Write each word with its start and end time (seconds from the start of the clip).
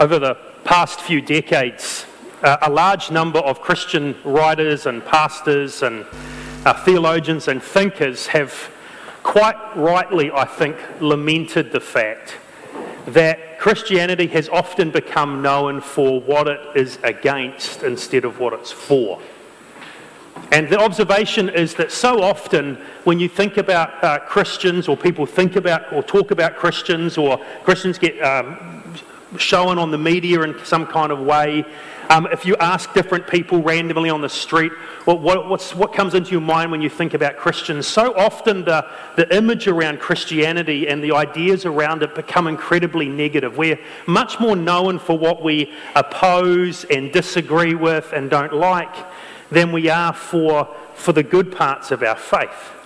Over 0.00 0.18
the 0.18 0.34
past 0.64 1.02
few 1.02 1.20
decades, 1.20 1.89
a 2.42 2.70
large 2.70 3.10
number 3.10 3.38
of 3.38 3.60
Christian 3.60 4.16
writers 4.24 4.86
and 4.86 5.04
pastors 5.04 5.82
and 5.82 6.06
uh, 6.64 6.72
theologians 6.84 7.48
and 7.48 7.62
thinkers 7.62 8.28
have 8.28 8.70
quite 9.22 9.56
rightly, 9.76 10.30
I 10.30 10.44
think, 10.44 10.76
lamented 11.00 11.72
the 11.72 11.80
fact 11.80 12.36
that 13.06 13.58
Christianity 13.58 14.26
has 14.28 14.48
often 14.48 14.90
become 14.90 15.42
known 15.42 15.80
for 15.80 16.20
what 16.20 16.48
it 16.48 16.60
is 16.74 16.98
against 17.02 17.82
instead 17.82 18.24
of 18.24 18.38
what 18.38 18.52
it's 18.52 18.72
for. 18.72 19.20
And 20.52 20.68
the 20.68 20.80
observation 20.80 21.48
is 21.48 21.74
that 21.74 21.92
so 21.92 22.22
often 22.22 22.76
when 23.04 23.20
you 23.20 23.28
think 23.28 23.56
about 23.56 24.02
uh, 24.02 24.18
Christians, 24.20 24.88
or 24.88 24.96
people 24.96 25.26
think 25.26 25.56
about 25.56 25.92
or 25.92 26.02
talk 26.02 26.30
about 26.30 26.56
Christians, 26.56 27.18
or 27.18 27.38
Christians 27.62 27.98
get 27.98 28.20
um, 28.22 28.79
shown 29.38 29.78
on 29.78 29.90
the 29.90 29.98
media 29.98 30.42
in 30.42 30.58
some 30.64 30.86
kind 30.86 31.12
of 31.12 31.20
way. 31.20 31.64
Um, 32.08 32.26
if 32.32 32.44
you 32.44 32.56
ask 32.56 32.92
different 32.92 33.28
people 33.28 33.62
randomly 33.62 34.10
on 34.10 34.20
the 34.20 34.28
street, 34.28 34.72
what, 35.04 35.76
what 35.76 35.92
comes 35.92 36.14
into 36.14 36.32
your 36.32 36.40
mind 36.40 36.72
when 36.72 36.82
you 36.82 36.90
think 36.90 37.14
about 37.14 37.36
Christians? 37.36 37.86
So 37.86 38.12
often 38.16 38.64
the, 38.64 38.84
the 39.16 39.32
image 39.34 39.68
around 39.68 40.00
Christianity 40.00 40.88
and 40.88 41.04
the 41.04 41.12
ideas 41.12 41.64
around 41.64 42.02
it 42.02 42.16
become 42.16 42.48
incredibly 42.48 43.08
negative. 43.08 43.56
We're 43.56 43.78
much 44.06 44.40
more 44.40 44.56
known 44.56 44.98
for 44.98 45.16
what 45.16 45.42
we 45.42 45.72
oppose 45.94 46.84
and 46.84 47.12
disagree 47.12 47.76
with 47.76 48.12
and 48.12 48.28
don't 48.28 48.52
like 48.52 48.94
than 49.50 49.70
we 49.70 49.88
are 49.88 50.12
for, 50.12 50.68
for 50.94 51.12
the 51.12 51.22
good 51.22 51.52
parts 51.52 51.92
of 51.92 52.02
our 52.02 52.16
faith. 52.16 52.79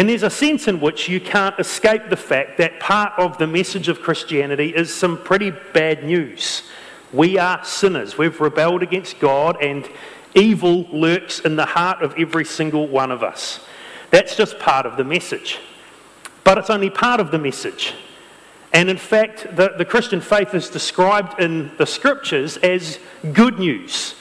And 0.00 0.08
there's 0.08 0.22
a 0.22 0.30
sense 0.30 0.66
in 0.66 0.80
which 0.80 1.10
you 1.10 1.20
can't 1.20 1.60
escape 1.60 2.08
the 2.08 2.16
fact 2.16 2.56
that 2.56 2.80
part 2.80 3.12
of 3.18 3.36
the 3.36 3.46
message 3.46 3.86
of 3.88 4.00
Christianity 4.00 4.74
is 4.74 4.94
some 4.94 5.22
pretty 5.22 5.50
bad 5.74 6.04
news. 6.04 6.62
We 7.12 7.36
are 7.36 7.62
sinners. 7.66 8.16
We've 8.16 8.40
rebelled 8.40 8.82
against 8.82 9.20
God, 9.20 9.58
and 9.60 9.86
evil 10.34 10.86
lurks 10.90 11.40
in 11.40 11.54
the 11.54 11.66
heart 11.66 12.00
of 12.00 12.14
every 12.16 12.46
single 12.46 12.88
one 12.88 13.10
of 13.12 13.22
us. 13.22 13.60
That's 14.10 14.36
just 14.36 14.58
part 14.58 14.86
of 14.86 14.96
the 14.96 15.04
message. 15.04 15.58
But 16.44 16.56
it's 16.56 16.70
only 16.70 16.88
part 16.88 17.20
of 17.20 17.30
the 17.30 17.38
message. 17.38 17.92
And 18.72 18.88
in 18.88 18.96
fact, 18.96 19.54
the, 19.54 19.74
the 19.76 19.84
Christian 19.84 20.22
faith 20.22 20.54
is 20.54 20.70
described 20.70 21.38
in 21.38 21.72
the 21.76 21.84
scriptures 21.86 22.56
as 22.56 22.98
good 23.34 23.58
news. 23.58 24.14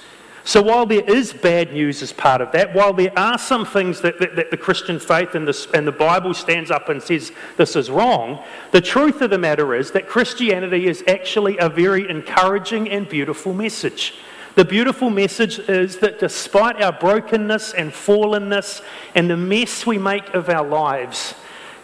So 0.49 0.63
while 0.63 0.87
there 0.87 1.07
is 1.07 1.31
bad 1.31 1.73
news 1.73 2.01
as 2.01 2.11
part 2.11 2.41
of 2.41 2.51
that, 2.53 2.73
while 2.73 2.91
there 2.91 3.13
are 3.15 3.37
some 3.37 3.67
things 3.67 4.01
that, 4.01 4.17
that, 4.17 4.35
that 4.35 4.49
the 4.49 4.57
Christian 4.57 4.99
faith 4.99 5.35
and, 5.35 5.47
and 5.75 5.85
the 5.85 5.91
Bible 5.91 6.33
stands 6.33 6.71
up 6.71 6.89
and 6.89 7.03
says 7.03 7.31
this 7.57 7.75
is 7.75 7.91
wrong, 7.91 8.43
the 8.71 8.81
truth 8.81 9.21
of 9.21 9.29
the 9.29 9.37
matter 9.37 9.75
is 9.75 9.91
that 9.91 10.07
Christianity 10.07 10.87
is 10.87 11.03
actually 11.07 11.59
a 11.59 11.69
very 11.69 12.09
encouraging 12.09 12.89
and 12.89 13.07
beautiful 13.07 13.53
message. 13.53 14.15
The 14.55 14.65
beautiful 14.65 15.11
message 15.11 15.59
is 15.59 15.97
that 15.97 16.17
despite 16.17 16.81
our 16.81 16.93
brokenness 16.93 17.75
and 17.75 17.91
fallenness 17.91 18.81
and 19.13 19.29
the 19.29 19.37
mess 19.37 19.85
we 19.85 19.99
make 19.99 20.33
of 20.33 20.49
our 20.49 20.65
lives, 20.65 21.35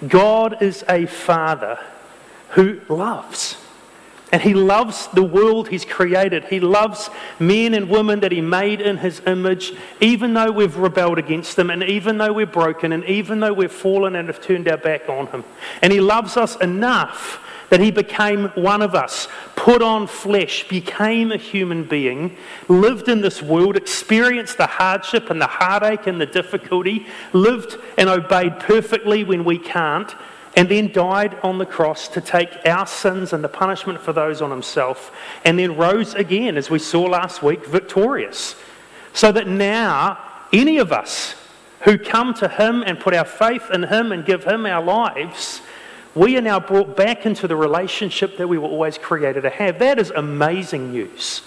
God 0.07 0.63
is 0.63 0.83
a 0.89 1.05
Father 1.05 1.77
who 2.49 2.81
loves. 2.89 3.57
And 4.35 4.41
he 4.41 4.53
loves 4.53 5.07
the 5.13 5.23
world 5.23 5.69
he's 5.69 5.85
created. 5.85 6.43
He 6.43 6.59
loves 6.59 7.09
men 7.39 7.73
and 7.73 7.89
women 7.89 8.19
that 8.19 8.33
he 8.33 8.41
made 8.41 8.81
in 8.81 8.97
his 8.97 9.21
image, 9.25 9.71
even 10.01 10.33
though 10.33 10.51
we've 10.51 10.75
rebelled 10.75 11.17
against 11.17 11.57
him, 11.57 11.69
and 11.69 11.81
even 11.81 12.17
though 12.17 12.33
we're 12.33 12.45
broken, 12.45 12.91
and 12.91 13.05
even 13.05 13.39
though 13.39 13.53
we've 13.53 13.71
fallen 13.71 14.13
and 14.13 14.27
have 14.27 14.41
turned 14.41 14.67
our 14.67 14.75
back 14.75 15.07
on 15.07 15.27
him. 15.27 15.45
And 15.81 15.93
he 15.93 16.01
loves 16.01 16.35
us 16.35 16.57
enough 16.57 17.39
that 17.69 17.79
he 17.79 17.91
became 17.91 18.49
one 18.55 18.81
of 18.81 18.93
us, 18.93 19.29
put 19.55 19.81
on 19.81 20.05
flesh, 20.05 20.67
became 20.67 21.31
a 21.31 21.37
human 21.37 21.85
being, 21.85 22.35
lived 22.67 23.07
in 23.07 23.21
this 23.21 23.41
world, 23.41 23.77
experienced 23.77 24.57
the 24.57 24.67
hardship 24.67 25.29
and 25.29 25.39
the 25.39 25.47
heartache 25.47 26.07
and 26.07 26.19
the 26.19 26.25
difficulty, 26.25 27.07
lived 27.31 27.77
and 27.97 28.09
obeyed 28.09 28.59
perfectly 28.59 29.23
when 29.23 29.45
we 29.45 29.57
can't 29.57 30.13
and 30.55 30.69
then 30.69 30.91
died 30.91 31.37
on 31.43 31.57
the 31.57 31.65
cross 31.65 32.07
to 32.09 32.21
take 32.21 32.49
our 32.65 32.87
sins 32.87 33.33
and 33.33 33.43
the 33.43 33.49
punishment 33.49 33.99
for 33.99 34.13
those 34.13 34.41
on 34.41 34.51
himself, 34.51 35.11
and 35.43 35.59
then 35.59 35.75
rose 35.75 36.13
again, 36.13 36.57
as 36.57 36.69
we 36.69 36.79
saw 36.79 37.03
last 37.03 37.43
week, 37.43 37.65
victorious. 37.65 38.55
So 39.13 39.31
that 39.31 39.47
now, 39.47 40.17
any 40.53 40.77
of 40.77 40.91
us 40.91 41.35
who 41.81 41.97
come 41.97 42.33
to 42.35 42.47
him 42.47 42.83
and 42.83 42.99
put 42.99 43.13
our 43.13 43.25
faith 43.25 43.69
in 43.71 43.83
him 43.83 44.11
and 44.11 44.25
give 44.25 44.43
him 44.45 44.65
our 44.65 44.83
lives, 44.83 45.61
we 46.15 46.37
are 46.37 46.41
now 46.41 46.59
brought 46.59 46.95
back 46.95 47.25
into 47.25 47.47
the 47.47 47.55
relationship 47.55 48.37
that 48.37 48.47
we 48.47 48.57
were 48.57 48.69
always 48.69 48.97
created 48.97 49.41
to 49.41 49.49
have. 49.49 49.79
That 49.79 49.99
is 49.99 50.11
amazing 50.11 50.91
news. 50.91 51.41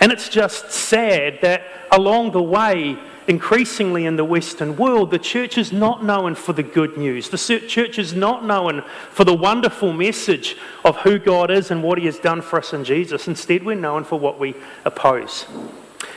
And 0.00 0.12
it's 0.12 0.28
just 0.28 0.70
sad 0.70 1.40
that 1.42 1.62
along 1.90 2.32
the 2.32 2.42
way, 2.42 2.98
increasingly 3.26 4.06
in 4.06 4.16
the 4.16 4.24
Western 4.24 4.76
world, 4.76 5.10
the 5.10 5.18
church 5.18 5.58
is 5.58 5.72
not 5.72 6.02
known 6.02 6.34
for 6.34 6.52
the 6.52 6.62
good 6.62 6.96
news. 6.96 7.28
The 7.28 7.60
church 7.68 7.98
is 7.98 8.14
not 8.14 8.44
known 8.44 8.82
for 9.10 9.24
the 9.24 9.34
wonderful 9.34 9.92
message 9.92 10.56
of 10.84 10.96
who 10.98 11.18
God 11.18 11.50
is 11.50 11.70
and 11.70 11.82
what 11.82 11.98
He 11.98 12.06
has 12.06 12.18
done 12.18 12.40
for 12.40 12.58
us 12.58 12.72
in 12.72 12.84
Jesus. 12.84 13.28
Instead, 13.28 13.64
we're 13.64 13.74
known 13.74 14.04
for 14.04 14.18
what 14.18 14.38
we 14.38 14.54
oppose. 14.84 15.46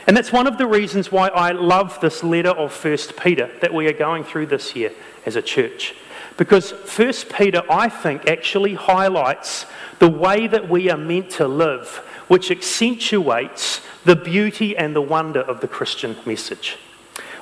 And 0.06 0.16
that's 0.16 0.32
one 0.32 0.46
of 0.46 0.58
the 0.58 0.66
reasons 0.66 1.12
why 1.12 1.28
I 1.28 1.52
love 1.52 2.00
this 2.00 2.24
letter 2.24 2.50
of 2.50 2.72
1 2.84 2.98
Peter 3.22 3.50
that 3.60 3.74
we 3.74 3.86
are 3.86 3.92
going 3.92 4.24
through 4.24 4.46
this 4.46 4.74
year 4.74 4.92
as 5.26 5.36
a 5.36 5.42
church. 5.42 5.94
Because 6.36 6.72
1 6.72 7.12
Peter, 7.36 7.62
I 7.70 7.88
think, 7.88 8.28
actually 8.28 8.74
highlights 8.74 9.66
the 9.98 10.08
way 10.08 10.46
that 10.46 10.68
we 10.68 10.90
are 10.90 10.96
meant 10.96 11.30
to 11.32 11.46
live, 11.46 12.02
which 12.32 12.50
accentuates 12.50 13.82
the 14.06 14.16
beauty 14.16 14.74
and 14.74 14.96
the 14.96 15.02
wonder 15.02 15.42
of 15.42 15.60
the 15.60 15.68
Christian 15.68 16.16
message. 16.24 16.78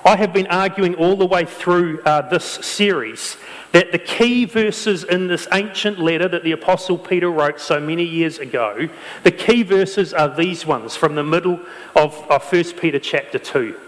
I 0.04 0.16
have 0.16 0.32
been 0.32 0.48
arguing 0.48 0.96
all 0.96 1.14
the 1.14 1.26
way 1.26 1.44
through 1.44 2.02
uh, 2.02 2.28
this 2.28 2.44
series 2.44 3.36
that 3.70 3.92
the 3.92 4.00
key 4.00 4.46
verses 4.46 5.04
in 5.04 5.28
this 5.28 5.46
ancient 5.52 6.00
letter 6.00 6.26
that 6.26 6.42
the 6.42 6.50
Apostle 6.50 6.98
Peter 6.98 7.30
wrote 7.30 7.60
so 7.60 7.78
many 7.78 8.02
years 8.02 8.40
ago, 8.40 8.88
the 9.22 9.30
key 9.30 9.62
verses 9.62 10.12
are 10.12 10.34
these 10.34 10.66
ones 10.66 10.96
from 10.96 11.14
the 11.14 11.22
middle 11.22 11.60
of, 11.94 12.28
of 12.28 12.52
1 12.52 12.64
Peter 12.72 12.98
chapter 12.98 13.38
2, 13.38 13.78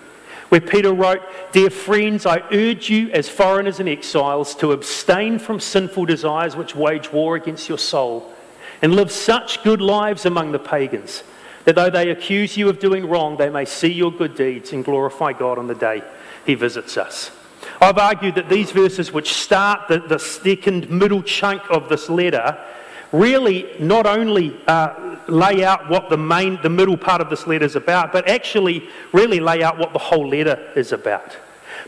where 0.51 0.61
Peter 0.61 0.93
wrote, 0.93 1.23
Dear 1.51 1.71
friends, 1.71 2.27
I 2.27 2.45
urge 2.53 2.91
you 2.91 3.11
as 3.11 3.29
foreigners 3.29 3.81
and 3.81 3.89
exiles 3.89 4.55
to 4.55 4.71
abstain 4.71 5.41
from 5.41 5.59
sinful 5.59 6.05
desires 6.05 6.55
which 6.55 6.77
wage 6.77 7.13
war 7.13 7.35
against 7.35 7.69
your 7.69 7.79
soul, 7.79 8.33
and 8.83 8.95
live 8.95 9.11
such 9.11 9.63
good 9.63 9.81
lives 9.81 10.27
among 10.27 10.53
the 10.53 10.59
pagans 10.59 11.23
that 11.65 11.77
though 11.77 11.91
they 11.91 12.11
accuse 12.11 12.57
you 12.57 12.69
of 12.69 12.79
doing 12.79 13.09
wrong, 13.09 13.37
they 13.37 13.49
may 13.49 13.65
see 13.65 13.93
your 13.93 14.11
good 14.11 14.35
deeds 14.35 14.73
and 14.73 14.85
glorify 14.85 15.33
God 15.33 15.59
on 15.59 15.69
the 15.69 15.75
day 15.75 16.03
he 16.45 16.55
visits 16.55 16.97
us. 16.97 17.31
I've 17.81 17.99
argued 17.99 18.35
that 18.35 18.49
these 18.49 18.73
verses, 18.73 19.13
which 19.13 19.33
start 19.33 19.89
the, 19.89 20.01
the 20.01 20.19
second 20.19 20.91
middle 20.91 21.23
chunk 21.23 21.63
of 21.71 21.89
this 21.89 22.09
letter, 22.09 22.59
really 23.13 23.71
not 23.79 24.07
only 24.07 24.61
uh, 24.67 25.17
lay 25.29 25.65
out 25.65 25.89
what 25.89 26.11
the 26.11 26.17
main, 26.17 26.61
the 26.63 26.69
middle 26.69 26.97
part 26.97 27.21
of 27.21 27.31
this 27.31 27.47
letter 27.47 27.65
is 27.65 27.77
about, 27.77 28.13
but 28.13 28.29
actually 28.29 28.89
really 29.13 29.39
lay 29.39 29.63
out 29.63 29.79
what 29.79 29.93
the 29.93 29.99
whole 29.99 30.29
letter 30.29 30.73
is 30.75 30.93
about. 30.93 31.37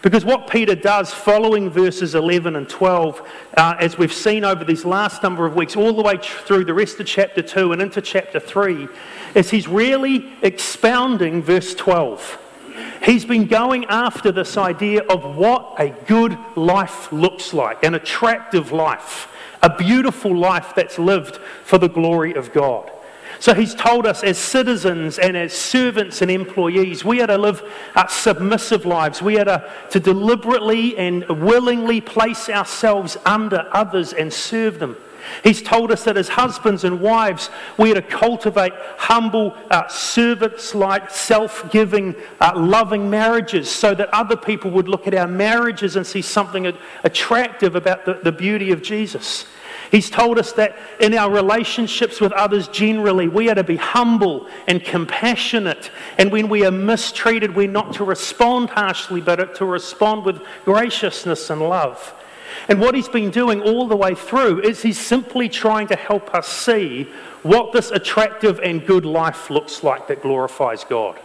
Because 0.03 0.25
what 0.25 0.49
Peter 0.49 0.75
does 0.75 1.13
following 1.13 1.71
verses 1.71 2.15
11 2.15 2.57
and 2.57 2.69
12, 2.69 3.23
uh, 3.57 3.77
as 3.79 3.97
we've 3.97 4.13
seen 4.13 4.45
over 4.45 4.65
these 4.65 4.85
last 4.85 5.23
number 5.23 5.47
of 5.47 5.55
weeks, 5.55 5.77
all 5.77 5.93
the 5.93 6.03
way 6.03 6.19
through 6.19 6.65
the 6.65 6.75
rest 6.75 7.01
of 7.01 7.07
chapter 7.07 7.43
2 7.43 7.73
and 7.73 7.81
into 7.81 8.01
chapter 8.01 8.41
3, 8.41 8.89
is 9.35 9.51
he's 9.51 9.69
really 9.69 10.33
expounding 10.43 11.43
verse 11.43 11.75
12. 11.75 12.39
He's 13.05 13.25
been 13.25 13.47
going 13.47 13.85
after 13.87 14.33
this 14.33 14.57
idea 14.57 15.03
of 15.03 15.37
what 15.37 15.75
a 15.79 15.91
good 15.91 16.37
life 16.57 17.13
looks 17.13 17.53
like, 17.53 17.85
an 17.85 17.95
attractive 17.95 18.73
life, 18.73 19.29
a 19.63 19.75
beautiful 19.77 20.37
life 20.37 20.73
that's 20.75 20.99
lived 20.99 21.37
for 21.65 21.79
the 21.79 21.89
glory 21.89 22.35
of 22.35 22.53
God. 22.53 22.91
So 23.41 23.55
he's 23.55 23.75
told 23.75 24.07
us 24.07 24.23
as 24.23 24.39
citizens 24.39 25.19
and 25.19 25.37
as 25.37 25.53
servants 25.53 26.23
and 26.23 26.31
employees, 26.31 27.05
we 27.05 27.21
are 27.21 27.27
to 27.27 27.39
live 27.39 27.63
uh, 27.95 28.07
submissive 28.07 28.87
lives. 28.87 29.21
We 29.21 29.39
are 29.39 29.45
to, 29.45 29.71
to 29.91 30.01
deliberately 30.01 30.97
and 30.97 31.27
willingly 31.29 32.01
place 32.01 32.49
ourselves 32.49 33.17
under 33.27 33.69
others 33.73 34.13
and 34.13 34.33
serve 34.33 34.79
them. 34.79 34.97
He's 35.43 35.63
told 35.63 35.91
us 35.91 36.05
that 36.05 36.17
as 36.17 36.29
husbands 36.29 36.85
and 36.85 37.01
wives, 37.01 37.51
we 37.79 37.91
are 37.91 37.95
to 37.95 38.03
cultivate 38.03 38.73
humble, 38.99 39.57
uh, 39.71 39.89
servants 39.89 40.75
like, 40.75 41.11
self 41.11 41.71
giving, 41.71 42.15
uh, 42.41 42.53
loving 42.57 43.11
marriages 43.11 43.71
so 43.71 43.95
that 43.95 44.13
other 44.13 44.37
people 44.37 44.71
would 44.73 44.89
look 44.89 45.07
at 45.07 45.15
our 45.15 45.27
marriages 45.27 45.97
and 45.97 46.07
see 46.07 46.23
something 46.23 46.73
attractive 47.05 47.75
about 47.75 48.05
the, 48.05 48.15
the 48.23 48.33
beauty 48.33 48.71
of 48.73 48.83
Jesus. 48.83 49.47
He's 49.95 50.11
told 50.11 50.41
us 50.41 50.51
that 50.55 50.77
in 50.99 51.15
our 51.15 51.31
relationships 51.31 52.21
with 52.21 52.33
others 52.33 52.67
generally, 52.67 53.29
we 53.29 53.49
are 53.49 53.55
to 53.55 53.63
be 53.63 53.77
humble 53.77 54.49
and 54.67 54.85
compassionate. 54.85 55.93
And 56.19 56.33
when 56.33 56.49
we 56.49 56.67
are 56.67 56.73
mistreated, 56.73 57.55
we're 57.55 57.69
not 57.69 57.95
to 57.95 58.05
respond 58.05 58.71
harshly, 58.71 59.21
but 59.21 59.55
to 59.55 59.65
respond 59.65 60.25
with 60.25 60.43
graciousness 60.65 61.49
and 61.49 61.61
love. 61.61 62.13
And 62.69 62.81
what 62.81 62.97
he's 62.97 63.09
been 63.09 63.31
doing 63.31 63.63
all 63.63 63.87
the 63.87 63.95
way 63.95 64.17
through 64.17 64.63
is 64.63 64.83
he's 64.83 64.99
simply 64.99 65.49
trying 65.49 65.87
to 65.87 65.97
help 65.97 66.35
us 66.35 66.49
see 66.49 67.05
what 67.45 67.73
this 67.73 67.93
attractive 67.93 68.59
and 68.65 68.85
good 68.85 69.07
life 69.07 69.49
looks 69.49 69.85
like 69.85 70.09
that 70.09 70.23
glorifies 70.23 70.83
God. 70.83 71.21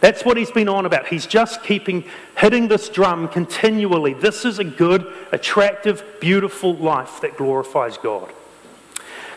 That's 0.00 0.24
what 0.24 0.36
he's 0.36 0.50
been 0.50 0.68
on 0.68 0.86
about. 0.86 1.06
He's 1.06 1.26
just 1.26 1.62
keeping 1.62 2.04
hitting 2.36 2.68
this 2.68 2.88
drum 2.88 3.28
continually. 3.28 4.14
This 4.14 4.44
is 4.44 4.58
a 4.58 4.64
good, 4.64 5.06
attractive, 5.32 6.04
beautiful 6.20 6.74
life 6.74 7.20
that 7.22 7.36
glorifies 7.36 7.96
God. 7.96 8.32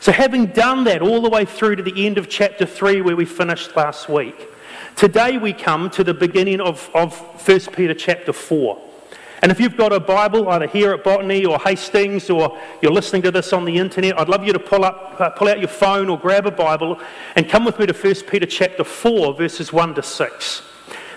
So, 0.01 0.11
having 0.11 0.47
done 0.47 0.85
that 0.85 1.01
all 1.01 1.21
the 1.21 1.29
way 1.29 1.45
through 1.45 1.75
to 1.77 1.83
the 1.83 2.05
end 2.05 2.17
of 2.17 2.29
chapter 2.29 2.65
3, 2.65 3.01
where 3.01 3.15
we 3.15 3.25
finished 3.25 3.75
last 3.75 4.07
week, 4.07 4.47
today 4.95 5.37
we 5.37 5.51
come 5.51 5.89
to 5.91 6.03
the 6.03 6.13
beginning 6.13 6.61
of, 6.61 6.89
of 6.93 7.17
1 7.47 7.59
Peter 7.75 7.93
chapter 7.93 8.31
4. 8.31 8.88
And 9.41 9.51
if 9.51 9.59
you've 9.59 9.77
got 9.77 9.93
a 9.93 9.99
Bible, 9.99 10.49
either 10.49 10.67
here 10.67 10.91
at 10.91 11.03
Botany 11.03 11.45
or 11.45 11.57
Hastings, 11.59 12.29
or 12.29 12.57
you're 12.81 12.91
listening 12.91 13.21
to 13.21 13.31
this 13.31 13.53
on 13.53 13.63
the 13.63 13.77
internet, 13.77 14.19
I'd 14.19 14.27
love 14.27 14.45
you 14.45 14.51
to 14.51 14.59
pull, 14.59 14.83
up, 14.83 15.15
uh, 15.19 15.29
pull 15.29 15.47
out 15.47 15.59
your 15.59 15.69
phone 15.69 16.09
or 16.09 16.19
grab 16.19 16.45
a 16.45 16.51
Bible 16.51 16.99
and 17.35 17.47
come 17.47 17.63
with 17.63 17.79
me 17.79 17.85
to 17.85 17.93
1 17.93 18.15
Peter 18.29 18.45
chapter 18.45 18.83
4, 18.83 19.33
verses 19.35 19.71
1 19.71 19.95
to 19.95 20.03
6. 20.03 20.61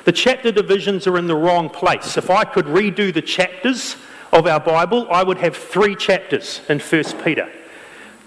The 0.04 0.12
chapter 0.12 0.52
divisions 0.52 1.06
are 1.06 1.19
in 1.19 1.26
the 1.26 1.36
wrong 1.36 1.69
place. 1.69 2.16
If 2.16 2.30
I 2.30 2.44
could 2.44 2.66
redo 2.66 3.12
the 3.12 3.22
chapters 3.22 3.96
of 4.32 4.46
our 4.46 4.60
Bible, 4.60 5.06
I 5.10 5.22
would 5.22 5.38
have 5.38 5.56
three 5.56 5.96
chapters 5.96 6.60
in 6.69 6.78
1 6.78 7.04
Peter. 7.24 7.50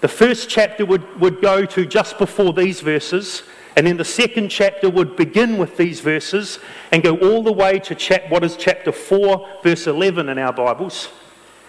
The 0.02 0.08
first 0.08 0.48
chapter 0.50 0.84
would, 0.84 1.20
would 1.20 1.40
go 1.40 1.64
to 1.64 1.86
just 1.86 2.18
before 2.18 2.52
these 2.52 2.80
verses, 2.80 3.42
and 3.76 3.86
then 3.86 3.98
the 3.98 4.04
second 4.04 4.48
chapter 4.48 4.88
would 4.88 5.16
begin 5.16 5.58
with 5.58 5.76
these 5.76 6.00
verses 6.00 6.58
and 6.92 7.02
go 7.02 7.16
all 7.18 7.42
the 7.42 7.52
way 7.52 7.78
to 7.80 7.94
chap- 7.94 8.30
what 8.30 8.42
is 8.42 8.56
chapter 8.56 8.90
4, 8.90 9.60
verse 9.62 9.86
11 9.86 10.30
in 10.30 10.38
our 10.38 10.52
Bibles. 10.52 11.10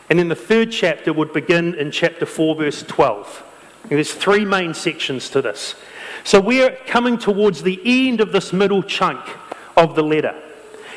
And 0.09 0.17
then 0.17 0.29
the 0.29 0.35
third 0.35 0.71
chapter 0.71 1.11
would 1.11 1.33
begin 1.33 1.75
in 1.75 1.91
chapter 1.91 2.25
4, 2.25 2.55
verse 2.55 2.83
12. 2.83 3.43
And 3.83 3.91
there's 3.91 4.13
three 4.13 4.45
main 4.45 4.73
sections 4.73 5.29
to 5.31 5.41
this. 5.41 5.75
So 6.23 6.39
we're 6.39 6.77
coming 6.87 7.17
towards 7.17 7.61
the 7.61 7.81
end 7.83 8.21
of 8.21 8.31
this 8.31 8.53
middle 8.53 8.83
chunk 8.83 9.19
of 9.75 9.95
the 9.95 10.03
letter. 10.03 10.41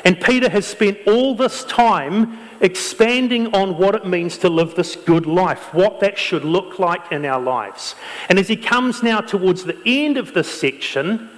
And 0.05 0.19
Peter 0.19 0.49
has 0.49 0.65
spent 0.65 0.97
all 1.05 1.35
this 1.35 1.65
time 1.65 2.39
expanding 2.61 3.53
on 3.55 3.77
what 3.77 3.95
it 3.95 4.05
means 4.05 4.37
to 4.39 4.49
live 4.49 4.75
this 4.75 4.95
good 4.95 5.25
life, 5.25 5.73
what 5.73 5.99
that 5.99 6.17
should 6.17 6.45
look 6.45 6.79
like 6.79 7.11
in 7.11 7.25
our 7.25 7.41
lives. 7.41 7.95
And 8.29 8.39
as 8.39 8.47
he 8.47 8.55
comes 8.55 9.03
now 9.03 9.19
towards 9.19 9.63
the 9.63 9.77
end 9.85 10.17
of 10.17 10.33
this 10.33 10.47
section, 10.47 11.29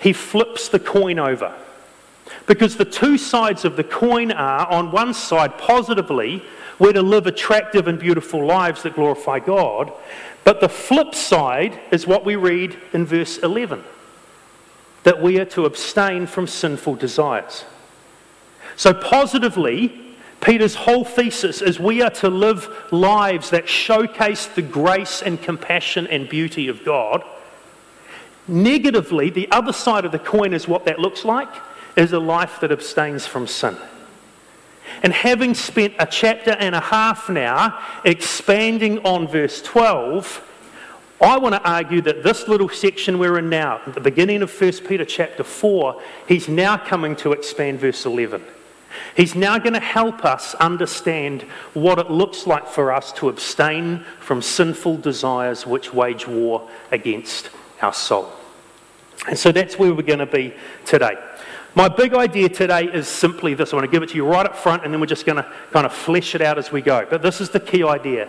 he 0.00 0.12
flips 0.12 0.68
the 0.68 0.78
coin 0.78 1.18
over. 1.18 1.54
Because 2.46 2.76
the 2.76 2.84
two 2.84 3.18
sides 3.18 3.64
of 3.64 3.76
the 3.76 3.84
coin 3.84 4.30
are 4.32 4.66
on 4.68 4.92
one 4.92 5.12
side, 5.12 5.58
positively, 5.58 6.42
we're 6.78 6.92
to 6.92 7.02
live 7.02 7.26
attractive 7.26 7.88
and 7.88 7.98
beautiful 7.98 8.44
lives 8.46 8.84
that 8.84 8.94
glorify 8.94 9.40
God. 9.40 9.92
But 10.44 10.60
the 10.60 10.68
flip 10.68 11.14
side 11.14 11.78
is 11.90 12.06
what 12.06 12.24
we 12.24 12.36
read 12.36 12.78
in 12.92 13.04
verse 13.04 13.38
11 13.38 13.84
that 15.04 15.22
we 15.22 15.38
are 15.38 15.44
to 15.44 15.64
abstain 15.64 16.26
from 16.26 16.46
sinful 16.46 16.96
desires. 16.96 17.64
So, 18.76 18.92
positively, 18.92 20.07
Peter's 20.48 20.76
whole 20.76 21.04
thesis 21.04 21.60
is 21.60 21.78
we 21.78 22.00
are 22.00 22.08
to 22.08 22.30
live 22.30 22.74
lives 22.90 23.50
that 23.50 23.68
showcase 23.68 24.46
the 24.46 24.62
grace 24.62 25.20
and 25.20 25.42
compassion 25.42 26.06
and 26.06 26.26
beauty 26.26 26.68
of 26.68 26.86
God. 26.86 27.22
Negatively, 28.46 29.28
the 29.28 29.50
other 29.50 29.74
side 29.74 30.06
of 30.06 30.12
the 30.12 30.18
coin 30.18 30.54
is 30.54 30.66
what 30.66 30.86
that 30.86 30.98
looks 30.98 31.22
like 31.22 31.50
is 31.96 32.14
a 32.14 32.18
life 32.18 32.60
that 32.60 32.72
abstains 32.72 33.26
from 33.26 33.46
sin. 33.46 33.76
And 35.02 35.12
having 35.12 35.52
spent 35.52 35.92
a 35.98 36.06
chapter 36.06 36.52
and 36.52 36.74
a 36.74 36.80
half 36.80 37.28
now 37.28 37.84
expanding 38.06 39.00
on 39.00 39.28
verse 39.28 39.60
12, 39.60 40.42
I 41.20 41.36
want 41.36 41.56
to 41.56 41.62
argue 41.62 42.00
that 42.00 42.22
this 42.22 42.48
little 42.48 42.70
section 42.70 43.18
we're 43.18 43.38
in 43.38 43.50
now, 43.50 43.82
at 43.86 43.92
the 43.92 44.00
beginning 44.00 44.40
of 44.40 44.58
1 44.58 44.72
Peter 44.88 45.04
chapter 45.04 45.44
4, 45.44 46.00
he's 46.26 46.48
now 46.48 46.78
coming 46.78 47.16
to 47.16 47.32
expand 47.32 47.80
verse 47.80 48.06
11. 48.06 48.42
He's 49.16 49.34
now 49.34 49.58
going 49.58 49.74
to 49.74 49.80
help 49.80 50.24
us 50.24 50.54
understand 50.56 51.42
what 51.74 51.98
it 51.98 52.10
looks 52.10 52.46
like 52.46 52.66
for 52.66 52.92
us 52.92 53.12
to 53.14 53.28
abstain 53.28 54.04
from 54.20 54.42
sinful 54.42 54.98
desires 54.98 55.66
which 55.66 55.92
wage 55.92 56.26
war 56.26 56.68
against 56.90 57.50
our 57.82 57.92
soul. 57.92 58.32
And 59.26 59.38
so 59.38 59.52
that's 59.52 59.78
where 59.78 59.92
we're 59.92 60.02
going 60.02 60.20
to 60.20 60.26
be 60.26 60.54
today. 60.84 61.16
My 61.74 61.88
big 61.88 62.14
idea 62.14 62.48
today 62.48 62.84
is 62.84 63.06
simply 63.06 63.54
this. 63.54 63.72
I 63.72 63.76
want 63.76 63.84
to 63.84 63.90
give 63.90 64.02
it 64.02 64.08
to 64.08 64.16
you 64.16 64.26
right 64.26 64.46
up 64.46 64.56
front, 64.56 64.84
and 64.84 64.92
then 64.92 65.00
we're 65.00 65.06
just 65.06 65.26
going 65.26 65.36
to 65.36 65.52
kind 65.70 65.86
of 65.86 65.92
flesh 65.92 66.34
it 66.34 66.40
out 66.40 66.58
as 66.58 66.72
we 66.72 66.80
go. 66.80 67.06
But 67.08 67.22
this 67.22 67.40
is 67.40 67.50
the 67.50 67.60
key 67.60 67.84
idea 67.84 68.28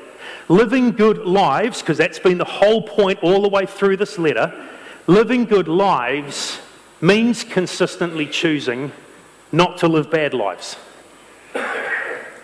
living 0.49 0.91
good 0.91 1.19
lives, 1.19 1.81
because 1.81 1.97
that's 1.97 2.19
been 2.19 2.37
the 2.37 2.45
whole 2.45 2.81
point 2.81 3.19
all 3.23 3.41
the 3.41 3.49
way 3.49 3.65
through 3.65 3.97
this 3.97 4.19
letter, 4.19 4.53
living 5.07 5.45
good 5.45 5.67
lives 5.67 6.59
means 7.01 7.43
consistently 7.43 8.27
choosing 8.27 8.91
not 9.51 9.77
to 9.79 9.87
live 9.87 10.09
bad 10.09 10.33
lives. 10.33 10.77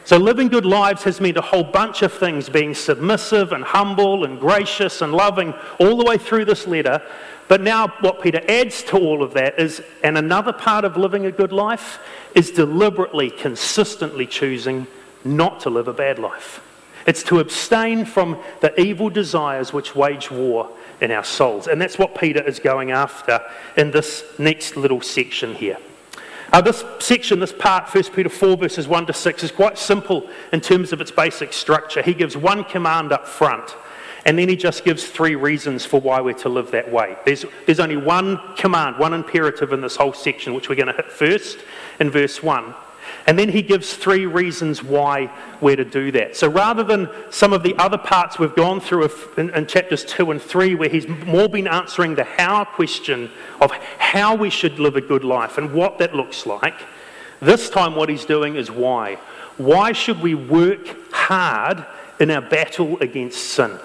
So, 0.06 0.18
living 0.18 0.50
good 0.50 0.68
lives 0.68 1.04
has 1.06 1.19
meant 1.19 1.36
a 1.38 1.42
whole 1.42 1.63
bunch 1.63 2.04
of 2.04 2.13
things 2.13 2.48
being 2.48 2.75
submissive 2.75 3.52
and 3.54 3.63
humble 3.63 4.24
and 4.24 4.40
gracious 4.40 5.02
and 5.02 5.12
loving 5.12 5.52
all 5.80 5.98
the 5.98 6.06
way 6.06 6.19
through 6.19 6.46
this 6.46 6.68
letter. 6.68 7.02
But 7.48 7.62
now, 7.62 7.88
what 8.02 8.22
Peter 8.22 8.40
adds 8.48 8.84
to 8.84 8.98
all 8.98 9.24
of 9.24 9.34
that 9.34 9.60
is, 9.60 9.81
and 10.04 10.16
another 10.16 10.54
part 10.54 10.86
of 10.86 10.96
living 10.96 11.25
a 11.25 11.31
good 11.31 11.52
life 11.52 11.98
is 12.36 12.52
deliberately, 12.52 13.31
consistently 13.31 14.28
choosing 14.28 14.86
not 15.24 15.60
to 15.62 15.72
live 15.72 15.88
a 15.88 15.94
bad 15.94 16.19
life. 16.19 16.62
It's 17.08 17.24
to 17.24 17.40
abstain 17.40 18.06
from 18.06 18.40
the 18.62 18.80
evil 18.80 19.10
desires 19.10 19.74
which 19.74 19.96
wage 19.96 20.30
war 20.30 20.69
in 21.01 21.10
our 21.10 21.24
souls. 21.24 21.68
And 21.68 21.82
that's 21.82 21.98
what 21.98 22.15
Peter 22.15 22.44
is 22.44 22.60
going 22.60 22.91
after 22.91 23.41
in 23.75 23.89
this 23.89 24.24
next 24.38 24.77
little 24.77 25.01
section 25.01 25.56
here. 25.56 25.77
Uh, 26.56 26.62
this 26.62 26.86
section, 27.00 27.42
this 27.42 27.52
part, 27.52 27.94
1 27.94 28.06
Peter 28.14 28.30
4, 28.30 28.56
verses 28.56 28.88
1 28.88 29.08
to 29.08 29.12
6, 29.12 29.44
is 29.44 29.52
quite 29.52 29.78
simple 29.78 30.26
in 30.54 30.62
terms 30.62 30.94
of 30.94 31.02
its 31.02 31.12
basic 31.12 31.52
structure. 31.52 32.02
He 32.02 32.14
gives 32.14 32.38
one 32.38 32.64
command 32.64 33.12
up 33.12 33.28
front, 33.28 33.76
and 34.26 34.40
then 34.40 34.48
he 34.48 34.56
just 34.56 34.86
gives 34.86 35.06
three 35.06 35.36
reasons 35.36 35.86
for 35.86 36.00
why 36.00 36.22
we're 36.22 36.34
to 36.36 36.48
live 36.48 36.72
that 36.72 36.90
way. 36.90 37.18
There's, 37.26 37.44
there's 37.66 37.82
only 37.82 37.98
one 37.98 38.40
command, 38.56 38.98
one 38.98 39.14
imperative 39.14 39.74
in 39.74 39.82
this 39.82 39.98
whole 39.98 40.14
section, 40.14 40.54
which 40.54 40.70
we're 40.70 40.76
going 40.76 40.88
to 40.88 40.94
hit 40.94 41.12
first 41.12 41.58
in 42.00 42.10
verse 42.10 42.42
1. 42.42 42.74
And 43.27 43.39
then 43.39 43.50
he 43.50 43.63
gives 43.63 43.94
three 43.94 44.27
reasons 44.27 44.84
why 44.84 45.32
we're 45.60 45.75
to 45.75 45.86
do 45.86 46.12
that. 46.12 46.36
So 46.36 46.48
rather 46.48 46.84
than 46.84 47.10
some 47.32 47.53
of 47.53 47.63
the 47.63 47.75
other 47.77 47.98
parts 47.98 48.38
we've 48.38 48.55
gone 48.55 48.79
through 48.79 49.10
in, 49.38 49.50
in, 49.50 49.65
chapters 49.65 50.05
2 50.05 50.29
and 50.29 50.41
3, 50.41 50.75
where 50.75 50.89
he's 50.89 51.08
more 51.08 51.50
been 51.50 51.67
answering 51.67 52.13
the 52.13 52.24
how 52.24 52.65
question 52.65 53.32
of 53.60 53.72
how 53.98 54.36
we 54.36 54.51
should 54.51 54.77
live 54.77 54.96
a 54.96 55.01
good 55.01 55.24
life 55.24 55.58
and 55.58 55.74
what 55.74 55.98
that 55.98 56.13
looks 56.13 56.46
like, 56.46 56.75
this 57.41 57.70
time 57.70 57.96
what 57.96 58.10
he's 58.10 58.25
doing 58.25 58.55
is 58.55 58.70
why. 58.70 59.15
Why 59.58 59.91
should 59.91 60.22
we 60.22 60.36
work 60.36 61.12
hard 61.12 61.84
in 62.20 62.29
our 62.29 62.41
battle 62.41 63.00
against 63.00 63.44
sin? 63.44 63.79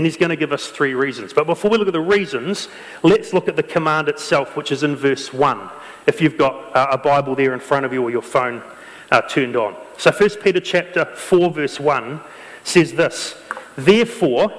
And 0.00 0.06
he's 0.06 0.16
going 0.16 0.30
to 0.30 0.36
give 0.36 0.50
us 0.50 0.68
three 0.68 0.94
reasons. 0.94 1.34
But 1.34 1.46
before 1.46 1.70
we 1.70 1.76
look 1.76 1.86
at 1.86 1.92
the 1.92 2.00
reasons, 2.00 2.68
let's 3.02 3.34
look 3.34 3.48
at 3.48 3.56
the 3.56 3.62
command 3.62 4.08
itself, 4.08 4.56
which 4.56 4.72
is 4.72 4.82
in 4.82 4.96
verse 4.96 5.30
1 5.30 5.68
if 6.06 6.22
you've 6.22 6.38
got 6.38 6.70
a 6.74 6.96
Bible 6.96 7.34
there 7.34 7.52
in 7.52 7.60
front 7.60 7.84
of 7.84 7.92
you 7.92 8.02
or 8.02 8.10
your 8.10 8.22
phone 8.22 8.62
uh, 9.10 9.20
turned 9.20 9.56
on. 9.56 9.76
So 9.98 10.10
1 10.10 10.30
Peter 10.42 10.58
chapter 10.58 11.04
4 11.04 11.50
verse 11.50 11.78
1 11.78 12.18
says 12.64 12.94
this, 12.94 13.36
Therefore, 13.76 14.50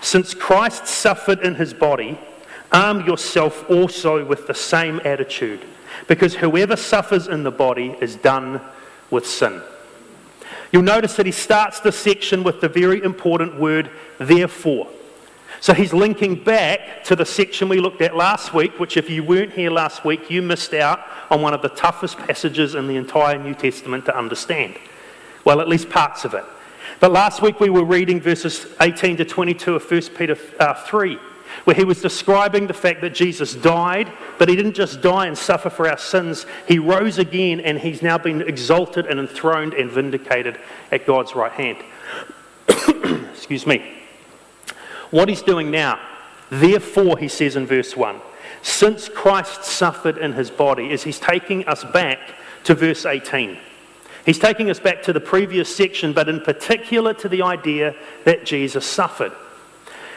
since 0.00 0.34
Christ 0.34 0.88
suffered 0.88 1.42
in 1.42 1.54
his 1.54 1.72
body, 1.72 2.18
arm 2.72 3.06
yourself 3.06 3.70
also 3.70 4.24
with 4.24 4.48
the 4.48 4.54
same 4.54 5.00
attitude, 5.04 5.64
because 6.08 6.34
whoever 6.34 6.74
suffers 6.74 7.28
in 7.28 7.44
the 7.44 7.52
body 7.52 7.96
is 8.00 8.16
done 8.16 8.60
with 9.12 9.28
sin. 9.28 9.62
You'll 10.72 10.82
notice 10.82 11.16
that 11.16 11.26
he 11.26 11.32
starts 11.32 11.80
this 11.80 11.98
section 11.98 12.42
with 12.42 12.62
the 12.62 12.68
very 12.68 13.02
important 13.02 13.60
word, 13.60 13.90
therefore. 14.18 14.88
So 15.60 15.74
he's 15.74 15.92
linking 15.92 16.42
back 16.42 17.04
to 17.04 17.14
the 17.14 17.26
section 17.26 17.68
we 17.68 17.78
looked 17.78 18.00
at 18.00 18.16
last 18.16 18.52
week, 18.52 18.80
which, 18.80 18.96
if 18.96 19.08
you 19.08 19.22
weren't 19.22 19.52
here 19.52 19.70
last 19.70 20.04
week, 20.04 20.28
you 20.30 20.42
missed 20.42 20.74
out 20.74 21.00
on 21.30 21.40
one 21.42 21.54
of 21.54 21.62
the 21.62 21.68
toughest 21.68 22.18
passages 22.18 22.74
in 22.74 22.88
the 22.88 22.96
entire 22.96 23.38
New 23.38 23.54
Testament 23.54 24.06
to 24.06 24.16
understand. 24.16 24.76
Well, 25.44 25.60
at 25.60 25.68
least 25.68 25.90
parts 25.90 26.24
of 26.24 26.34
it. 26.34 26.44
But 27.00 27.12
last 27.12 27.42
week 27.42 27.60
we 27.60 27.68
were 27.70 27.84
reading 27.84 28.20
verses 28.20 28.66
18 28.80 29.18
to 29.18 29.24
22 29.24 29.76
of 29.76 29.90
1 29.90 30.00
Peter 30.16 30.38
uh, 30.58 30.74
3, 30.74 31.18
where 31.64 31.76
he 31.76 31.84
was 31.84 32.00
describing 32.00 32.66
the 32.66 32.74
fact 32.74 33.00
that 33.00 33.14
Jesus 33.14 33.54
died, 33.54 34.10
but 34.38 34.48
he 34.48 34.56
didn't 34.56 34.74
just 34.74 35.00
die 35.00 35.26
and 35.26 35.36
suffer 35.36 35.70
for 35.70 35.88
our 35.88 35.98
sins. 35.98 36.46
He 36.66 36.78
rose 36.78 37.18
again 37.18 37.60
and 37.60 37.78
he's 37.78 38.02
now 38.02 38.18
been 38.18 38.42
exalted 38.42 39.06
and 39.06 39.20
enthroned 39.20 39.74
and 39.74 39.90
vindicated 39.90 40.58
at 40.90 41.06
God's 41.06 41.34
right 41.34 41.52
hand. 41.52 41.78
Excuse 43.34 43.66
me. 43.66 43.98
What 45.10 45.28
he's 45.28 45.42
doing 45.42 45.70
now, 45.70 46.00
therefore, 46.50 47.18
he 47.18 47.28
says 47.28 47.56
in 47.56 47.66
verse 47.66 47.96
1, 47.96 48.20
since 48.62 49.08
Christ 49.08 49.64
suffered 49.64 50.18
in 50.18 50.32
his 50.32 50.50
body, 50.50 50.90
is 50.90 51.02
he's 51.02 51.18
taking 51.18 51.66
us 51.66 51.84
back 51.84 52.18
to 52.64 52.74
verse 52.74 53.04
18. 53.04 53.58
He's 54.24 54.38
taking 54.38 54.70
us 54.70 54.78
back 54.78 55.02
to 55.02 55.12
the 55.12 55.20
previous 55.20 55.74
section, 55.74 56.12
but 56.12 56.28
in 56.28 56.40
particular 56.40 57.12
to 57.14 57.28
the 57.28 57.42
idea 57.42 57.94
that 58.24 58.46
Jesus 58.46 58.86
suffered. 58.86 59.32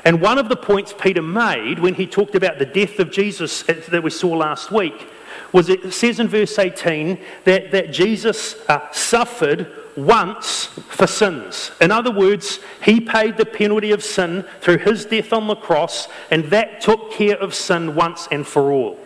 And 0.05 0.21
one 0.21 0.38
of 0.38 0.50
the 0.50 0.55
points 0.55 0.93
Peter 0.93 1.24
made 1.24 1.79
when 1.79 1.95
he 1.95 2.05
talked 2.05 2.35
about 2.35 2.59
the 2.59 2.65
death 2.65 3.00
of 3.00 3.12
Jesus 3.12 3.63
that 3.63 4.03
we 4.03 4.12
saw 4.12 4.29
last 4.29 4.71
week 4.71 5.09
was 5.51 5.67
it 5.67 5.93
says 5.93 6.19
in 6.19 6.27
verse 6.27 6.59
18 6.59 7.19
that, 7.45 7.71
that 7.71 7.91
Jesus 7.91 8.55
uh, 8.69 8.91
suffered 8.91 9.71
once 9.95 10.65
for 10.65 11.07
sins. 11.07 11.71
In 11.81 11.91
other 11.91 12.12
words, 12.12 12.59
he 12.83 13.00
paid 13.00 13.38
the 13.38 13.45
penalty 13.45 13.91
of 13.91 14.03
sin 14.03 14.45
through 14.62 14.79
his 14.79 15.05
death 15.05 15.31
on 15.31 15.47
the 15.47 15.55
cross, 15.55 16.07
and 16.29 16.45
that 16.45 16.81
took 16.81 17.12
care 17.12 17.38
of 17.38 17.55
sin 17.55 17.95
once 17.95 18.27
and 18.31 18.45
for 18.45 18.71
all. 18.71 19.00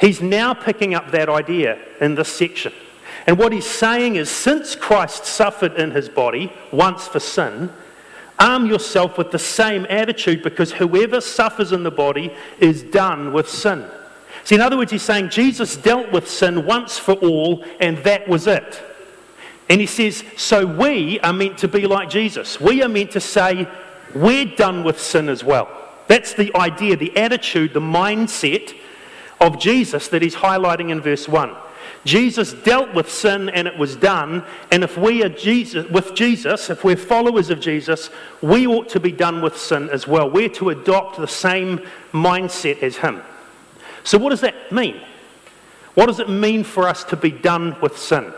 He's 0.00 0.20
now 0.20 0.52
picking 0.52 0.94
up 0.94 1.10
that 1.12 1.28
idea 1.28 1.78
in 2.00 2.14
this 2.14 2.28
section. 2.28 2.72
And 3.26 3.38
what 3.38 3.52
he's 3.52 3.66
saying 3.66 4.16
is 4.16 4.28
since 4.30 4.74
Christ 4.74 5.24
suffered 5.24 5.74
in 5.74 5.92
his 5.92 6.08
body 6.08 6.52
once 6.70 7.06
for 7.06 7.20
sin, 7.20 7.70
arm 8.42 8.66
yourself 8.66 9.16
with 9.16 9.30
the 9.30 9.38
same 9.38 9.86
attitude 9.88 10.42
because 10.42 10.72
whoever 10.72 11.20
suffers 11.20 11.72
in 11.72 11.84
the 11.84 11.90
body 11.90 12.34
is 12.58 12.82
done 12.82 13.32
with 13.32 13.48
sin. 13.48 13.86
See, 14.44 14.56
in 14.56 14.60
other 14.60 14.76
words, 14.76 14.90
he's 14.90 15.02
saying 15.02 15.30
Jesus 15.30 15.76
dealt 15.76 16.10
with 16.10 16.28
sin 16.28 16.66
once 16.66 16.98
for 16.98 17.12
all, 17.14 17.64
and 17.78 17.98
that 17.98 18.26
was 18.26 18.48
it. 18.48 18.82
And 19.70 19.80
he 19.80 19.86
says, 19.86 20.24
so 20.36 20.66
we 20.66 21.20
are 21.20 21.32
meant 21.32 21.58
to 21.58 21.68
be 21.68 21.86
like 21.86 22.10
Jesus. 22.10 22.60
We 22.60 22.82
are 22.82 22.88
meant 22.88 23.12
to 23.12 23.20
say, 23.20 23.68
we're 24.14 24.56
done 24.56 24.82
with 24.82 25.00
sin 25.00 25.28
as 25.28 25.44
well. 25.44 25.70
That's 26.08 26.34
the 26.34 26.54
idea, 26.56 26.96
the 26.96 27.16
attitude, 27.16 27.72
the 27.72 27.80
mindset 27.80 28.76
of 29.40 29.60
Jesus 29.60 30.08
that 30.08 30.20
he's 30.20 30.34
highlighting 30.34 30.90
in 30.90 31.00
verse 31.00 31.28
1. 31.28 31.54
Jesus 32.04 32.52
dealt 32.52 32.94
with 32.94 33.10
sin 33.10 33.48
and 33.48 33.68
it 33.68 33.78
was 33.78 33.94
done. 33.94 34.44
And 34.72 34.82
if 34.82 34.96
we 34.96 35.22
are 35.22 35.28
Jesus, 35.28 35.88
with 35.88 36.14
Jesus, 36.14 36.68
if 36.68 36.82
we're 36.82 36.96
followers 36.96 37.50
of 37.50 37.60
Jesus, 37.60 38.10
we 38.40 38.66
ought 38.66 38.88
to 38.90 39.00
be 39.00 39.12
done 39.12 39.40
with 39.40 39.56
sin 39.56 39.88
as 39.90 40.08
well. 40.08 40.28
We're 40.28 40.48
to 40.50 40.70
adopt 40.70 41.18
the 41.18 41.28
same 41.28 41.80
mindset 42.12 42.82
as 42.82 42.96
him. 42.96 43.22
So, 44.04 44.18
what 44.18 44.30
does 44.30 44.40
that 44.40 44.72
mean? 44.72 45.00
What 45.94 46.06
does 46.06 46.18
it 46.18 46.28
mean 46.28 46.64
for 46.64 46.88
us 46.88 47.04
to 47.04 47.16
be 47.16 47.30
done 47.30 47.76
with 47.80 47.96
sin? 47.96 48.32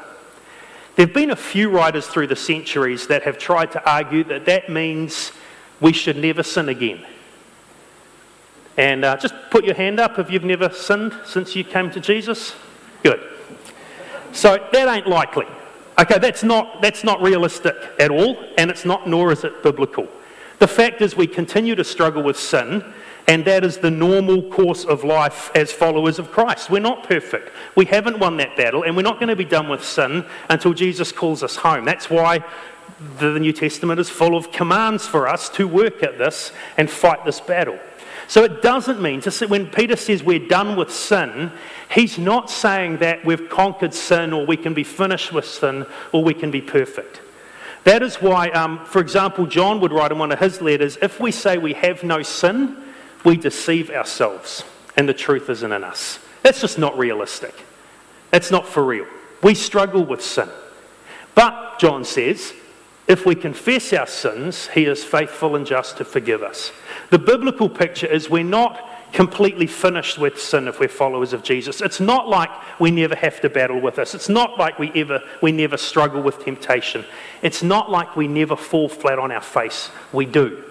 There 0.97 1.07
have 1.07 1.15
been 1.15 1.31
a 1.31 1.37
few 1.37 1.71
writers 1.71 2.07
through 2.07 2.27
the 2.27 2.37
centuries 2.37 3.07
that 3.07 3.23
have 3.23 3.39
tried 3.39 3.73
to 3.73 3.91
argue 3.91 4.25
that 4.25 4.45
that 4.45 4.69
means 4.69 5.33
we 5.81 5.93
should 5.93 6.17
never 6.17 6.43
sin 6.43 6.69
again. 6.69 7.05
And 8.77 9.05
uh, 9.05 9.17
just 9.17 9.35
put 9.51 9.65
your 9.65 9.75
hand 9.75 10.01
up 10.01 10.19
if 10.19 10.31
you've 10.31 10.45
never 10.45 10.69
sinned 10.69 11.15
since 11.25 11.57
you 11.57 11.65
came 11.65 11.91
to 11.93 12.01
Jesus. 12.01 12.55
Good. 13.03 13.34
So 14.35 14.59
that 14.73 14.89
ain't 14.89 15.07
likely. 15.07 15.47
Okay, 15.99 16.19
that's 16.19 16.43
not, 16.43 16.83
that's 16.83 17.05
not 17.05 17.23
realistic 17.23 17.77
at 18.01 18.11
all, 18.11 18.37
and 18.59 18.69
it's 18.69 18.85
not, 18.85 19.09
nor 19.09 19.31
is 19.31 19.45
it 19.45 19.63
biblical. 19.63 20.09
The 20.59 20.67
fact 20.67 21.01
is, 21.01 21.17
we 21.17 21.29
continue 21.29 21.77
to 21.77 21.85
struggle 21.85 22.23
with 22.23 22.37
sin, 22.37 22.85
and 23.29 23.45
that 23.45 23.65
is 23.65 23.79
the 23.79 23.93
normal 23.93 24.43
course 24.51 24.85
of 24.85 25.05
life 25.05 25.53
as 25.55 25.73
followers 25.73 26.19
of 26.19 26.33
Christ. 26.33 26.69
We're 26.69 26.81
not 26.81 27.05
perfect. 27.05 27.53
We 27.77 27.85
haven't 27.85 28.19
won 28.19 28.37
that 28.39 28.57
battle, 28.57 28.83
and 28.83 28.97
we're 28.97 29.03
not 29.03 29.21
going 29.21 29.29
to 29.29 29.37
be 29.37 29.45
done 29.45 29.69
with 29.69 29.85
sin 29.85 30.27
until 30.51 30.75
Jesus 30.75 31.13
calls 31.13 31.45
us 31.45 31.57
home. 31.57 31.85
That's 31.85 32.11
why 32.11 32.45
the 33.19 33.39
New 33.39 33.53
Testament 33.53 34.01
is 34.01 34.11
full 34.11 34.37
of 34.37 34.51
commands 34.51 35.07
for 35.07 35.29
us 35.29 35.49
to 35.51 35.69
work 35.69 36.03
at 36.03 36.19
this 36.19 36.53
and 36.77 36.91
fight 36.91 37.25
this 37.25 37.41
battle. 37.41 37.79
So 38.27 38.43
it 38.43 38.63
doesn't 38.63 39.01
mean 39.03 39.21
to 39.23 39.31
say, 39.31 39.47
when 39.47 39.67
Peter 39.67 39.97
says 39.97 40.23
we're 40.23 40.49
done 40.49 40.77
with 40.77 40.91
sin, 40.93 41.53
he's 41.91 42.19
not 42.19 42.51
saying 42.51 42.99
that 42.99 43.25
we've 43.25 43.49
conquered 43.49 43.95
sin 43.95 44.33
or 44.33 44.47
we 44.47 44.57
can 44.57 44.75
be 44.75 44.85
finished 44.85 45.33
with 45.33 45.45
sin 45.45 45.87
or 46.13 46.25
we 46.25 46.35
can 46.35 46.51
be 46.51 46.61
perfect. 46.61 47.21
That 47.85 48.03
is 48.03 48.17
why, 48.17 48.49
um, 48.51 48.85
for 48.87 49.01
example, 49.01 49.47
John 49.47 49.81
would 49.81 49.93
write 49.93 50.11
in 50.11 50.19
one 50.19 50.33
of 50.33 50.39
his 50.39 50.63
letters 50.63 50.97
if 51.03 51.21
we 51.21 51.31
say 51.31 51.59
we 51.59 51.75
have 51.75 52.03
no 52.03 52.23
sin, 52.23 52.77
we 53.25 53.37
deceive 53.37 53.91
ourselves 53.91 54.65
and 54.97 55.09
the 55.09 55.15
truth 55.15 55.51
isn't 55.51 55.73
in 55.73 55.85
us. 55.85 56.19
That's 56.43 56.61
just 56.61 56.79
not 56.79 56.97
realistic. 56.99 57.55
That's 58.31 58.51
not 58.51 58.67
for 58.67 58.83
real. 58.85 59.07
We 59.43 59.55
struggle 59.55 60.05
with 60.05 60.23
sin. 60.23 60.49
But, 61.35 61.79
John 61.79 62.05
says, 62.05 62.55
if 63.07 63.27
we 63.27 63.35
confess 63.35 63.93
our 63.93 64.07
sins, 64.07 64.69
he 64.69 64.85
is 64.85 65.05
faithful 65.05 65.57
and 65.57 65.67
just 65.67 65.99
to 65.99 66.05
forgive 66.05 66.43
us. 66.43 66.73
The 67.11 67.19
biblical 67.19 67.69
picture 67.69 68.07
is 68.07 68.31
we're 68.31 68.45
not 68.45 68.89
completely 69.13 69.67
finished 69.67 70.19
with 70.19 70.41
sin 70.41 70.67
if 70.67 70.81
we're 70.81 70.89
followers 70.89 71.33
of 71.33 71.43
Jesus. 71.43 71.81
It's 71.81 72.01
not 72.01 72.29
like 72.29 72.51
we 72.81 72.91
never 72.91 73.15
have 73.15 73.41
to 73.43 73.51
battle 73.51 73.81
with 73.81 73.97
this. 73.97 74.15
It's 74.15 74.29
not 74.29 74.59
like 74.59 74.79
we 74.79 74.91
ever 74.95 75.23
we 75.41 75.53
never 75.53 75.77
struggle 75.77 76.21
with 76.21 76.43
temptation. 76.45 77.05
It's 77.41 77.63
not 77.63 77.91
like 77.91 78.17
we 78.17 78.27
never 78.27 78.57
fall 78.57 78.89
flat 78.89 79.19
on 79.19 79.31
our 79.31 79.41
face. 79.41 79.91
We 80.13 80.27
do. 80.27 80.65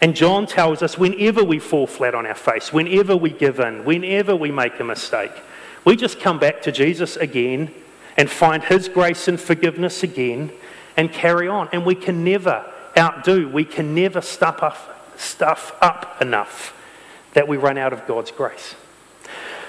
And 0.00 0.16
John 0.16 0.46
tells 0.46 0.82
us 0.82 0.98
whenever 0.98 1.44
we 1.44 1.58
fall 1.58 1.86
flat 1.86 2.14
on 2.14 2.26
our 2.26 2.34
face, 2.34 2.72
whenever 2.72 3.16
we 3.16 3.30
give 3.30 3.60
in, 3.60 3.84
whenever 3.84 4.34
we 4.34 4.50
make 4.50 4.78
a 4.80 4.84
mistake, 4.84 5.32
we 5.84 5.96
just 5.96 6.18
come 6.18 6.38
back 6.38 6.62
to 6.62 6.72
Jesus 6.72 7.16
again 7.16 7.72
and 8.16 8.28
find 8.28 8.64
his 8.64 8.88
grace 8.88 9.28
and 9.28 9.40
forgiveness 9.40 10.02
again 10.02 10.50
and 10.96 11.12
carry 11.12 11.48
on. 11.48 11.68
And 11.72 11.84
we 11.84 11.94
can 11.94 12.24
never 12.24 12.72
outdo, 12.96 13.48
we 13.48 13.64
can 13.64 13.94
never 13.94 14.20
stuff 14.20 14.62
up, 14.62 15.18
stuff 15.18 15.76
up 15.80 16.20
enough 16.20 16.72
that 17.34 17.46
we 17.46 17.56
run 17.56 17.76
out 17.76 17.92
of 17.92 18.06
God's 18.06 18.30
grace. 18.30 18.74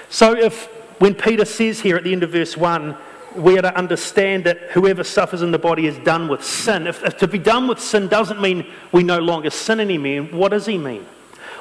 So, 0.08 0.34
if 0.34 0.66
when 1.00 1.14
Peter 1.14 1.44
says 1.44 1.80
here 1.80 1.96
at 1.96 2.04
the 2.04 2.12
end 2.12 2.22
of 2.22 2.30
verse 2.30 2.56
1, 2.56 2.96
we 3.36 3.58
are 3.58 3.62
to 3.62 3.76
understand 3.76 4.44
that 4.44 4.58
whoever 4.70 5.04
suffers 5.04 5.42
in 5.42 5.50
the 5.50 5.58
body 5.58 5.86
is 5.86 5.96
done 5.98 6.28
with 6.28 6.42
sin. 6.42 6.86
If, 6.86 7.04
if 7.04 7.18
to 7.18 7.28
be 7.28 7.38
done 7.38 7.68
with 7.68 7.78
sin 7.78 8.08
doesn't 8.08 8.40
mean 8.40 8.66
we 8.90 9.02
no 9.02 9.18
longer 9.18 9.50
sin 9.50 9.80
anymore, 9.80 10.24
what 10.36 10.48
does 10.48 10.66
he 10.66 10.78
mean? 10.78 11.06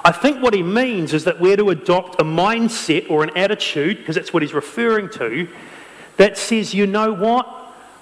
I 0.03 0.12
think 0.12 0.41
what 0.41 0.53
he 0.53 0.63
means 0.63 1.13
is 1.13 1.25
that 1.25 1.39
we're 1.39 1.57
to 1.57 1.69
adopt 1.69 2.21
a 2.21 2.24
mindset 2.24 3.09
or 3.09 3.24
an 3.24 3.36
attitude, 3.36 3.97
because 3.97 4.15
that's 4.15 4.33
what 4.33 4.41
he's 4.41 4.53
referring 4.53 5.09
to, 5.12 5.47
that 6.15 6.38
says, 6.38 6.74
you 6.74 6.88
know 6.88 7.13
what? 7.13 7.53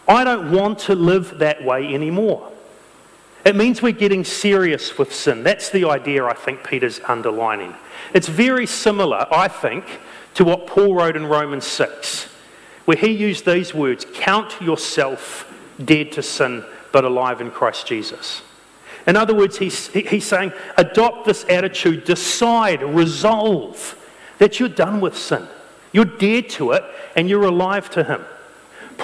I 0.07 0.23
don't 0.23 0.51
want 0.51 0.79
to 0.79 0.95
live 0.95 1.39
that 1.39 1.63
way 1.63 1.93
anymore. 1.93 2.51
It 3.45 3.55
means 3.55 3.81
we're 3.81 3.91
getting 3.91 4.23
serious 4.23 4.97
with 4.97 5.13
sin. 5.13 5.43
That's 5.43 5.69
the 5.69 5.85
idea 5.85 6.25
I 6.25 6.33
think 6.33 6.63
Peter's 6.63 6.99
underlining. 7.07 7.75
It's 8.13 8.27
very 8.27 8.65
similar, 8.65 9.27
I 9.31 9.47
think, 9.47 9.85
to 10.35 10.43
what 10.43 10.67
Paul 10.67 10.95
wrote 10.95 11.15
in 11.15 11.27
Romans 11.27 11.65
6, 11.65 12.27
where 12.85 12.97
he 12.97 13.11
used 13.11 13.45
these 13.45 13.73
words 13.73 14.05
Count 14.13 14.59
yourself 14.61 15.51
dead 15.83 16.11
to 16.13 16.23
sin, 16.23 16.63
but 16.91 17.05
alive 17.05 17.41
in 17.41 17.51
Christ 17.51 17.87
Jesus. 17.87 18.41
In 19.07 19.15
other 19.15 19.35
words, 19.35 19.57
he's, 19.57 19.87
he's 19.89 20.25
saying, 20.25 20.51
adopt 20.77 21.25
this 21.25 21.45
attitude, 21.47 22.05
decide, 22.05 22.81
resolve 22.81 23.95
that 24.39 24.59
you're 24.59 24.69
done 24.69 24.99
with 24.99 25.17
sin. 25.17 25.47
You're 25.91 26.05
dead 26.05 26.49
to 26.51 26.71
it, 26.71 26.83
and 27.15 27.29
you're 27.29 27.45
alive 27.45 27.89
to 27.91 28.03
Him. 28.03 28.25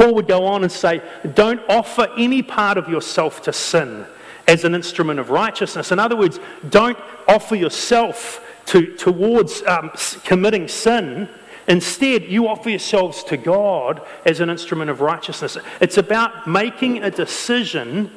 Paul 0.02 0.16
would 0.16 0.28
go 0.28 0.48
on 0.48 0.64
and 0.64 0.72
say, 0.72 1.00
Don't 1.36 1.62
offer 1.70 2.08
any 2.18 2.42
part 2.42 2.80
of 2.80 2.90
yourself 2.90 3.44
to 3.44 3.54
sin 3.54 4.08
as 4.48 4.64
an 4.64 4.74
instrument 4.74 5.20
of 5.20 5.30
righteousness. 5.30 5.92
In 5.92 6.00
other 6.00 6.16
words, 6.16 6.40
don't 6.68 6.98
offer 7.28 7.54
yourself 7.56 8.44
to, 8.66 8.96
towards 8.96 9.62
um, 9.68 9.92
committing 10.24 10.68
sin. 10.68 11.30
Instead, 11.68 12.24
you 12.24 12.48
offer 12.48 12.72
yourselves 12.72 13.24
to 13.26 13.38
God 13.38 14.02
as 14.26 14.40
an 14.40 14.50
instrument 14.50 14.90
of 14.90 15.02
righteousness. 15.02 15.56
It's 15.80 16.00
about 16.00 16.48
making 16.48 17.04
a 17.04 17.12
decision 17.12 18.10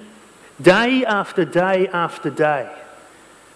day 0.63 1.05
after 1.05 1.45
day 1.45 1.89
after 1.89 2.31
day 2.31 2.75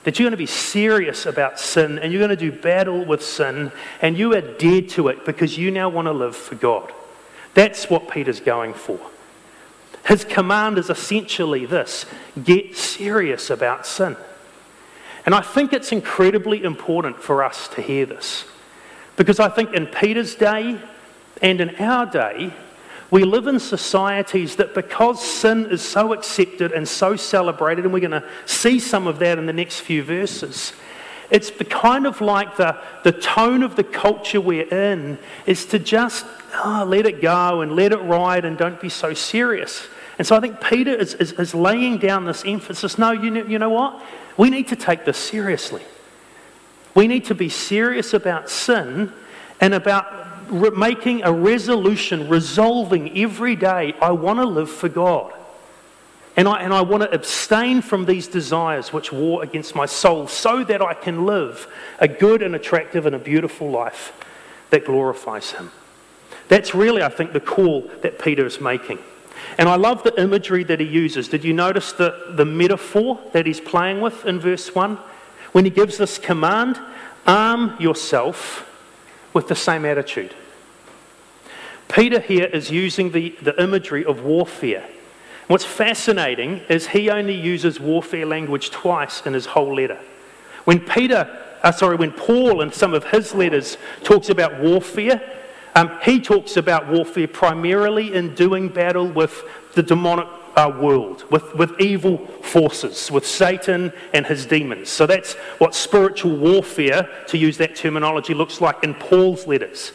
that 0.04 0.18
you're 0.18 0.26
going 0.26 0.32
to 0.32 0.36
be 0.36 0.44
serious 0.44 1.24
about 1.24 1.58
sin 1.58 1.98
and 1.98 2.12
you're 2.12 2.20
going 2.20 2.36
to 2.36 2.50
do 2.50 2.52
battle 2.52 3.06
with 3.06 3.24
sin 3.24 3.72
and 4.02 4.18
you 4.18 4.34
are 4.34 4.42
dead 4.42 4.90
to 4.90 5.08
it 5.08 5.24
because 5.24 5.56
you 5.56 5.70
now 5.70 5.88
want 5.88 6.04
to 6.04 6.12
live 6.12 6.36
for 6.36 6.56
God. 6.56 6.92
That's 7.58 7.90
what 7.90 8.08
Peter's 8.08 8.38
going 8.38 8.72
for. 8.72 9.00
His 10.06 10.24
command 10.24 10.78
is 10.78 10.90
essentially 10.90 11.66
this 11.66 12.06
get 12.44 12.76
serious 12.76 13.50
about 13.50 13.84
sin. 13.84 14.16
And 15.26 15.34
I 15.34 15.40
think 15.40 15.72
it's 15.72 15.90
incredibly 15.90 16.62
important 16.62 17.20
for 17.20 17.42
us 17.42 17.66
to 17.74 17.82
hear 17.82 18.06
this. 18.06 18.44
Because 19.16 19.40
I 19.40 19.48
think 19.48 19.74
in 19.74 19.86
Peter's 19.86 20.36
day 20.36 20.80
and 21.42 21.60
in 21.60 21.74
our 21.80 22.06
day, 22.06 22.52
We 23.10 23.24
live 23.24 23.46
in 23.46 23.58
societies 23.58 24.56
that, 24.56 24.74
because 24.74 25.24
sin 25.24 25.66
is 25.70 25.80
so 25.80 26.12
accepted 26.12 26.72
and 26.72 26.86
so 26.86 27.16
celebrated, 27.16 27.84
and 27.84 27.94
we're 27.94 28.00
going 28.00 28.10
to 28.10 28.28
see 28.44 28.78
some 28.78 29.06
of 29.06 29.18
that 29.20 29.38
in 29.38 29.46
the 29.46 29.52
next 29.52 29.80
few 29.80 30.02
verses, 30.02 30.74
it's 31.30 31.50
kind 31.50 32.06
of 32.06 32.20
like 32.20 32.56
the, 32.56 32.78
the 33.04 33.12
tone 33.12 33.62
of 33.62 33.76
the 33.76 33.84
culture 33.84 34.40
we're 34.40 34.68
in 34.68 35.18
is 35.46 35.66
to 35.66 35.78
just 35.78 36.24
oh, 36.64 36.84
let 36.88 37.06
it 37.06 37.20
go 37.20 37.60
and 37.60 37.72
let 37.72 37.92
it 37.92 37.98
ride 37.98 38.44
and 38.44 38.56
don't 38.56 38.80
be 38.80 38.88
so 38.88 39.12
serious. 39.14 39.86
And 40.18 40.26
so 40.26 40.36
I 40.36 40.40
think 40.40 40.60
Peter 40.60 40.94
is, 40.94 41.14
is, 41.14 41.32
is 41.32 41.54
laying 41.54 41.98
down 41.98 42.24
this 42.24 42.44
emphasis 42.44 42.98
no, 42.98 43.12
you 43.12 43.30
know, 43.30 43.44
you 43.44 43.58
know 43.58 43.70
what? 43.70 44.02
We 44.36 44.50
need 44.50 44.68
to 44.68 44.76
take 44.76 45.04
this 45.04 45.18
seriously. 45.18 45.82
We 46.94 47.06
need 47.06 47.26
to 47.26 47.34
be 47.34 47.48
serious 47.48 48.14
about 48.14 48.50
sin 48.50 49.12
and 49.60 49.74
about 49.74 50.06
re- 50.50 50.70
making 50.70 51.22
a 51.24 51.32
resolution, 51.32 52.28
resolving 52.28 53.16
every 53.18 53.54
day, 53.54 53.94
I 54.00 54.12
want 54.12 54.38
to 54.38 54.46
live 54.46 54.70
for 54.70 54.88
God. 54.88 55.32
And 56.38 56.46
I, 56.46 56.62
and 56.62 56.72
I 56.72 56.82
want 56.82 57.02
to 57.02 57.12
abstain 57.12 57.82
from 57.82 58.04
these 58.04 58.28
desires 58.28 58.92
which 58.92 59.12
war 59.12 59.42
against 59.42 59.74
my 59.74 59.86
soul 59.86 60.28
so 60.28 60.62
that 60.62 60.80
I 60.80 60.94
can 60.94 61.26
live 61.26 61.66
a 61.98 62.06
good 62.06 62.42
and 62.42 62.54
attractive 62.54 63.06
and 63.06 63.16
a 63.16 63.18
beautiful 63.18 63.68
life 63.68 64.12
that 64.70 64.84
glorifies 64.84 65.50
Him. 65.50 65.72
That's 66.46 66.76
really, 66.76 67.02
I 67.02 67.08
think, 67.08 67.32
the 67.32 67.40
call 67.40 67.90
that 68.02 68.20
Peter 68.20 68.46
is 68.46 68.60
making. 68.60 69.00
And 69.58 69.68
I 69.68 69.74
love 69.74 70.04
the 70.04 70.16
imagery 70.22 70.62
that 70.62 70.78
he 70.78 70.86
uses. 70.86 71.26
Did 71.26 71.42
you 71.42 71.52
notice 71.52 71.90
the, 71.90 72.26
the 72.30 72.44
metaphor 72.44 73.18
that 73.32 73.44
he's 73.44 73.60
playing 73.60 74.00
with 74.00 74.24
in 74.24 74.38
verse 74.38 74.72
1? 74.72 74.96
When 75.50 75.64
he 75.64 75.72
gives 75.72 75.98
this 75.98 76.18
command, 76.18 76.78
arm 77.26 77.74
yourself 77.80 78.64
with 79.34 79.48
the 79.48 79.56
same 79.56 79.84
attitude. 79.84 80.36
Peter 81.88 82.20
here 82.20 82.44
is 82.44 82.70
using 82.70 83.10
the, 83.10 83.30
the 83.42 83.60
imagery 83.60 84.04
of 84.04 84.22
warfare. 84.22 84.88
What's 85.48 85.64
fascinating 85.64 86.60
is 86.68 86.88
he 86.88 87.10
only 87.10 87.34
uses 87.34 87.80
warfare 87.80 88.26
language 88.26 88.70
twice 88.70 89.26
in 89.26 89.32
his 89.32 89.46
whole 89.46 89.74
letter. 89.74 89.98
When 90.64 90.78
Peter, 90.80 91.26
uh, 91.62 91.72
sorry, 91.72 91.96
when 91.96 92.12
Paul 92.12 92.60
in 92.60 92.70
some 92.70 92.92
of 92.92 93.04
his 93.04 93.34
letters 93.34 93.78
talks 94.04 94.28
about 94.28 94.60
warfare, 94.60 95.20
um, 95.74 95.98
he 96.02 96.20
talks 96.20 96.58
about 96.58 96.88
warfare 96.88 97.26
primarily 97.28 98.14
in 98.14 98.34
doing 98.34 98.68
battle 98.68 99.08
with 99.08 99.42
the 99.74 99.82
demonic 99.82 100.28
uh, 100.54 100.70
world, 100.78 101.24
with, 101.30 101.54
with 101.54 101.80
evil 101.80 102.18
forces, 102.42 103.10
with 103.10 103.26
Satan 103.26 103.92
and 104.12 104.26
his 104.26 104.44
demons. 104.44 104.90
So 104.90 105.06
that's 105.06 105.34
what 105.58 105.74
spiritual 105.74 106.36
warfare, 106.36 107.08
to 107.28 107.38
use 107.38 107.56
that 107.56 107.74
terminology, 107.74 108.34
looks 108.34 108.60
like 108.60 108.84
in 108.84 108.94
Paul's 108.94 109.46
letters. 109.46 109.92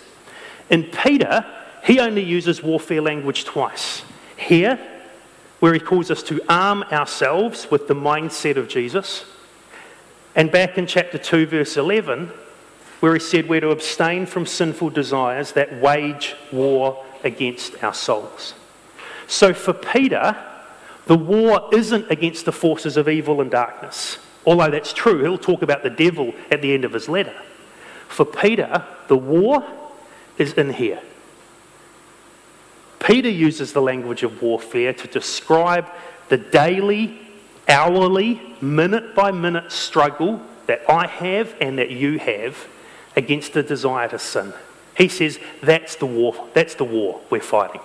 In 0.71 0.85
Peter, 0.85 1.45
he 1.83 1.99
only 1.99 2.23
uses 2.23 2.63
warfare 2.63 3.01
language 3.01 3.43
twice. 3.43 4.03
Here, 4.37 4.79
where 5.63 5.73
he 5.73 5.79
calls 5.79 6.11
us 6.11 6.21
to 6.21 6.41
arm 6.49 6.83
ourselves 6.91 7.71
with 7.71 7.87
the 7.87 7.93
mindset 7.93 8.57
of 8.57 8.67
Jesus. 8.67 9.23
And 10.35 10.51
back 10.51 10.77
in 10.77 10.85
chapter 10.85 11.17
2, 11.17 11.45
verse 11.45 11.77
11, 11.77 12.33
where 12.99 13.13
he 13.13 13.19
said 13.21 13.47
we're 13.47 13.61
to 13.61 13.69
abstain 13.69 14.25
from 14.25 14.45
sinful 14.45 14.89
desires 14.89 15.53
that 15.53 15.79
wage 15.79 16.35
war 16.51 17.01
against 17.23 17.81
our 17.81 17.93
souls. 17.93 18.55
So 19.27 19.53
for 19.53 19.71
Peter, 19.71 20.35
the 21.05 21.15
war 21.15 21.69
isn't 21.71 22.11
against 22.11 22.43
the 22.43 22.51
forces 22.51 22.97
of 22.97 23.07
evil 23.07 23.39
and 23.39 23.49
darkness. 23.49 24.17
Although 24.45 24.69
that's 24.69 24.91
true, 24.91 25.23
he'll 25.23 25.37
talk 25.37 25.61
about 25.61 25.81
the 25.81 25.89
devil 25.89 26.33
at 26.51 26.61
the 26.61 26.73
end 26.73 26.83
of 26.83 26.91
his 26.91 27.07
letter. 27.07 27.41
For 28.09 28.25
Peter, 28.25 28.85
the 29.07 29.15
war 29.15 29.63
is 30.37 30.51
in 30.55 30.73
here. 30.73 30.99
Peter 33.03 33.29
uses 33.29 33.73
the 33.73 33.81
language 33.81 34.23
of 34.23 34.41
warfare 34.41 34.93
to 34.93 35.07
describe 35.07 35.87
the 36.29 36.37
daily, 36.37 37.19
hourly, 37.67 38.41
minute 38.61 39.13
by 39.13 39.29
minute 39.31 39.71
struggle 39.71 40.41
that 40.67 40.89
I 40.89 41.07
have 41.07 41.53
and 41.59 41.77
that 41.77 41.91
you 41.91 42.17
have 42.19 42.57
against 43.15 43.53
the 43.53 43.61
desire 43.61 44.07
to 44.07 44.19
sin. 44.19 44.53
He 44.95 45.09
says 45.09 45.37
that's 45.61 45.97
the 45.97 46.05
war. 46.05 46.47
That's 46.53 46.75
the 46.75 46.85
war 46.85 47.21
we're 47.29 47.41
fighting. 47.41 47.81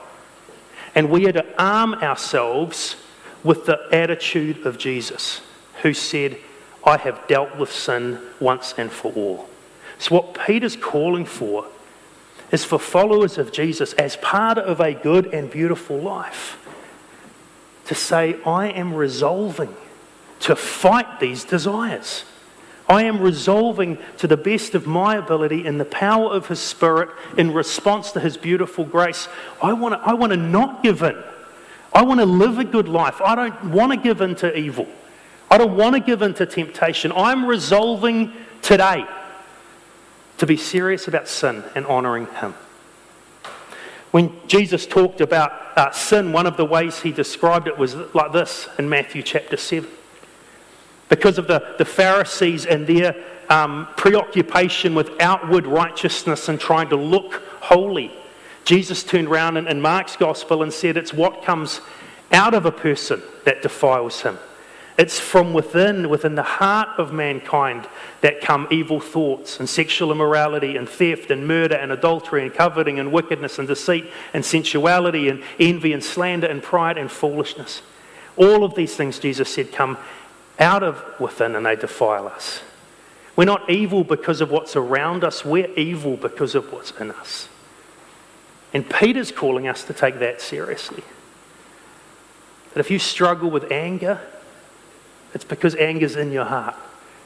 And 0.95 1.11
we 1.11 1.27
are 1.27 1.33
to 1.33 1.63
arm 1.63 1.95
ourselves 1.95 2.97
with 3.43 3.67
the 3.67 3.89
attitude 3.93 4.65
of 4.67 4.79
Jesus, 4.79 5.41
who 5.83 5.95
said, 5.95 6.39
I 6.85 6.97
have 6.97 7.27
dealt 7.29 7.57
with 7.57 7.73
sin 7.73 8.21
once 8.41 8.75
and 8.79 8.91
for 8.91 9.13
all. 9.13 9.49
So, 9.99 10.15
what 10.15 10.39
Peter's 10.47 10.77
calling 10.77 11.25
for 11.25 11.67
is 12.51 12.65
for 12.65 12.79
followers 12.79 13.39
of 13.39 13.53
Jesus, 13.53 13.93
as 13.95 14.17
part 14.17 14.59
of 14.59 14.81
a 14.81 14.95
good 14.95 15.27
and 15.35 15.51
beautiful 15.51 15.99
life, 15.99 16.65
to 17.87 17.95
say, 17.95 18.37
I 18.45 18.69
am 18.69 18.95
resolving 18.95 19.75
to 20.41 20.57
fight 20.57 21.21
these 21.21 21.45
desires. 21.45 22.25
I 22.89 23.05
am 23.05 23.21
resolving 23.21 23.99
to 24.19 24.27
the 24.27 24.37
best 24.37 24.75
of 24.75 24.87
my 24.87 25.17
ability 25.17 25.67
in 25.67 25.77
the 25.77 25.85
power 25.85 26.31
of 26.31 26.49
His 26.49 26.59
Spirit 26.59 27.11
in 27.37 27.53
response 27.53 28.13
to 28.13 28.21
His 28.21 28.37
beautiful 28.37 28.85
grace. 28.85 29.29
I 29.63 29.75
want 29.75 29.95
to, 29.95 30.01
I 30.01 30.15
want 30.15 30.33
to 30.33 30.39
not 30.39 30.83
give 30.83 31.03
in. 31.03 31.23
I 31.93 32.03
want 32.03 32.21
to 32.21 32.27
live 32.27 32.59
a 32.59 32.65
good 32.65 32.89
life. 32.89 33.21
I 33.21 33.35
don't 33.35 33.73
want 33.73 33.93
to 33.93 33.99
give 33.99 34.21
in 34.21 34.37
to 34.37 34.57
evil. 34.57 34.87
I 35.51 35.59
don't 35.59 35.77
want 35.77 35.95
to 35.95 36.01
give 36.01 36.23
in 36.23 36.35
to 36.35 36.47
temptation. 36.47 37.13
I'm 37.13 37.45
resolving 37.45 38.33
today 38.63 39.07
to 40.39 40.47
be 40.47 40.57
serious 40.57 41.09
about 41.09 41.29
sin 41.29 41.65
and 41.75 41.87
honouring 41.87 42.27
Him. 42.27 42.55
When 44.11 44.35
Jesus 44.49 44.87
talked 44.87 45.21
about 45.21 45.53
uh, 45.77 45.91
sin, 45.91 46.33
one 46.33 46.47
of 46.47 46.57
the 46.57 46.65
ways 46.65 47.01
he 47.01 47.13
described 47.13 47.69
it 47.69 47.77
was 47.77 47.95
like 48.15 48.33
this 48.33 48.69
in 48.79 48.89
Matthew 48.89 49.23
chapter 49.23 49.57
7 49.57 49.89
because 51.09 51.39
of 51.39 51.47
the, 51.47 51.75
the 51.79 51.85
Pharisees 51.85 52.67
and 52.67 52.87
their 52.87 53.15
um, 53.49 53.89
preoccupation 53.97 54.95
with 54.95 55.11
outward 55.21 55.67
righteousness 55.67 56.49
and 56.49 56.61
trying 56.61 56.89
to 56.91 56.97
look 56.97 57.43
holy. 57.61 58.13
Jesus 58.65 59.03
turned 59.03 59.29
around 59.29 59.57
in, 59.57 59.67
in 59.69 59.81
Mark's 59.81 60.17
gospel 60.17 60.63
and 60.63 60.73
said, 60.73 60.97
It's 60.97 61.15
what 61.15 61.43
comes 61.45 61.81
out 62.31 62.53
of 62.53 62.67
a 62.67 62.73
person 62.73 63.23
that 63.45 63.63
defiles 63.63 64.21
him. 64.21 64.39
It's 64.99 65.21
from 65.21 65.53
within, 65.53 66.09
within 66.09 66.35
the 66.35 66.43
heart 66.43 66.99
of 66.99 67.13
mankind, 67.13 67.87
that 68.21 68.41
come 68.41 68.67
evil 68.69 68.99
thoughts 68.99 69.61
and 69.61 69.69
sexual 69.69 70.11
immorality 70.11 70.77
and 70.77 70.89
theft 70.89 71.31
and 71.31 71.47
murder 71.47 71.77
and 71.77 71.93
adultery 71.93 72.43
and 72.43 72.53
coveting 72.53 72.99
and 72.99 73.13
wickedness 73.13 73.61
and 73.61 73.69
deceit 73.69 74.11
and 74.35 74.45
sensuality 74.45 75.29
and 75.29 75.45
envy 75.61 75.93
and 75.93 76.03
slander 76.03 76.49
and 76.49 76.65
pride 76.65 76.99
and 76.99 77.13
foolishness. 77.13 77.81
All 78.37 78.65
of 78.65 78.75
these 78.75 78.97
things, 78.97 79.21
Jesus 79.21 79.55
said, 79.55 79.71
come 79.71 79.99
out 80.59 80.83
of 80.83 81.01
within 81.21 81.55
and 81.55 81.65
they 81.65 81.77
defile 81.77 82.27
us. 82.27 82.61
We're 83.37 83.45
not 83.45 83.71
evil 83.71 84.03
because 84.03 84.41
of 84.41 84.51
what's 84.51 84.75
around 84.75 85.23
us, 85.23 85.45
we're 85.45 85.73
evil 85.75 86.17
because 86.17 86.57
of 86.57 86.73
what's 86.73 86.91
in 86.99 87.13
us. 87.13 87.49
And 88.75 88.91
Peter's 88.91 89.31
calling 89.31 89.69
us 89.69 89.85
to 89.85 89.93
take 89.93 90.19
that 90.19 90.41
seriously. 90.41 91.05
That 92.75 92.81
if 92.81 92.91
you 92.91 92.99
struggle 92.99 93.49
with 93.49 93.71
anger, 93.71 94.21
it's 95.35 95.45
because 95.45 95.75
anger's 95.75 96.17
in 96.17 96.33
your 96.33 96.45
heart. 96.45 96.75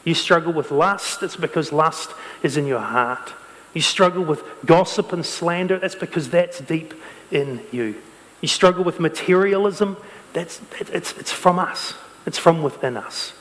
You 0.04 0.14
struggle 0.14 0.52
with 0.52 0.70
lust, 0.70 1.22
it's 1.22 1.36
because 1.36 1.72
lust 1.72 2.10
is 2.42 2.56
in 2.56 2.66
your 2.66 2.80
heart. 2.80 3.32
You 3.74 3.80
struggle 3.80 4.24
with 4.24 4.42
gossip 4.66 5.12
and 5.12 5.24
slander, 5.24 5.78
that's 5.78 5.94
because 5.94 6.28
that's 6.28 6.60
deep 6.60 6.94
in 7.30 7.60
you. 7.70 7.96
You 8.40 8.48
struggle 8.48 8.84
with 8.84 9.00
materialism, 9.00 9.96
that's, 10.32 10.60
it's, 10.80 11.12
it's 11.12 11.32
from 11.32 11.58
us. 11.58 11.94
It's 12.26 12.38
from 12.38 12.62
within 12.62 12.96
us. 12.96 13.32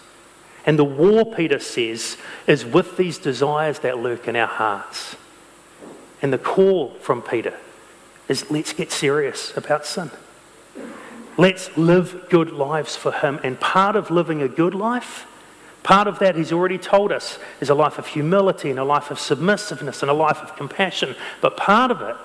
And 0.65 0.77
the 0.77 0.85
war, 0.85 1.25
Peter 1.25 1.59
says, 1.59 2.17
is 2.47 2.65
with 2.65 2.97
these 2.97 3.17
desires 3.17 3.79
that 3.79 3.97
lurk 3.97 4.27
in 4.27 4.35
our 4.35 4.47
hearts. 4.47 5.15
And 6.21 6.31
the 6.31 6.37
call 6.37 6.91
from 7.01 7.21
Peter 7.21 7.57
is 8.27 8.49
let's 8.51 8.73
get 8.73 8.91
serious 8.91 9.55
about 9.57 9.85
sin. 9.85 10.11
Let's 11.41 11.75
live 11.75 12.29
good 12.29 12.51
lives 12.51 12.95
for 12.95 13.11
Him. 13.11 13.39
And 13.43 13.59
part 13.59 13.95
of 13.95 14.11
living 14.11 14.43
a 14.43 14.47
good 14.47 14.75
life, 14.75 15.25
part 15.81 16.07
of 16.07 16.19
that 16.19 16.35
He's 16.35 16.51
already 16.51 16.77
told 16.77 17.11
us, 17.11 17.39
is 17.59 17.71
a 17.71 17.73
life 17.73 17.97
of 17.97 18.05
humility 18.05 18.69
and 18.69 18.77
a 18.77 18.83
life 18.83 19.09
of 19.09 19.17
submissiveness 19.17 20.03
and 20.03 20.11
a 20.11 20.13
life 20.13 20.37
of 20.37 20.55
compassion. 20.55 21.15
But 21.41 21.57
part 21.57 21.89
of 21.89 22.03
it 22.03 22.15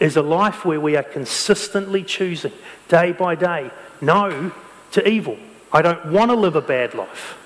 is 0.00 0.16
a 0.16 0.22
life 0.22 0.64
where 0.64 0.80
we 0.80 0.96
are 0.96 1.04
consistently 1.04 2.02
choosing, 2.02 2.50
day 2.88 3.12
by 3.12 3.36
day, 3.36 3.70
no 4.00 4.50
to 4.90 5.08
evil 5.08 5.38
I 5.72 5.80
don't 5.82 6.06
want 6.06 6.32
to 6.32 6.36
live 6.36 6.56
a 6.56 6.60
bad 6.60 6.94
life. 6.94 7.38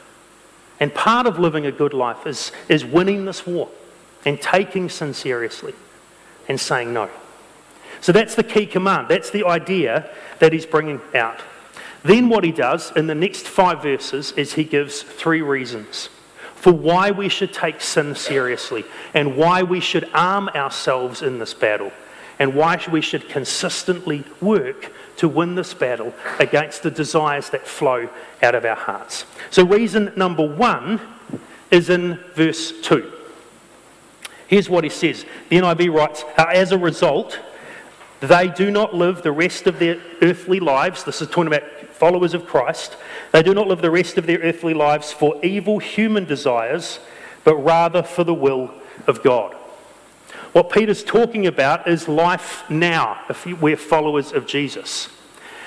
And 0.81 0.95
part 0.95 1.27
of 1.27 1.39
living 1.39 1.67
a 1.67 1.73
good 1.73 1.93
life 1.93 2.27
is, 2.27 2.53
is 2.71 2.87
winning 2.87 3.27
this 3.27 3.47
war 3.47 3.69
and 4.25 4.41
taking 4.41 4.89
sin 4.89 5.13
seriously 5.13 5.75
and 6.49 6.59
saying 6.59 6.95
no. 6.95 7.11
So 8.03 8.13
that's 8.13 8.35
the 8.35 8.43
key 8.43 8.67
command. 8.67 9.09
That's 9.09 9.31
the 9.31 9.47
idea 9.47 10.11
that 10.41 10.53
he's 10.53 10.67
bringing 10.67 11.01
out. 11.15 11.41
Then, 12.03 12.29
what 12.29 12.43
he 12.43 12.51
does 12.51 12.91
in 12.97 13.07
the 13.07 13.15
next 13.15 13.47
five 13.47 13.81
verses 13.81 14.33
is 14.33 14.55
he 14.55 14.65
gives 14.65 15.03
three 15.03 15.41
reasons 15.41 16.09
for 16.57 16.73
why 16.73 17.13
we 17.13 17.29
should 17.29 17.53
take 17.53 17.81
sin 17.81 18.15
seriously 18.15 18.85
and 19.15 19.37
why 19.37 19.63
we 19.63 19.81
should 19.81 20.09
arm 20.13 20.49
ourselves 20.51 21.23
in 21.23 21.39
this 21.39 21.55
battle. 21.55 21.93
and 22.39 22.57
why 22.57 22.81
we 22.91 23.01
should 23.01 23.29
consistently 23.29 24.25
work 24.41 24.91
to 25.17 25.29
win 25.29 25.55
this 25.55 25.75
battle 25.75 26.13
against 26.41 26.83
the 26.83 26.91
desires 26.91 27.51
that 27.51 27.69
flow 27.69 28.09
out 28.43 28.55
of 28.55 28.65
our 28.65 28.75
hearts. 28.75 29.27
So, 29.51 29.65
reason 29.65 30.13
number 30.17 30.45
one 30.45 31.01
is 31.71 31.89
in 31.89 32.19
verse 32.35 32.73
2. 32.83 33.13
Here's 34.49 34.69
what 34.69 34.83
he 34.83 34.91
says 34.91 35.25
The 35.51 35.57
NIV 35.59 35.95
writes, 35.95 36.25
uh, 36.37 36.47
As 36.49 36.73
a 36.73 36.79
result, 36.79 37.39
they 38.23 38.49
do 38.49 38.71
not 38.71 38.95
live 38.95 39.23
the 39.23 39.33
rest 39.33 39.67
of 39.67 39.79
their 39.79 40.01
earthly 40.23 40.61
lives. 40.61 41.03
This 41.03 41.21
is 41.21 41.29
talking 41.29 41.49
about 41.49 41.65
followers 41.91 42.35
of 42.35 42.47
Christ. 42.47 42.97
They 43.33 43.43
do 43.43 43.53
not 43.53 43.67
live 43.67 43.83
the 43.83 43.91
rest 43.91 44.17
of 44.17 44.27
their 44.27 44.39
earthly 44.39 44.75
lives 44.75 45.13
for 45.13 45.45
evil 45.45 45.81
human 45.81 46.25
desires, 46.25 47.01
but 47.43 47.57
rather 47.57 48.03
for 48.03 48.23
the 48.23 48.35
will 48.35 48.73
of 49.09 49.25
God. 49.25 49.55
What 50.53 50.71
Peter's 50.71 51.03
talking 51.03 51.47
about 51.47 51.89
is 51.89 52.07
life 52.07 52.69
now, 52.71 53.21
if 53.29 53.45
we're 53.45 53.77
followers 53.77 54.33
of 54.33 54.47
Jesus. 54.47 55.09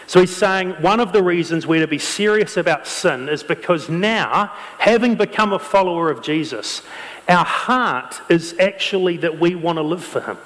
So 0.08 0.20
he's 0.20 0.36
saying 0.36 0.72
one 0.82 1.00
of 1.00 1.12
the 1.12 1.24
reasons 1.24 1.66
we're 1.66 1.82
to 1.82 1.88
be 1.88 2.00
serious 2.00 2.56
about 2.56 2.88
sin 2.88 3.28
is 3.28 3.44
because 3.44 3.90
now, 3.90 4.54
having 4.78 5.16
become 5.16 5.52
a 5.52 5.60
follower 5.60 6.10
of 6.10 6.22
Jesus, 6.22 6.84
our 7.28 7.44
heart 7.44 8.22
is 8.30 8.56
actually 8.60 9.18
that 9.18 9.40
we 9.40 9.56
want 9.56 9.78
to 9.78 9.82
live 9.82 10.04
for 10.04 10.22
him. 10.22 10.38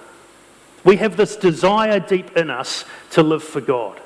We 0.83 0.97
have 0.97 1.17
this 1.17 1.35
desire 1.35 1.99
deep 1.99 2.35
in 2.37 2.49
us 2.49 2.85
to 3.11 3.23
live 3.23 3.43
for 3.43 3.61
God. 3.61 3.99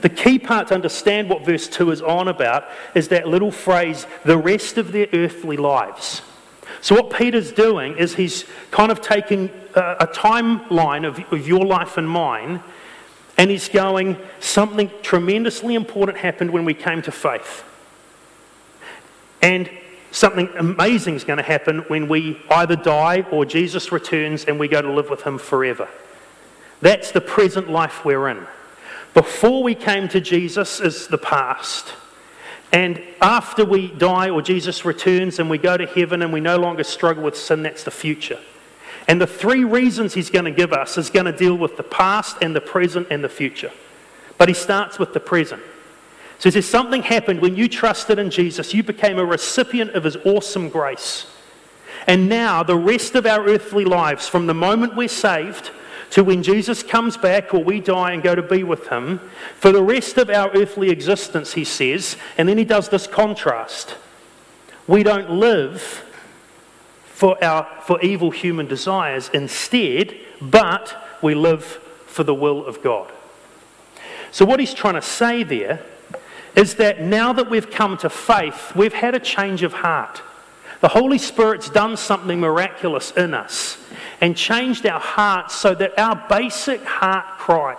The 0.00 0.08
key 0.08 0.38
part 0.38 0.68
to 0.68 0.74
understand 0.74 1.28
what 1.28 1.44
verse 1.44 1.68
2 1.68 1.90
is 1.90 2.02
on 2.02 2.28
about 2.28 2.64
is 2.94 3.08
that 3.08 3.28
little 3.28 3.50
phrase, 3.50 4.06
the 4.24 4.38
rest 4.38 4.78
of 4.78 4.92
their 4.92 5.08
earthly 5.12 5.56
lives. 5.56 6.22
So, 6.80 6.94
what 6.94 7.10
Peter's 7.10 7.52
doing 7.52 7.98
is 7.98 8.14
he's 8.14 8.44
kind 8.70 8.90
of 8.90 9.02
taking 9.02 9.50
a, 9.74 10.06
timeline 10.06 11.06
of, 11.06 11.18
of 11.32 11.46
your 11.46 11.66
life 11.66 11.98
and 11.98 12.08
mine, 12.08 12.62
and 13.36 13.50
he's 13.50 13.68
going, 13.68 14.16
something 14.38 14.90
tremendously 15.02 15.74
important 15.74 16.18
happened 16.18 16.50
when 16.50 16.64
we 16.64 16.74
came 16.74 17.02
to 17.02 17.12
faith. 17.12 17.64
And 19.42 19.70
something 20.10 20.48
amazing 20.56 21.14
is 21.14 21.24
going 21.24 21.38
to 21.38 21.42
happen 21.42 21.80
when 21.88 22.08
we 22.08 22.40
either 22.50 22.76
die 22.76 23.26
or 23.30 23.44
Jesus 23.44 23.92
returns 23.92 24.44
and 24.44 24.58
we 24.58 24.68
go 24.68 24.82
to 24.82 24.90
live 24.90 25.10
with 25.10 25.22
him 25.22 25.38
forever. 25.38 25.88
That's 26.80 27.12
the 27.12 27.20
present 27.20 27.70
life 27.70 28.04
we're 28.04 28.28
in. 28.28 28.46
Before 29.14 29.62
we 29.62 29.74
came 29.74 30.08
to 30.08 30.20
Jesus 30.20 30.80
is 30.80 31.08
the 31.08 31.18
past. 31.18 31.94
And 32.72 33.02
after 33.20 33.64
we 33.64 33.88
die 33.88 34.30
or 34.30 34.42
Jesus 34.42 34.84
returns 34.84 35.38
and 35.38 35.50
we 35.50 35.58
go 35.58 35.76
to 35.76 35.86
heaven 35.86 36.22
and 36.22 36.32
we 36.32 36.40
no 36.40 36.56
longer 36.56 36.84
struggle 36.84 37.24
with 37.24 37.36
sin, 37.36 37.62
that's 37.62 37.82
the 37.82 37.90
future. 37.90 38.38
And 39.08 39.20
the 39.20 39.26
three 39.26 39.64
reasons 39.64 40.14
he's 40.14 40.30
going 40.30 40.44
to 40.44 40.52
give 40.52 40.72
us 40.72 40.96
is 40.96 41.10
going 41.10 41.26
to 41.26 41.32
deal 41.32 41.56
with 41.56 41.76
the 41.76 41.82
past 41.82 42.36
and 42.40 42.54
the 42.54 42.60
present 42.60 43.08
and 43.10 43.24
the 43.24 43.28
future. 43.28 43.72
But 44.38 44.48
he 44.48 44.54
starts 44.54 44.98
with 44.98 45.12
the 45.12 45.20
present. 45.20 45.62
So 46.40 46.48
he 46.48 46.52
says, 46.52 46.66
Something 46.66 47.02
happened 47.02 47.40
when 47.40 47.54
you 47.54 47.68
trusted 47.68 48.18
in 48.18 48.30
Jesus. 48.30 48.72
You 48.74 48.82
became 48.82 49.18
a 49.18 49.24
recipient 49.24 49.90
of 49.92 50.04
his 50.04 50.16
awesome 50.24 50.70
grace. 50.70 51.26
And 52.06 52.30
now, 52.30 52.62
the 52.62 52.76
rest 52.76 53.14
of 53.14 53.26
our 53.26 53.46
earthly 53.46 53.84
lives, 53.84 54.26
from 54.26 54.46
the 54.46 54.54
moment 54.54 54.96
we're 54.96 55.06
saved 55.06 55.70
to 56.12 56.24
when 56.24 56.42
Jesus 56.42 56.82
comes 56.82 57.18
back 57.18 57.52
or 57.52 57.62
we 57.62 57.78
die 57.78 58.12
and 58.12 58.22
go 58.22 58.34
to 58.34 58.42
be 58.42 58.64
with 58.64 58.88
him, 58.88 59.18
for 59.54 59.70
the 59.70 59.82
rest 59.82 60.16
of 60.16 60.30
our 60.30 60.50
earthly 60.52 60.88
existence, 60.88 61.52
he 61.52 61.62
says, 61.62 62.16
and 62.38 62.48
then 62.48 62.56
he 62.56 62.64
does 62.64 62.88
this 62.88 63.06
contrast. 63.06 63.96
We 64.88 65.02
don't 65.02 65.30
live 65.30 66.02
for, 67.04 67.42
our, 67.44 67.68
for 67.82 68.00
evil 68.00 68.30
human 68.30 68.66
desires 68.66 69.28
instead, 69.34 70.16
but 70.40 70.96
we 71.20 71.34
live 71.34 71.64
for 72.06 72.24
the 72.24 72.34
will 72.34 72.64
of 72.64 72.82
God. 72.82 73.12
So, 74.32 74.46
what 74.46 74.58
he's 74.58 74.72
trying 74.72 74.94
to 74.94 75.02
say 75.02 75.42
there 75.42 75.84
is 76.56 76.74
that 76.76 77.00
now 77.00 77.32
that 77.32 77.50
we've 77.50 77.70
come 77.70 77.96
to 77.98 78.10
faith, 78.10 78.74
we've 78.74 78.92
had 78.92 79.14
a 79.14 79.20
change 79.20 79.62
of 79.62 79.72
heart. 79.72 80.22
The 80.80 80.88
Holy 80.88 81.18
Spirit's 81.18 81.68
done 81.68 81.96
something 81.96 82.40
miraculous 82.40 83.10
in 83.12 83.34
us 83.34 83.76
and 84.20 84.36
changed 84.36 84.86
our 84.86 85.00
hearts 85.00 85.54
so 85.54 85.74
that 85.74 85.98
our 85.98 86.26
basic 86.28 86.82
heart 86.84 87.38
cry 87.38 87.76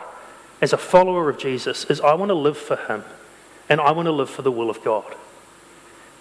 as 0.61 0.73
a 0.73 0.77
follower 0.77 1.29
of 1.29 1.37
Jesus 1.37 1.85
is 1.85 1.99
I 1.99 2.13
want 2.13 2.29
to 2.29 2.35
live 2.35 2.57
for 2.57 2.75
Him 2.75 3.03
and 3.69 3.81
I 3.81 3.91
want 3.91 4.05
to 4.05 4.11
live 4.11 4.29
for 4.29 4.43
the 4.43 4.51
will 4.51 4.69
of 4.69 4.83
God. 4.83 5.15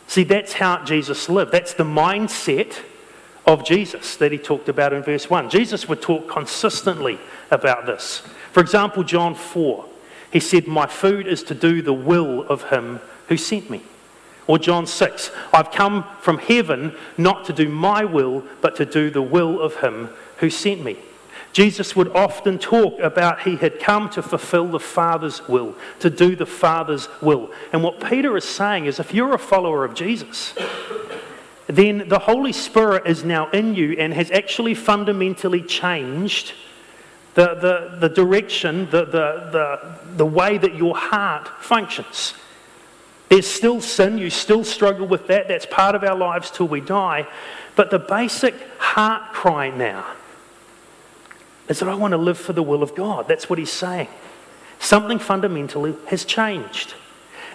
See, 0.07 0.25
that's 0.25 0.55
how 0.55 0.85
Jesus 0.85 1.29
lived. 1.29 1.53
That's 1.53 1.75
the 1.75 1.85
mindset 1.85 2.79
of 3.47 3.65
Jesus 3.65 4.17
that 4.17 4.33
he 4.33 4.39
talked 4.39 4.69
about 4.69 4.93
in 4.93 5.03
verse 5.03 5.29
1. 5.29 5.51
Jesus 5.51 5.89
would 5.89 6.03
talk 6.03 6.29
consistently 6.29 7.19
about 7.51 7.87
this. 7.87 8.23
For 8.53 8.61
example, 8.61 9.03
John 9.03 9.35
4, 9.35 9.85
he 10.31 10.41
said, 10.41 10.67
My 10.67 10.87
food 10.87 11.27
is 11.27 11.43
to 11.45 11.55
do 11.55 11.83
the 11.83 11.93
will 11.93 12.43
of 12.45 12.71
him 12.71 13.01
who 13.29 13.37
sent 13.37 13.71
me. 13.71 13.83
Or 14.47 14.59
John 14.59 14.87
6, 14.87 15.31
I've 15.53 15.71
come 15.71 16.05
from 16.21 16.39
heaven 16.39 16.95
not 17.17 17.45
to 17.45 17.53
do 17.53 17.69
my 17.69 18.05
will, 18.05 18.43
but 18.61 18.77
to 18.77 18.85
do 18.85 19.11
the 19.11 19.23
will 19.23 19.61
of 19.61 19.77
him 19.77 20.11
who 20.39 20.51
sent 20.51 20.83
me. 20.83 20.97
Jesus 21.53 21.97
would 21.97 22.09
often 22.09 22.59
talk 22.59 22.99
about 23.01 23.43
he 23.43 23.57
had 23.57 23.81
come 23.81 24.09
to 24.11 24.23
fulfill 24.23 24.69
the 24.69 24.81
Father's 24.81 25.47
will, 25.49 25.75
to 25.99 26.09
do 26.09 26.37
the 26.37 26.47
Father's 26.47 27.09
will. 27.21 27.51
And 27.73 27.83
what 27.83 28.01
Peter 28.01 28.37
is 28.37 28.45
saying 28.45 28.87
is 28.87 29.01
if 29.01 29.13
you're 29.13 29.35
a 29.35 29.39
follower 29.39 29.85
of 29.85 29.95
Jesus, 29.95 30.55
then 31.67 32.09
the 32.09 32.21
Holy 32.21 32.53
Spirit 32.53 33.07
is 33.07 33.25
now 33.25 33.51
in 33.51 33.75
you 33.75 33.93
and 33.99 34.15
has 34.15 34.31
actually 34.31 34.75
fundamentally 34.75 35.63
changed 35.63 36.55
the, 37.35 37.55
the, 37.55 38.09
the 38.09 38.09
direction, 38.09 38.87
the, 38.91 39.05
the, 39.05 39.51
the, 39.53 39.99
the 40.17 40.27
way 40.27 40.59
that 40.59 40.75
your 40.75 40.97
heart 40.97 41.49
functions. 41.61 42.35
There's 43.29 43.47
still 43.47 43.81
sin, 43.81 44.19
you 44.19 44.31
still 44.31 44.65
struggle 44.65 45.07
with 45.07 45.29
that. 45.29 45.47
That's 45.47 45.67
part 45.67 45.95
of 45.95 46.03
our 46.03 46.17
lives 46.17 46.51
till 46.51 46.67
we 46.67 46.81
die. 46.81 47.29
But 47.77 47.91
the 47.91 48.01
basic 48.01 48.55
heart 48.79 49.33
cry 49.33 49.71
now 49.71 50.05
is 51.69 51.79
that 51.79 51.89
I 51.89 51.95
want 51.95 52.13
to 52.13 52.19
live 52.19 52.39
for 52.39 52.53
the 52.53 52.63
will 52.63 52.83
of 52.83 52.97
God. 52.97 53.29
That's 53.29 53.49
what 53.49 53.59
he's 53.59 53.71
saying. 53.71 54.09
Something 54.81 55.21
fundamentally 55.21 55.95
has 56.09 56.25
changed. 56.25 56.95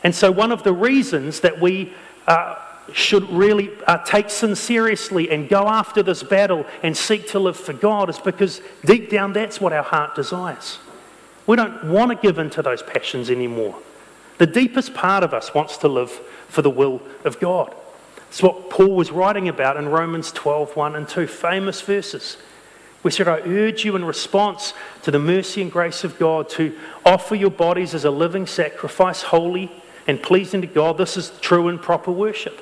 And 0.03 0.15
so, 0.15 0.31
one 0.31 0.51
of 0.51 0.63
the 0.63 0.71
reasons 0.71 1.41
that 1.41 1.59
we 1.59 1.93
uh, 2.27 2.55
should 2.93 3.29
really 3.29 3.71
uh, 3.87 3.97
take 3.99 4.29
sin 4.29 4.55
seriously 4.55 5.31
and 5.31 5.49
go 5.49 5.67
after 5.67 6.03
this 6.03 6.23
battle 6.23 6.65
and 6.83 6.95
seek 6.95 7.27
to 7.29 7.39
live 7.39 7.57
for 7.57 7.73
God 7.73 8.09
is 8.09 8.19
because 8.19 8.61
deep 8.83 9.09
down 9.09 9.33
that's 9.33 9.59
what 9.59 9.73
our 9.73 9.83
heart 9.83 10.15
desires. 10.15 10.79
We 11.47 11.55
don't 11.55 11.85
want 11.85 12.11
to 12.11 12.15
give 12.15 12.39
in 12.39 12.49
to 12.51 12.61
those 12.61 12.81
passions 12.83 13.29
anymore. 13.29 13.75
The 14.37 14.47
deepest 14.47 14.93
part 14.93 15.23
of 15.23 15.33
us 15.33 15.53
wants 15.53 15.77
to 15.77 15.87
live 15.87 16.11
for 16.47 16.61
the 16.61 16.69
will 16.69 17.01
of 17.23 17.39
God. 17.39 17.73
It's 18.29 18.43
what 18.43 18.69
Paul 18.69 18.95
was 18.95 19.11
writing 19.11 19.47
about 19.47 19.77
in 19.77 19.87
Romans 19.87 20.31
12 20.31 20.75
1 20.75 20.95
and 20.95 21.07
2, 21.07 21.27
famous 21.27 21.81
verses. 21.81 22.37
We 23.03 23.11
said, 23.11 23.27
I 23.27 23.39
urge 23.41 23.85
you 23.85 23.95
in 23.95 24.03
response 24.03 24.73
to 25.03 25.11
the 25.11 25.19
mercy 25.19 25.61
and 25.61 25.71
grace 25.71 26.03
of 26.03 26.17
God 26.17 26.49
to 26.51 26.75
offer 27.05 27.35
your 27.35 27.51
bodies 27.51 27.93
as 27.93 28.03
a 28.03 28.09
living 28.09 28.47
sacrifice, 28.47 29.21
holy 29.21 29.71
and 30.07 30.21
pleasing 30.21 30.61
to 30.61 30.67
God. 30.67 30.97
This 30.97 31.15
is 31.15 31.31
true 31.39 31.67
and 31.67 31.79
proper 31.79 32.11
worship. 32.11 32.59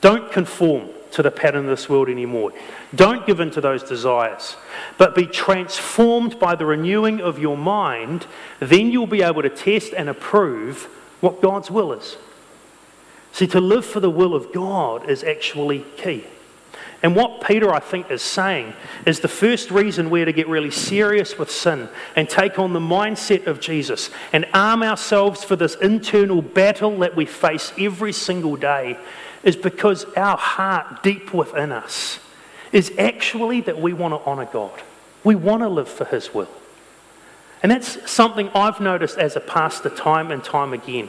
Don't 0.00 0.30
conform 0.30 0.88
to 1.12 1.22
the 1.22 1.30
pattern 1.30 1.64
of 1.64 1.70
this 1.70 1.88
world 1.88 2.08
anymore. 2.08 2.52
Don't 2.94 3.24
give 3.24 3.38
in 3.38 3.50
to 3.52 3.60
those 3.60 3.84
desires, 3.84 4.56
but 4.98 5.14
be 5.14 5.26
transformed 5.26 6.38
by 6.40 6.56
the 6.56 6.66
renewing 6.66 7.20
of 7.20 7.38
your 7.38 7.56
mind. 7.56 8.26
Then 8.58 8.90
you'll 8.90 9.06
be 9.06 9.22
able 9.22 9.42
to 9.42 9.48
test 9.48 9.92
and 9.96 10.08
approve 10.08 10.88
what 11.20 11.40
God's 11.40 11.70
will 11.70 11.92
is. 11.92 12.16
See, 13.32 13.46
to 13.48 13.60
live 13.60 13.86
for 13.86 14.00
the 14.00 14.10
will 14.10 14.34
of 14.34 14.52
God 14.52 15.08
is 15.08 15.22
actually 15.22 15.84
key. 15.96 16.24
And 17.04 17.14
what 17.14 17.46
Peter, 17.46 17.72
I 17.72 17.80
think, 17.80 18.10
is 18.10 18.22
saying 18.22 18.72
is 19.04 19.20
the 19.20 19.28
first 19.28 19.70
reason 19.70 20.08
we're 20.08 20.24
to 20.24 20.32
get 20.32 20.48
really 20.48 20.70
serious 20.70 21.38
with 21.38 21.50
sin 21.50 21.88
and 22.16 22.28
take 22.28 22.58
on 22.58 22.72
the 22.72 22.80
mindset 22.80 23.46
of 23.46 23.60
Jesus 23.60 24.08
and 24.32 24.46
arm 24.54 24.82
ourselves 24.82 25.44
for 25.44 25.54
this 25.54 25.74
internal 25.76 26.40
battle 26.40 26.98
that 26.98 27.14
we 27.14 27.26
face 27.26 27.72
every 27.78 28.12
single 28.12 28.56
day 28.56 28.96
is 29.44 29.56
because 29.56 30.04
our 30.16 30.36
heart 30.36 31.02
deep 31.02 31.32
within 31.32 31.70
us 31.70 32.18
is 32.72 32.92
actually 32.98 33.60
that 33.62 33.80
we 33.80 33.92
want 33.92 34.12
to 34.12 34.28
honour 34.28 34.46
God. 34.46 34.82
We 35.22 35.34
want 35.34 35.62
to 35.62 35.68
live 35.68 35.88
for 35.88 36.04
His 36.04 36.34
will. 36.34 36.48
And 37.62 37.70
that's 37.70 38.10
something 38.10 38.50
I've 38.54 38.80
noticed 38.80 39.16
as 39.16 39.36
a 39.36 39.40
pastor 39.40 39.90
time 39.90 40.30
and 40.30 40.42
time 40.42 40.72
again. 40.72 41.08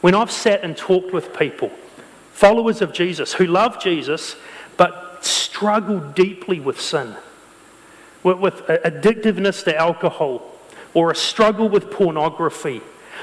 When 0.00 0.14
I've 0.14 0.30
sat 0.30 0.62
and 0.62 0.76
talked 0.76 1.12
with 1.12 1.36
people, 1.36 1.70
followers 2.32 2.82
of 2.82 2.92
Jesus, 2.92 3.34
who 3.34 3.46
love 3.46 3.80
Jesus 3.80 4.36
but 4.76 5.24
struggle 5.24 6.00
deeply 6.00 6.60
with 6.60 6.80
sin, 6.80 7.16
with, 8.22 8.54
addictiveness 8.66 9.64
to 9.64 9.76
alcohol, 9.76 10.42
or 10.94 11.10
a 11.10 11.14
struggle 11.14 11.68
with 11.68 11.90
pornography, 11.90 12.80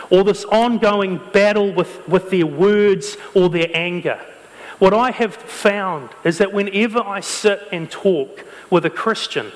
or 0.10 0.24
this 0.24 0.46
ongoing 0.46 1.20
battle 1.32 1.72
with, 1.74 2.08
with 2.08 2.30
their 2.30 2.46
words 2.46 3.18
or 3.34 3.50
their 3.50 3.70
anger. 3.74 4.20
What 4.84 4.94
I 4.94 5.12
have 5.12 5.34
found 5.34 6.10
is 6.26 6.40
that 6.40 6.52
whenever 6.52 7.00
I 7.00 7.22
sit 7.22 7.70
and 7.72 7.90
talk 7.90 8.44
with 8.70 8.86
a 8.86 8.90
Christian 8.90 9.54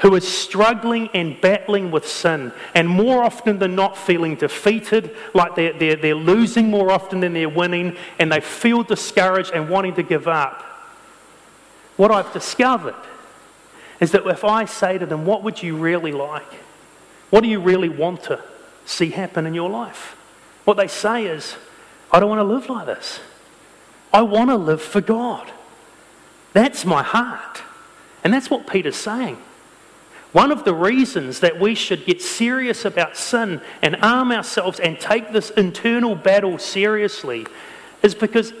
who 0.00 0.14
is 0.14 0.28
struggling 0.28 1.08
and 1.14 1.40
battling 1.40 1.90
with 1.90 2.06
sin, 2.06 2.52
and 2.74 2.86
more 2.86 3.24
often 3.24 3.58
than 3.58 3.74
not 3.74 3.96
feeling 3.96 4.34
defeated, 4.34 5.16
like 5.32 5.54
they're, 5.54 5.72
they're, 5.72 5.96
they're 5.96 6.14
losing 6.14 6.68
more 6.68 6.90
often 6.90 7.20
than 7.20 7.32
they're 7.32 7.48
winning, 7.48 7.96
and 8.18 8.30
they 8.30 8.40
feel 8.40 8.82
discouraged 8.82 9.52
and 9.54 9.70
wanting 9.70 9.94
to 9.94 10.02
give 10.02 10.28
up, 10.28 10.60
what 11.96 12.10
I've 12.10 12.34
discovered 12.34 12.94
is 13.98 14.12
that 14.12 14.26
if 14.26 14.44
I 14.44 14.66
say 14.66 14.98
to 14.98 15.06
them, 15.06 15.24
What 15.24 15.42
would 15.42 15.62
you 15.62 15.74
really 15.74 16.12
like? 16.12 16.52
What 17.30 17.42
do 17.42 17.48
you 17.48 17.60
really 17.60 17.88
want 17.88 18.24
to 18.24 18.44
see 18.84 19.08
happen 19.08 19.46
in 19.46 19.54
your 19.54 19.70
life? 19.70 20.18
What 20.66 20.76
they 20.76 20.86
say 20.86 21.24
is, 21.24 21.56
I 22.10 22.20
don't 22.20 22.28
want 22.28 22.40
to 22.40 22.54
live 22.54 22.68
like 22.68 22.84
this. 22.84 23.18
I 24.12 24.22
want 24.22 24.50
to 24.50 24.56
live 24.56 24.82
for 24.82 25.00
God. 25.00 25.50
That's 26.52 26.84
my 26.84 27.02
heart. 27.02 27.62
And 28.24 28.32
that's 28.32 28.50
what 28.50 28.66
Peter's 28.66 28.96
saying. 28.96 29.38
One 30.32 30.50
of 30.50 30.64
the 30.64 30.74
reasons 30.74 31.40
that 31.40 31.60
we 31.60 31.74
should 31.74 32.06
get 32.06 32.22
serious 32.22 32.84
about 32.84 33.16
sin 33.16 33.60
and 33.82 33.96
arm 33.96 34.32
ourselves 34.32 34.80
and 34.80 34.98
take 34.98 35.32
this 35.32 35.50
internal 35.50 36.14
battle 36.14 36.58
seriously 36.58 37.46
is 38.02 38.14
because 38.14 38.52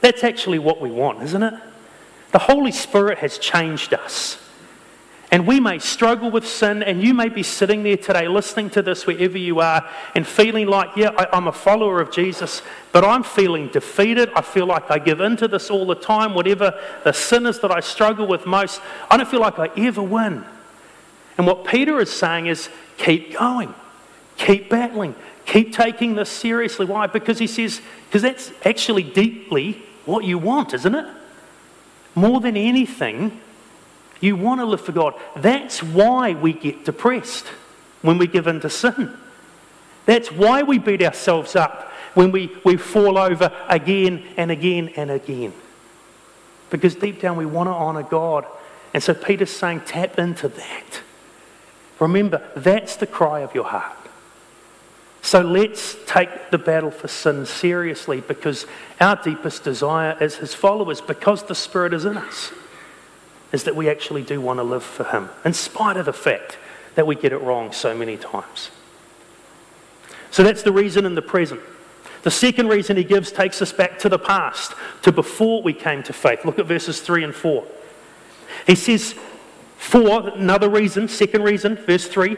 that's 0.00 0.22
actually 0.22 0.58
what 0.60 0.80
we 0.80 0.90
want, 0.90 1.22
isn't 1.22 1.42
it? 1.42 1.54
The 2.32 2.38
Holy 2.38 2.70
Spirit 2.70 3.18
has 3.18 3.38
changed 3.38 3.92
us. 3.92 4.38
And 5.32 5.44
we 5.44 5.58
may 5.58 5.80
struggle 5.80 6.30
with 6.30 6.46
sin, 6.46 6.84
and 6.84 7.02
you 7.02 7.12
may 7.12 7.28
be 7.28 7.42
sitting 7.42 7.82
there 7.82 7.96
today 7.96 8.28
listening 8.28 8.70
to 8.70 8.82
this 8.82 9.06
wherever 9.06 9.36
you 9.36 9.58
are 9.58 9.88
and 10.14 10.24
feeling 10.24 10.68
like, 10.68 10.90
yeah, 10.96 11.10
I, 11.16 11.36
am 11.36 11.48
a 11.48 11.52
follower 11.52 12.00
of 12.00 12.12
Jesus, 12.12 12.62
but 12.92 13.04
I'm 13.04 13.24
feeling 13.24 13.68
defeated. 13.68 14.30
I 14.36 14.42
feel 14.42 14.66
like 14.66 14.88
I 14.88 15.00
give 15.00 15.20
into 15.20 15.48
this 15.48 15.68
all 15.68 15.84
the 15.84 15.96
time. 15.96 16.34
Whatever 16.34 16.80
the 17.02 17.12
sin 17.12 17.46
is 17.46 17.58
that 17.60 17.72
I 17.72 17.80
struggle 17.80 18.28
with 18.28 18.46
most, 18.46 18.80
I 19.10 19.16
don't 19.16 19.28
feel 19.28 19.40
like 19.40 19.58
I 19.58 19.68
ever 19.76 20.02
win. 20.02 20.44
And 21.36 21.46
what 21.46 21.64
Peter 21.64 21.98
is 22.00 22.12
saying 22.12 22.46
is 22.46 22.68
keep 22.96 23.36
going, 23.36 23.74
keep 24.36 24.70
battling, 24.70 25.16
keep 25.44 25.72
taking 25.72 26.14
this 26.14 26.30
seriously. 26.30 26.86
Why? 26.86 27.08
Because 27.08 27.40
he 27.40 27.48
says, 27.48 27.80
because 28.06 28.22
that's 28.22 28.52
actually 28.64 29.02
deeply 29.02 29.82
what 30.04 30.24
you 30.24 30.38
want, 30.38 30.72
isn't 30.72 30.94
it? 30.94 31.06
More 32.14 32.40
than 32.40 32.56
anything, 32.56 33.40
you 34.20 34.36
want 34.36 34.60
to 34.60 34.64
live 34.64 34.80
for 34.80 34.92
God. 34.92 35.14
That's 35.36 35.82
why 35.82 36.32
we 36.32 36.52
get 36.52 36.84
depressed 36.84 37.46
when 38.02 38.18
we 38.18 38.26
give 38.26 38.46
in 38.46 38.60
to 38.60 38.70
sin. 38.70 39.16
That's 40.06 40.30
why 40.30 40.62
we 40.62 40.78
beat 40.78 41.02
ourselves 41.02 41.56
up 41.56 41.92
when 42.14 42.32
we, 42.32 42.56
we 42.64 42.76
fall 42.76 43.18
over 43.18 43.52
again 43.68 44.24
and 44.36 44.50
again 44.50 44.90
and 44.96 45.10
again. 45.10 45.52
Because 46.70 46.94
deep 46.94 47.20
down 47.20 47.36
we 47.36 47.46
want 47.46 47.68
to 47.68 47.72
honour 47.72 48.04
God. 48.04 48.46
And 48.94 49.02
so 49.02 49.12
Peter's 49.12 49.50
saying, 49.50 49.82
tap 49.82 50.18
into 50.18 50.48
that. 50.48 51.02
Remember, 52.00 52.48
that's 52.56 52.96
the 52.96 53.06
cry 53.06 53.40
of 53.40 53.54
your 53.54 53.64
heart. 53.64 53.96
So 55.22 55.40
let's 55.40 55.96
take 56.06 56.50
the 56.50 56.58
battle 56.58 56.92
for 56.92 57.08
sin 57.08 57.46
seriously 57.46 58.20
because 58.20 58.64
our 59.00 59.16
deepest 59.16 59.64
desire 59.64 60.16
as 60.20 60.36
his 60.36 60.54
followers, 60.54 61.00
because 61.00 61.42
the 61.42 61.54
Spirit 61.54 61.92
is 61.92 62.04
in 62.04 62.16
us, 62.16 62.52
is 63.52 63.64
that 63.64 63.76
we 63.76 63.88
actually 63.88 64.22
do 64.22 64.40
want 64.40 64.58
to 64.58 64.62
live 64.62 64.82
for 64.82 65.04
him, 65.04 65.30
in 65.44 65.52
spite 65.52 65.96
of 65.96 66.06
the 66.06 66.12
fact 66.12 66.58
that 66.94 67.06
we 67.06 67.14
get 67.14 67.32
it 67.32 67.38
wrong 67.38 67.72
so 67.72 67.96
many 67.96 68.16
times. 68.16 68.70
So 70.30 70.42
that's 70.42 70.62
the 70.62 70.72
reason 70.72 71.06
in 71.06 71.14
the 71.14 71.22
present. 71.22 71.60
The 72.22 72.30
second 72.30 72.68
reason 72.68 72.96
he 72.96 73.04
gives 73.04 73.30
takes 73.30 73.62
us 73.62 73.72
back 73.72 73.98
to 74.00 74.08
the 74.08 74.18
past, 74.18 74.74
to 75.02 75.12
before 75.12 75.62
we 75.62 75.72
came 75.72 76.02
to 76.04 76.12
faith. 76.12 76.44
Look 76.44 76.58
at 76.58 76.66
verses 76.66 77.00
3 77.00 77.24
and 77.24 77.34
4. 77.34 77.64
He 78.66 78.74
says, 78.74 79.14
for 79.76 80.28
another 80.30 80.68
reason, 80.68 81.06
second 81.06 81.42
reason, 81.42 81.76
verse 81.76 82.08
3 82.08 82.36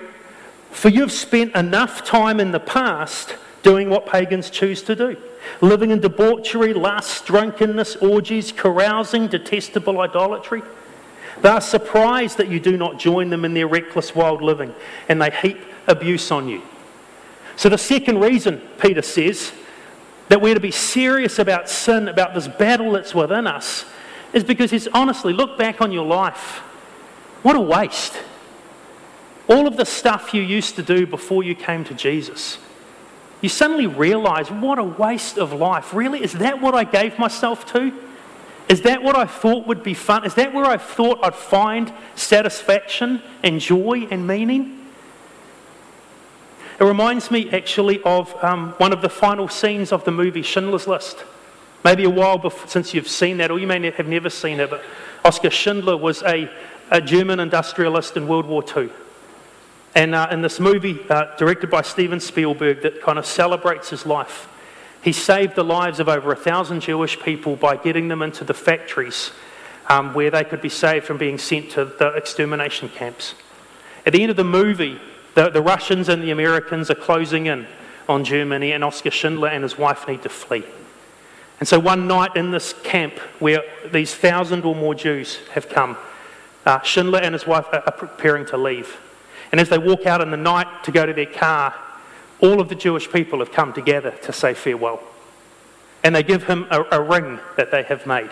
For 0.71 0.89
you 0.91 1.01
have 1.01 1.13
spent 1.13 1.55
enough 1.57 2.05
time 2.05 2.41
in 2.41 2.53
the 2.53 2.61
past 2.61 3.37
doing 3.63 3.89
what 3.89 4.07
pagans 4.07 4.51
choose 4.51 4.83
to 4.83 4.95
do, 4.95 5.17
living 5.61 5.91
in 5.91 6.01
debauchery, 6.01 6.75
lust, 6.75 7.27
drunkenness, 7.27 7.97
orgies, 7.97 8.53
carousing, 8.53 9.29
detestable 9.29 10.01
idolatry. 10.01 10.63
They 11.43 11.49
are 11.49 11.61
surprised 11.61 12.39
that 12.39 12.49
you 12.49 12.59
do 12.59 12.77
not 12.77 12.99
join 12.99 13.31
them 13.31 13.45
in 13.45 13.55
their 13.55 13.69
reckless, 13.69 14.15
wild 14.15 14.43
living, 14.43 14.75
and 15.09 15.23
they 15.23 15.31
heap 15.31 15.59
abuse 15.87 16.31
on 16.31 16.49
you. 16.49 16.63
So, 17.57 17.69
the 17.69 17.79
second 17.79 18.21
reason, 18.21 18.61
Peter 18.79 19.03
says, 19.03 19.53
that 20.29 20.41
we're 20.41 20.55
to 20.55 20.61
be 20.61 20.71
serious 20.71 21.39
about 21.39 21.69
sin, 21.69 22.09
about 22.09 22.35
this 22.35 22.47
battle 22.47 22.93
that's 22.93 23.15
within 23.15 23.47
us, 23.47 23.85
is 24.33 24.45
because 24.45 24.71
he's 24.71 24.87
honestly, 24.89 25.33
look 25.33 25.59
back 25.59 25.81
on 25.81 25.91
your 25.91 26.05
life. 26.05 26.59
What 27.43 27.57
a 27.57 27.61
waste. 27.61 28.15
All 29.49 29.67
of 29.67 29.77
the 29.77 29.87
stuff 29.87 30.35
you 30.35 30.43
used 30.43 30.77
to 30.77 30.83
do 30.83 31.07
before 31.07 31.43
you 31.43 31.55
came 31.55 31.83
to 31.85 31.95
Jesus. 31.95 32.59
You 33.41 33.49
suddenly 33.49 33.87
realize 33.87 34.51
what 34.51 34.79
a 34.79 34.85
waste 34.85 35.39
of 35.39 35.53
life. 35.53 35.95
Really? 35.95 36.23
Is 36.23 36.35
that 36.35 36.61
what 36.61 36.75
I 36.75 36.85
gave 36.85 37.19
myself 37.19 37.65
to? 37.73 37.93
Is 38.69 38.83
that 38.83 39.03
what 39.03 39.17
I 39.17 39.25
thought 39.25 39.67
would 39.67 39.83
be 39.83 39.95
fun? 39.95 40.25
Is 40.25 40.35
that 40.35 40.53
where 40.53 40.65
I 40.65 40.77
thought 40.77 41.21
I'd 41.23 41.35
find 41.35 41.93
satisfaction 42.15 43.23
and 43.43 43.61
joy 43.61 44.07
and 44.11 44.27
meaning? 44.27 44.87
It 46.79 46.85
reminds 46.85 47.31
me 47.31 47.51
actually 47.51 48.03
of 48.03 48.35
um, 48.45 48.73
one 48.79 48.93
of 48.93 49.03
the 49.03 49.09
final 49.09 49.49
scenes 49.49 49.91
of 49.91 50.05
the 50.05 50.13
movie 50.13 50.43
Schindler's 50.43 50.87
List. 50.87 51.25
Maybe 51.85 52.05
a 52.05 52.11
while 52.11 52.39
before, 52.39 52.69
since 52.69 52.93
you've 52.93 53.09
seen 53.09 53.39
that, 53.39 53.51
or 53.51 53.59
you 53.59 53.67
may 53.67 53.91
have 53.91 54.07
never 54.07 54.31
seen 54.31 54.61
it, 54.61 54.69
but 54.69 54.83
Oskar 55.25 55.51
Schindler 55.51 55.97
was 55.97 56.23
a 56.23 56.51
a 56.91 57.01
German 57.01 57.41
industrialist 57.41 58.17
in 58.17 58.27
World 58.29 58.47
War 58.47 58.65
II. 58.77 58.91
And 59.95 60.15
uh, 60.15 60.29
in 60.31 60.43
this 60.43 60.61
movie, 60.61 60.99
uh, 61.09 61.37
directed 61.37 61.71
by 61.71 61.83
Steven 61.83 62.21
Spielberg, 62.21 62.83
that 62.83 63.03
kind 63.03 63.19
of 63.19 63.27
celebrates 63.27 63.91
his 63.91 64.07
life, 64.07 64.49
he 65.03 65.13
saved 65.13 65.55
the 65.55 65.65
lives 65.65 66.01
of 66.01 66.09
over 66.09 66.33
a 66.33 66.37
thousand 66.37 66.81
Jewish 66.81 67.19
people 67.21 67.57
by 67.57 67.77
getting 67.77 68.09
them 68.09 68.23
into 68.23 68.45
the 68.45 68.55
factories 68.55 69.31
um, 69.89 70.13
where 70.13 70.31
they 70.31 70.45
could 70.45 70.61
be 70.61 70.69
saved 70.69 71.07
from 71.07 71.19
being 71.19 71.39
sent 71.39 71.71
to 71.73 71.85
the 71.85 72.09
extermination 72.15 72.89
camps. 72.89 73.35
At 74.05 74.13
the 74.13 74.23
end 74.23 74.31
of 74.31 74.37
the 74.37 74.45
movie, 74.45 75.01
the, 75.35 75.51
the 75.51 75.63
Russians 75.63 76.09
and 76.09 76.23
the 76.23 76.31
Americans 76.31 76.91
are 76.91 76.95
closing 76.97 77.47
in 77.47 77.67
on 78.09 78.25
Germany, 78.25 78.73
and 78.73 78.83
Oskar 78.83 79.11
Schindler 79.11 79.49
and 79.49 79.63
his 79.63 79.77
wife 79.77 80.09
need 80.09 80.23
to 80.23 80.29
flee. 80.29 80.65
And 81.61 81.69
so, 81.69 81.79
one 81.79 82.07
night 82.07 82.37
in 82.37 82.51
this 82.51 82.73
camp 82.73 83.15
where 83.39 83.63
these 83.93 84.15
thousand 84.15 84.65
or 84.65 84.75
more 84.75 84.95
Jews 84.95 85.41
have 85.53 85.69
come, 85.69 85.97
uh, 86.65 86.81
Schindler 86.81 87.21
and 87.21 87.35
his 87.35 87.47
wife 87.47 87.67
are, 87.73 87.83
are 87.85 87.93
preparing 87.93 88.47
to 88.47 88.57
leave. 88.57 88.97
And 89.53 89.61
as 89.61 89.69
they 89.69 89.79
walk 89.79 90.07
out 90.07 90.21
in 90.21 90.31
the 90.31 90.37
night 90.37 90.85
to 90.85 90.93
go 90.93 91.07
to 91.07 91.13
their 91.13 91.27
car, 91.27 91.75
all 92.41 92.61
of 92.61 92.69
the 92.69 92.75
Jewish 92.75 93.11
people 93.11 93.41
have 93.41 93.53
come 93.53 93.73
together 93.73 94.13
to 94.23 94.33
say 94.33 94.55
farewell. 94.55 95.01
And 96.05 96.15
they 96.15 96.23
give 96.23 96.45
him 96.45 96.67
a, 96.71 96.85
a 96.93 97.03
ring 97.03 97.41
that 97.57 97.71
they 97.71 97.83
have 97.83 98.07
made 98.07 98.31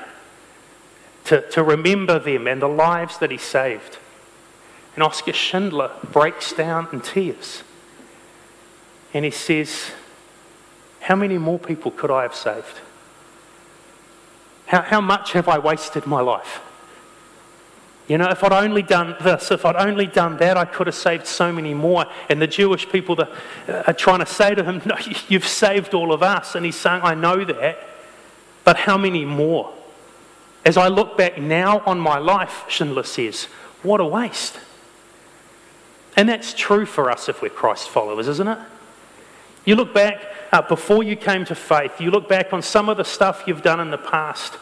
to, 1.25 1.43
to 1.51 1.63
remember 1.63 2.19
them 2.19 2.47
and 2.47 2.63
the 2.63 2.69
lives 2.69 3.19
that 3.19 3.31
he 3.31 3.39
saved. 3.39 3.99
And 4.95 5.03
Oskar 5.03 5.33
Schindler 5.33 5.91
breaks 6.13 6.53
down 6.53 6.89
in 6.93 7.01
tears. 7.01 7.63
And 9.13 9.25
he 9.25 9.31
says, 9.31 9.91
How 11.01 11.17
many 11.17 11.37
more 11.37 11.59
people 11.59 11.91
could 11.91 12.11
I 12.11 12.23
have 12.23 12.35
saved? 12.35 12.81
How, 14.67 14.83
how 14.83 15.01
much 15.01 15.33
have 15.33 15.49
I 15.49 15.59
wasted 15.59 16.07
my 16.07 16.21
life? 16.21 16.61
You 18.09 18.19
know, 18.19 18.29
if 18.29 18.45
I'd 18.45 18.53
only 18.53 18.83
done 18.83 19.17
this, 19.21 19.51
if 19.51 19.65
I'd 19.65 19.77
only 19.77 20.07
done 20.07 20.37
that, 20.37 20.57
I 20.57 20.65
could 20.65 20.87
have 20.87 20.95
saved 20.95 21.27
so 21.27 21.53
many 21.53 21.75
more. 21.75 22.07
And 22.29 22.41
the 22.41 22.47
Jewish 22.47 22.89
people 22.89 23.21
uh, 23.21 23.27
are 23.87 23.93
trying 23.93 24.21
to 24.21 24.27
say 24.27 24.55
to 24.55 24.63
him, 24.63 24.81
No, 24.87 24.97
you've 25.29 25.47
saved 25.47 25.93
all 25.93 26.13
of 26.13 26.23
us. 26.23 26.55
And 26.55 26.65
he's 26.65 26.77
saying, 26.77 27.01
I 27.03 27.15
know 27.15 27.45
that, 27.45 27.79
but 28.65 28.77
how 28.77 28.97
many 28.97 29.25
more? 29.25 29.73
As 30.65 30.77
I 30.77 30.89
look 30.89 31.17
back 31.17 31.39
now 31.39 31.81
on 31.81 31.99
my 31.99 32.19
life, 32.19 32.65
Schindler 32.69 33.05
says, 33.05 33.45
what 33.83 34.01
a 34.01 34.05
waste. 34.05 34.59
And 36.17 36.29
that's 36.29 36.55
true 36.55 36.87
for 36.87 37.11
us 37.11 37.29
if 37.29 37.41
we're 37.41 37.51
Christ 37.51 37.89
followers, 37.89 38.27
isn't 38.27 38.49
it? 38.49 38.59
You 39.65 39.77
look 39.77 39.95
back 39.95 40.23
uh, 40.53 40.63
before 40.63 41.03
you 41.03 41.15
came 41.15 41.45
to 41.47 41.55
faith, 41.55 42.01
you 42.01 42.11
look 42.11 42.29
back 42.29 42.53
on 42.53 42.63
some 42.63 42.89
of 42.89 42.97
the 42.97 43.05
stuff 43.05 43.45
you've 43.47 43.63
done 43.63 43.81
in 43.81 43.91
the 43.91 43.99
past. 43.99 44.55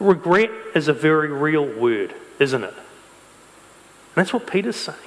Regret 0.00 0.50
is 0.74 0.88
a 0.88 0.92
very 0.92 1.28
real 1.28 1.64
word, 1.64 2.14
isn't 2.38 2.64
it? 2.64 2.74
And 4.14 4.20
that's 4.22 4.32
what 4.32 4.46
Peter's 4.46 4.76
saying. 4.76 4.98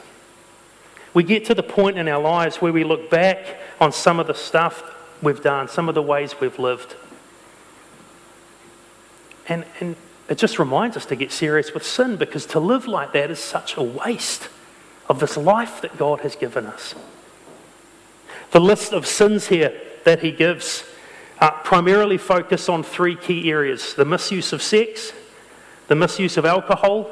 We 1.14 1.24
get 1.24 1.46
to 1.46 1.54
the 1.54 1.64
point 1.64 1.98
in 1.98 2.08
our 2.08 2.22
lives 2.22 2.58
where 2.58 2.74
we 2.74 2.84
look 2.84 3.10
back 3.10 3.58
on 3.80 3.92
some 3.92 4.20
of 4.20 4.28
the 4.28 4.34
stuff 4.34 4.84
we've 5.22 5.42
done, 5.42 5.68
some 5.68 5.88
of 5.88 5.96
the 5.96 6.02
ways 6.02 6.36
we've 6.42 6.60
lived. 6.60 6.96
And, 9.48 9.64
and 9.80 9.96
it 10.28 10.38
just 10.38 10.60
reminds 10.60 10.98
us 10.98 11.06
to 11.06 11.16
get 11.16 11.32
serious 11.32 11.74
with 11.74 11.86
sin 11.86 12.18
because 12.18 12.46
to 12.48 12.60
live 12.60 12.88
like 12.88 13.14
that 13.14 13.30
is 13.30 13.40
such 13.40 13.78
a 13.78 13.84
waste 13.84 14.50
of 15.08 15.20
this 15.20 15.38
life 15.38 15.82
that 15.82 15.98
God 15.98 16.22
has 16.22 16.36
given 16.36 16.66
us. 16.66 16.96
The 18.52 18.60
list 18.60 18.92
of 18.92 19.06
sins 19.06 19.48
here 19.48 19.80
that 20.04 20.22
he 20.22 20.32
gives 20.32 20.84
uh, 21.40 21.52
primarily 21.52 22.18
focus 22.18 22.68
on 22.70 22.84
three 22.84 23.16
key 23.16 23.50
areas 23.52 23.94
the 23.94 24.06
misuse 24.06 24.52
of 24.52 24.62
sex, 24.62 25.14
the 25.88 25.96
misuse 25.96 26.38
of 26.38 26.46
alcohol, 26.46 27.10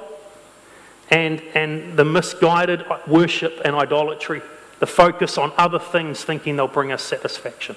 and, 1.13 1.43
and 1.53 1.95
the 1.95 2.03
misguided 2.03 2.83
worship 3.05 3.61
and 3.63 3.75
idolatry, 3.75 4.41
the 4.79 4.87
focus 4.87 5.37
on 5.37 5.53
other 5.57 5.77
things 5.77 6.23
thinking 6.23 6.55
they'll 6.55 6.67
bring 6.67 6.91
us 6.91 7.03
satisfaction. 7.03 7.75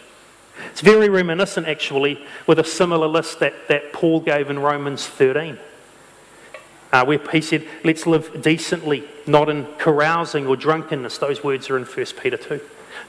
It's 0.71 0.81
very 0.81 1.11
reminiscent, 1.11 1.69
actually, 1.69 2.25
with 2.47 2.59
a 2.59 2.65
similar 2.65 3.07
list 3.07 3.41
that, 3.41 3.69
that 3.69 3.93
Paul 3.93 4.21
gave 4.21 4.49
in 4.49 4.59
Romans 4.59 5.07
13. 5.07 5.59
Uh, 6.93 7.05
where 7.05 7.19
he 7.31 7.43
said, 7.43 7.67
let's 7.85 8.07
live 8.07 8.41
decently, 8.41 9.07
not 9.27 9.51
in 9.51 9.67
carousing 9.77 10.47
or 10.47 10.57
drunkenness. 10.57 11.19
Those 11.19 11.45
words 11.45 11.69
are 11.69 11.77
in 11.77 11.85
1 11.85 12.07
Peter 12.19 12.39
2. 12.39 12.59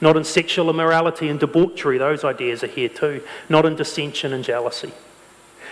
Not 0.02 0.18
in 0.18 0.24
sexual 0.24 0.68
immorality 0.68 1.30
and 1.30 1.40
debauchery. 1.40 1.96
Those 1.96 2.22
ideas 2.22 2.62
are 2.62 2.66
here 2.68 2.90
too. 2.90 3.22
Not 3.48 3.64
in 3.64 3.76
dissension 3.76 4.34
and 4.34 4.44
jealousy. 4.44 4.92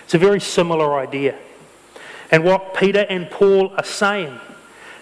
It's 0.04 0.14
a 0.14 0.18
very 0.18 0.40
similar 0.40 0.98
idea. 0.98 1.36
And 2.30 2.44
what 2.44 2.74
Peter 2.74 3.06
and 3.08 3.30
Paul 3.30 3.72
are 3.76 3.84
saying 3.84 4.38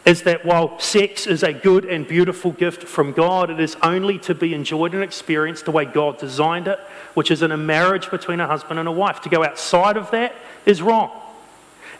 is 0.04 0.22
that 0.24 0.44
while 0.44 0.78
sex 0.78 1.26
is 1.26 1.42
a 1.42 1.52
good 1.52 1.86
and 1.86 2.06
beautiful 2.06 2.52
gift 2.52 2.82
from 2.84 3.12
God, 3.12 3.48
it 3.48 3.58
is 3.58 3.76
only 3.82 4.18
to 4.20 4.34
be 4.34 4.52
enjoyed 4.52 4.92
and 4.92 5.02
experienced 5.02 5.64
the 5.64 5.70
way 5.70 5.86
God 5.86 6.18
designed 6.18 6.68
it, 6.68 6.78
which 7.14 7.30
is 7.30 7.42
in 7.42 7.52
a 7.52 7.56
marriage 7.56 8.10
between 8.10 8.40
a 8.40 8.46
husband 8.46 8.78
and 8.78 8.88
a 8.88 8.92
wife. 8.92 9.22
To 9.22 9.30
go 9.30 9.42
outside 9.42 9.96
of 9.96 10.10
that 10.10 10.34
is 10.66 10.82
wrong. 10.82 11.10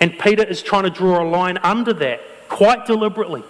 And 0.01 0.19
Peter 0.19 0.45
is 0.45 0.63
trying 0.63 0.85
to 0.85 0.91
draw 0.91 1.23
a 1.23 1.27
line 1.27 1.57
under 1.59 1.95
that 1.95 2.21
quite 2.49 2.85
deliberately. 2.85 3.43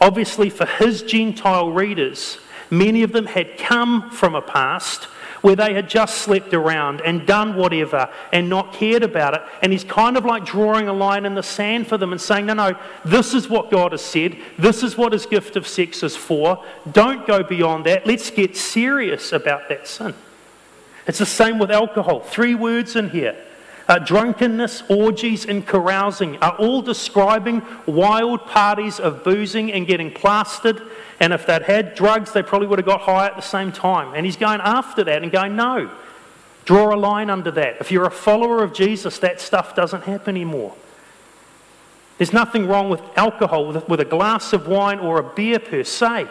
Obviously, 0.00 0.50
for 0.50 0.66
his 0.66 1.02
Gentile 1.02 1.72
readers, 1.72 2.38
many 2.70 3.02
of 3.02 3.12
them 3.12 3.26
had 3.26 3.58
come 3.58 4.10
from 4.10 4.34
a 4.36 4.42
past 4.42 5.08
where 5.42 5.56
they 5.56 5.74
had 5.74 5.88
just 5.88 6.18
slept 6.18 6.52
around 6.54 7.00
and 7.00 7.26
done 7.26 7.56
whatever 7.56 8.10
and 8.32 8.48
not 8.48 8.72
cared 8.72 9.02
about 9.02 9.34
it. 9.34 9.42
And 9.62 9.72
he's 9.72 9.84
kind 9.84 10.16
of 10.16 10.24
like 10.24 10.44
drawing 10.44 10.88
a 10.88 10.92
line 10.92 11.24
in 11.24 11.34
the 11.34 11.42
sand 11.42 11.86
for 11.86 11.96
them 11.96 12.12
and 12.12 12.20
saying, 12.20 12.46
No, 12.46 12.54
no, 12.54 12.78
this 13.04 13.34
is 13.34 13.48
what 13.48 13.70
God 13.70 13.92
has 13.92 14.04
said. 14.04 14.36
This 14.58 14.82
is 14.82 14.96
what 14.96 15.12
his 15.12 15.26
gift 15.26 15.56
of 15.56 15.66
sex 15.66 16.02
is 16.02 16.16
for. 16.16 16.64
Don't 16.90 17.26
go 17.26 17.42
beyond 17.42 17.86
that. 17.86 18.06
Let's 18.06 18.30
get 18.30 18.56
serious 18.56 19.32
about 19.32 19.68
that 19.68 19.86
sin. 19.86 20.14
It's 21.06 21.18
the 21.18 21.26
same 21.26 21.58
with 21.58 21.70
alcohol. 21.70 22.20
Three 22.20 22.54
words 22.54 22.96
in 22.96 23.10
here. 23.10 23.36
Uh, 23.88 23.98
drunkenness, 23.98 24.84
orgies, 24.88 25.44
and 25.44 25.66
carousing 25.66 26.36
are 26.36 26.54
all 26.58 26.80
describing 26.80 27.60
wild 27.86 28.46
parties 28.46 29.00
of 29.00 29.24
boozing 29.24 29.72
and 29.72 29.84
getting 29.84 30.12
plastered 30.12 30.80
and 31.20 31.34
if 31.34 31.46
they'd 31.46 31.62
had 31.62 31.94
drugs, 31.94 32.32
they 32.32 32.42
probably 32.42 32.66
would 32.66 32.78
have 32.78 32.86
got 32.86 33.02
high 33.02 33.26
at 33.26 33.36
the 33.36 33.42
same 33.42 33.72
time. 33.72 34.14
And 34.14 34.24
he's 34.24 34.36
going 34.36 34.60
after 34.62 35.04
that 35.04 35.22
and 35.22 35.30
going, 35.30 35.54
no, 35.54 35.90
draw 36.64 36.94
a 36.94 36.96
line 36.96 37.28
under 37.28 37.50
that. 37.50 37.76
If 37.78 37.92
you're 37.92 38.06
a 38.06 38.10
follower 38.10 38.64
of 38.64 38.72
Jesus, 38.72 39.18
that 39.18 39.38
stuff 39.38 39.76
doesn't 39.76 40.04
happen 40.04 40.34
anymore. 40.34 40.74
There's 42.16 42.32
nothing 42.32 42.66
wrong 42.66 42.88
with 42.88 43.02
alcohol, 43.16 43.66
with, 43.86 44.00
a 44.00 44.04
glass 44.04 44.54
of 44.54 44.66
wine 44.66 44.98
or 44.98 45.18
a 45.18 45.22
beer 45.22 45.58
per 45.58 45.84
se. 45.84 46.26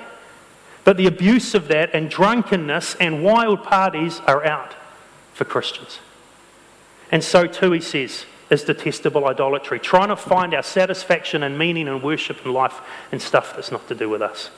But 0.83 0.97
the 0.97 1.07
abuse 1.07 1.53
of 1.53 1.67
that 1.67 1.93
and 1.93 2.09
drunkenness 2.09 2.95
and 2.95 3.23
wild 3.23 3.63
parties 3.63 4.21
are 4.25 4.43
out 4.43 4.75
for 5.33 5.45
Christians. 5.45 5.99
And 7.11 7.23
so 7.23 7.45
too, 7.45 7.71
he 7.71 7.81
says, 7.81 8.25
is 8.49 8.63
detestable 8.63 9.25
idolatry, 9.27 9.79
trying 9.79 10.09
to 10.09 10.15
find 10.15 10.55
our 10.55 10.63
satisfaction 10.63 11.43
and 11.43 11.57
meaning 11.59 11.87
and 11.87 12.01
worship 12.01 12.43
and 12.43 12.53
life 12.53 12.81
in 13.11 13.19
stuff 13.19 13.55
that's 13.55 13.71
not 13.71 13.87
to 13.87 13.93
do 13.93 14.09
with 14.09 14.21
us. 14.23 14.49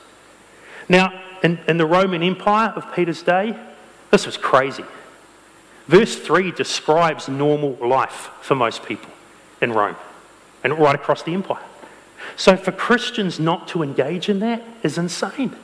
Now, 0.88 1.22
in, 1.42 1.58
in 1.66 1.76
the 1.76 1.86
Roman 1.86 2.22
Empire 2.22 2.72
of 2.74 2.94
Peter's 2.94 3.22
day, 3.22 3.56
this 4.10 4.26
was 4.26 4.36
crazy. 4.36 4.84
Verse 5.86 6.16
3 6.16 6.52
describes 6.52 7.28
normal 7.28 7.76
life 7.86 8.30
for 8.40 8.54
most 8.54 8.84
people 8.84 9.10
in 9.60 9.72
Rome 9.72 9.96
and 10.62 10.78
right 10.78 10.94
across 10.94 11.22
the 11.22 11.34
empire. 11.34 11.62
So 12.36 12.56
for 12.56 12.72
Christians 12.72 13.40
not 13.40 13.68
to 13.68 13.82
engage 13.82 14.28
in 14.28 14.38
that 14.40 14.62
is 14.82 14.96
insane. 14.96 15.56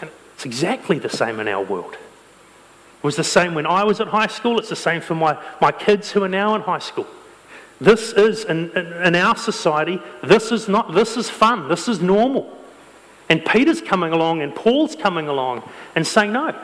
And 0.00 0.10
it's 0.34 0.44
exactly 0.44 0.98
the 0.98 1.08
same 1.08 1.40
in 1.40 1.48
our 1.48 1.62
world. 1.62 1.94
It 1.94 3.04
was 3.04 3.16
the 3.16 3.24
same 3.24 3.54
when 3.54 3.66
I 3.66 3.84
was 3.84 4.00
at 4.00 4.08
high 4.08 4.28
school, 4.28 4.58
it's 4.58 4.68
the 4.68 4.76
same 4.76 5.00
for 5.00 5.14
my, 5.14 5.36
my 5.60 5.72
kids 5.72 6.12
who 6.12 6.22
are 6.22 6.28
now 6.28 6.54
in 6.54 6.62
high 6.62 6.78
school. 6.78 7.06
This 7.80 8.12
is, 8.12 8.44
in, 8.44 8.70
in, 8.70 8.92
in 8.92 9.14
our 9.16 9.36
society, 9.36 10.00
this 10.22 10.52
is 10.52 10.68
not, 10.68 10.94
this 10.94 11.16
is 11.16 11.28
fun, 11.28 11.68
this 11.68 11.88
is 11.88 12.00
normal. 12.00 12.56
And 13.28 13.44
Peter's 13.44 13.80
coming 13.80 14.12
along 14.12 14.42
and 14.42 14.54
Paul's 14.54 14.94
coming 14.94 15.28
along 15.28 15.68
and 15.94 16.06
saying, 16.06 16.32
no, 16.32 16.54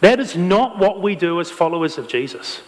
that 0.00 0.20
is 0.20 0.36
not 0.36 0.78
what 0.78 1.00
we 1.02 1.16
do 1.16 1.40
as 1.40 1.50
followers 1.50 1.98
of 1.98 2.08
Jesus. 2.08 2.62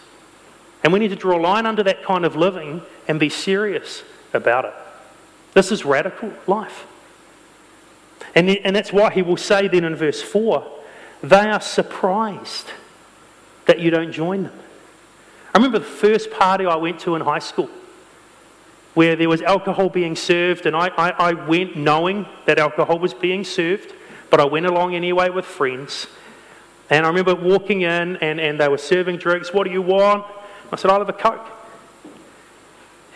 And 0.83 0.91
we 0.91 0.99
need 0.99 1.09
to 1.09 1.15
draw 1.15 1.37
a 1.37 1.41
line 1.41 1.65
under 1.65 1.83
that 1.83 2.03
kind 2.03 2.25
of 2.25 2.35
living 2.35 2.81
and 3.07 3.19
be 3.19 3.29
serious 3.29 4.03
about 4.33 4.65
it. 4.65 4.73
This 5.53 5.71
is 5.71 5.85
radical 5.85 6.31
life. 6.45 6.85
And, 8.35 8.49
and 8.49 8.75
that's 8.75 8.93
why 8.93 9.11
he 9.11 9.21
will 9.21 9.37
say 9.37 9.67
then 9.67 9.83
in 9.83 9.95
verse 9.95 10.21
4 10.21 10.73
they 11.23 11.49
are 11.49 11.61
surprised 11.61 12.67
that 13.65 13.79
you 13.79 13.89
don't 13.89 14.11
join 14.11 14.43
them. 14.43 14.59
I 15.53 15.57
remember 15.57 15.79
the 15.79 15.85
first 15.85 16.29
party 16.29 16.65
I 16.65 16.75
went 16.75 16.99
to 17.01 17.15
in 17.15 17.21
high 17.21 17.39
school 17.39 17.69
where 18.97 19.15
there 19.15 19.29
was 19.29 19.43
alcohol 19.43 19.89
being 19.89 20.15
served, 20.15 20.65
and 20.65 20.75
I, 20.75 20.87
I, 20.87 21.09
I 21.29 21.33
went 21.33 21.75
knowing 21.75 22.25
that 22.45 22.57
alcohol 22.57 22.97
was 22.97 23.13
being 23.13 23.43
served, 23.43 23.93
but 24.31 24.39
I 24.39 24.45
went 24.45 24.65
along 24.65 24.95
anyway 24.95 25.29
with 25.29 25.45
friends. 25.45 26.07
And 26.89 27.05
I 27.05 27.09
remember 27.09 27.35
walking 27.35 27.81
in, 27.81 28.17
and, 28.17 28.41
and 28.41 28.59
they 28.59 28.67
were 28.67 28.79
serving 28.79 29.17
drinks. 29.17 29.53
What 29.53 29.65
do 29.65 29.69
you 29.69 29.83
want? 29.83 30.25
I 30.71 30.77
said, 30.77 30.89
I'll 30.89 30.97
have 30.97 31.09
a 31.09 31.13
Coke. 31.13 31.47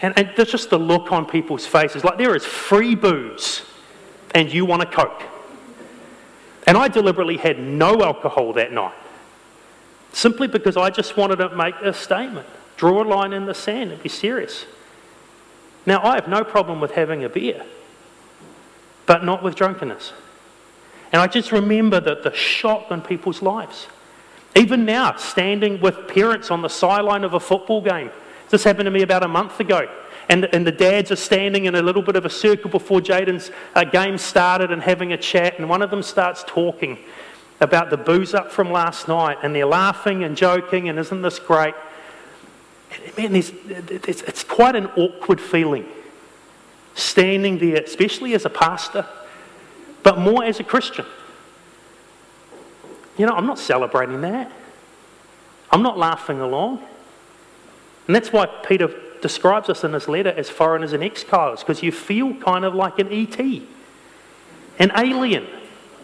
And, 0.04 0.14
and 0.16 0.30
there's 0.38 0.52
just 0.52 0.70
the 0.70 0.78
look 0.78 1.12
on 1.12 1.26
people's 1.26 1.66
faces 1.66 2.04
like 2.04 2.20
there 2.20 2.36
is 2.36 2.46
free 2.46 2.94
booze, 2.94 3.64
and 4.36 4.54
you 4.54 4.66
want 4.66 4.84
a 4.84 4.86
Coke. 4.86 5.24
And 6.68 6.78
I 6.78 6.90
deliberately 6.90 7.38
had 7.38 7.58
no 7.58 8.04
alcohol 8.04 8.54
that 8.54 8.72
night, 8.72 8.94
simply 10.14 10.48
because 10.48 10.78
I 10.78 10.92
just 10.92 11.18
wanted 11.18 11.38
to 11.38 11.50
make 11.56 11.74
a 11.82 11.92
statement, 11.92 12.46
draw 12.78 13.02
a 13.02 13.04
line 13.04 13.34
in 13.34 13.48
the 13.48 13.56
sand, 13.56 13.92
and 13.92 14.04
be 14.04 14.10
serious. 14.10 14.68
Now, 15.86 16.04
I 16.04 16.16
have 16.16 16.28
no 16.28 16.44
problem 16.44 16.80
with 16.80 16.92
having 16.92 17.24
a 17.24 17.30
beer, 17.30 17.66
but 19.06 19.24
not 19.24 19.42
with 19.42 19.56
drunkenness. 19.56 20.14
And 21.12 21.22
I 21.22 21.28
just 21.28 21.52
remember 21.52 22.00
that 22.00 22.24
the 22.24 22.34
shock 22.34 22.86
on 22.90 23.02
people's 23.02 23.42
lives. 23.42 23.88
Even 24.56 24.86
now, 24.86 25.16
standing 25.16 25.82
with 25.82 26.08
parents 26.08 26.52
on 26.52 26.62
the 26.62 26.70
sideline 26.70 27.24
of 27.24 27.34
a 27.34 27.40
football 27.40 27.82
game. 27.82 28.12
This 28.50 28.64
happened 28.64 28.86
to 28.86 28.92
me 28.92 29.02
about 29.02 29.24
a 29.24 29.28
month 29.28 29.60
ago. 29.60 29.90
And, 30.30 30.46
and 30.54 30.66
the 30.66 30.72
dads 30.72 31.12
are 31.12 31.18
standing 31.18 31.66
in 31.66 31.76
a 31.76 31.82
little 31.82 32.02
bit 32.02 32.16
of 32.16 32.26
a 32.26 32.30
circle 32.30 32.70
before 32.70 33.02
Jaden's 33.02 33.52
uh, 33.76 33.84
game 33.84 34.18
started 34.18 34.72
and 34.72 34.82
having 34.82 35.14
a 35.14 35.18
chat. 35.18 35.58
And 35.58 35.68
one 35.70 35.82
of 35.82 35.90
them 35.90 36.04
starts 36.04 36.44
talking 36.46 36.98
about 37.60 37.90
the 37.90 37.98
booze 37.98 38.34
up 38.34 38.52
from 38.52 38.72
last 38.72 39.08
night. 39.08 39.38
And 39.42 39.56
they're 39.56 39.66
laughing 39.66 40.24
and 40.24 40.38
joking, 40.38 40.90
and 40.90 41.00
isn't 41.00 41.22
this 41.22 41.40
great? 41.40 41.76
Man, 43.18 43.36
it's, 43.36 43.52
it's 44.22 44.44
quite 44.44 44.76
an 44.76 44.88
awkward 44.98 45.40
feeling 45.40 45.86
standing 46.94 47.58
there, 47.58 47.82
especially 47.82 48.34
as 48.34 48.46
a 48.46 48.50
pastor, 48.50 49.06
but 50.04 50.18
more 50.18 50.44
as 50.44 50.60
a 50.60 50.64
Christian. 50.64 51.06
You 53.18 53.26
know, 53.26 53.34
I'm 53.34 53.46
not 53.46 53.60
celebrating 53.60 54.22
that. 54.22 54.52
I'm 55.72 55.84
not 55.84 55.98
laughing 55.98 56.40
along. 56.40 56.84
And 58.08 58.16
that's 58.16 58.34
why 58.34 58.46
Peter 58.46 58.94
describes 59.22 59.70
us 59.70 59.84
in 59.84 59.94
his 59.94 60.08
letter 60.08 60.30
as 60.30 60.50
foreigners 60.50 60.94
and 60.94 61.04
exiles, 61.04 61.62
because 61.62 61.84
you 61.84 61.92
feel 61.92 62.34
kind 62.36 62.66
of 62.66 62.74
like 62.74 63.00
an 63.00 63.12
ET, 63.12 63.40
an 64.80 64.92
alien 64.98 65.48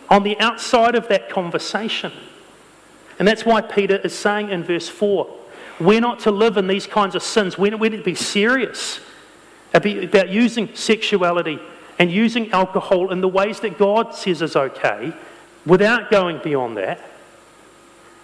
on 0.09 0.23
the 0.23 0.39
outside 0.39 0.95
of 0.95 1.07
that 1.09 1.29
conversation. 1.29 2.11
And 3.19 3.27
that's 3.27 3.45
why 3.45 3.61
Peter 3.61 3.97
is 3.97 4.17
saying 4.17 4.49
in 4.51 4.63
verse 4.63 4.87
4 4.87 5.27
we're 5.79 6.01
not 6.01 6.19
to 6.19 6.31
live 6.31 6.57
in 6.57 6.67
these 6.67 6.87
kinds 6.87 7.15
of 7.15 7.23
sins. 7.23 7.57
We're, 7.57 7.77
we're 7.77 7.91
to 7.91 8.03
be 8.03 8.15
serious 8.15 8.99
about 9.73 10.29
using 10.29 10.73
sexuality 10.75 11.59
and 11.99 12.11
using 12.11 12.51
alcohol 12.51 13.11
in 13.11 13.21
the 13.21 13.27
ways 13.27 13.59
that 13.61 13.77
God 13.77 14.15
says 14.15 14.41
is 14.41 14.55
okay 14.55 15.13
without 15.65 16.09
going 16.09 16.39
beyond 16.43 16.77
that. 16.77 17.01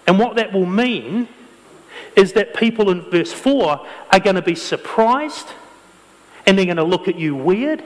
And 0.07 0.19
what 0.19 0.36
that 0.36 0.53
will 0.53 0.65
mean 0.65 1.28
is 2.15 2.34
that 2.34 2.55
people 2.55 2.89
in 2.89 3.01
verse 3.01 3.32
4 3.32 3.88
are 4.11 4.19
going 4.19 4.36
to 4.36 4.41
be 4.41 4.55
surprised 4.55 5.47
and 6.45 6.57
they're 6.57 6.65
going 6.65 6.78
to 6.78 6.84
look 6.84 7.07
at 7.07 7.15
you 7.15 7.36
weird. 7.36 7.84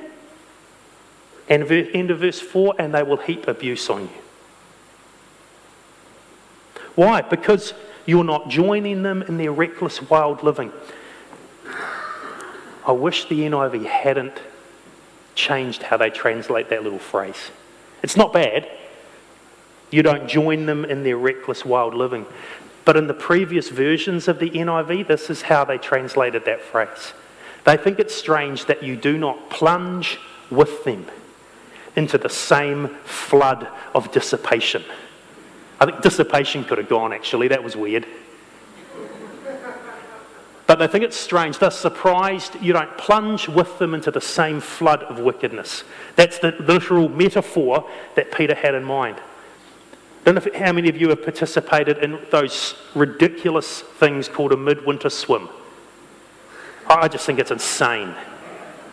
And 1.50 1.70
end 1.72 2.12
of 2.12 2.20
verse 2.20 2.40
4, 2.42 2.76
and 2.78 2.94
they 2.94 3.04
will 3.04 3.18
heap 3.18 3.48
abuse 3.48 3.90
on 3.90 4.04
you. 4.04 4.10
Why? 6.96 7.22
Because 7.22 7.74
you're 8.08 8.24
not 8.24 8.50
joining 8.50 9.04
them 9.04 9.22
in 9.22 9.38
their 9.38 9.52
reckless, 9.52 10.02
wild 10.02 10.42
living. 10.42 10.72
I 12.88 12.94
wish 12.94 13.28
the 13.28 13.42
NIV 13.42 13.86
hadn't 13.86 14.42
changed 15.36 15.84
how 15.84 15.98
they 15.98 16.10
translate 16.10 16.70
that 16.70 16.82
little 16.84 16.98
phrase. 16.98 17.52
It's 18.02 18.16
not 18.18 18.34
bad. 18.34 18.68
You 19.92 20.02
don't 20.02 20.28
join 20.28 20.66
them 20.66 20.86
in 20.86 21.04
their 21.04 21.18
reckless, 21.18 21.66
wild 21.66 21.94
living. 21.94 22.26
But 22.86 22.96
in 22.96 23.08
the 23.08 23.14
previous 23.14 23.68
versions 23.68 24.30
of 24.30 24.40
the 24.40 24.50
NIV, 24.50 25.08
this 25.08 25.30
is 25.30 25.42
how 25.44 25.66
they 25.66 25.78
translated 25.78 26.46
that 26.46 26.62
phrase. 26.62 27.14
They 27.66 27.76
think 27.76 28.00
it's 28.00 28.16
strange 28.16 28.66
that 28.66 28.82
you 28.82 28.96
do 28.96 29.18
not 29.18 29.50
plunge 29.50 30.18
with 30.50 30.86
them 30.86 31.06
into 31.98 32.18
the 32.18 32.30
same 32.30 32.88
flood 33.04 33.68
of 33.94 34.14
dissipation. 34.14 34.86
I 35.80 35.86
think 35.86 36.02
dissipation 36.02 36.64
could 36.64 36.78
have 36.78 36.90
gone, 36.90 37.14
actually. 37.14 37.48
That 37.50 37.64
was 37.64 37.76
weird. 37.76 38.06
But 40.66 40.80
they 40.80 40.88
think 40.88 41.06
it's 41.06 41.16
strange. 41.16 41.60
They're 41.60 41.72
surprised 41.72 42.62
you 42.62 42.74
don't 42.74 42.98
plunge 42.98 43.48
with 43.48 43.80
them 43.80 43.94
into 43.94 44.12
the 44.12 44.20
same 44.20 44.60
flood 44.60 45.02
of 45.04 45.20
wickedness. 45.20 45.86
That's 46.18 46.40
the 46.40 46.52
literal 46.60 47.08
metaphor 47.08 47.90
that 48.16 48.34
Peter 48.34 48.54
had 48.54 48.76
in 48.76 48.84
mind. 48.84 49.16
I 50.26 50.32
don't 50.32 50.46
know 50.46 50.60
how 50.60 50.74
many 50.74 50.90
of 50.90 50.98
you 51.00 51.08
have 51.08 51.24
participated 51.24 52.00
in 52.00 52.20
those 52.32 52.76
ridiculous 52.96 53.82
things 53.82 54.28
called 54.28 54.52
a 54.52 54.58
midwinter 54.58 55.10
swim. 55.10 55.48
I 56.86 57.08
just 57.08 57.26
think 57.26 57.40
it's 57.40 57.52
insane. 57.52 58.14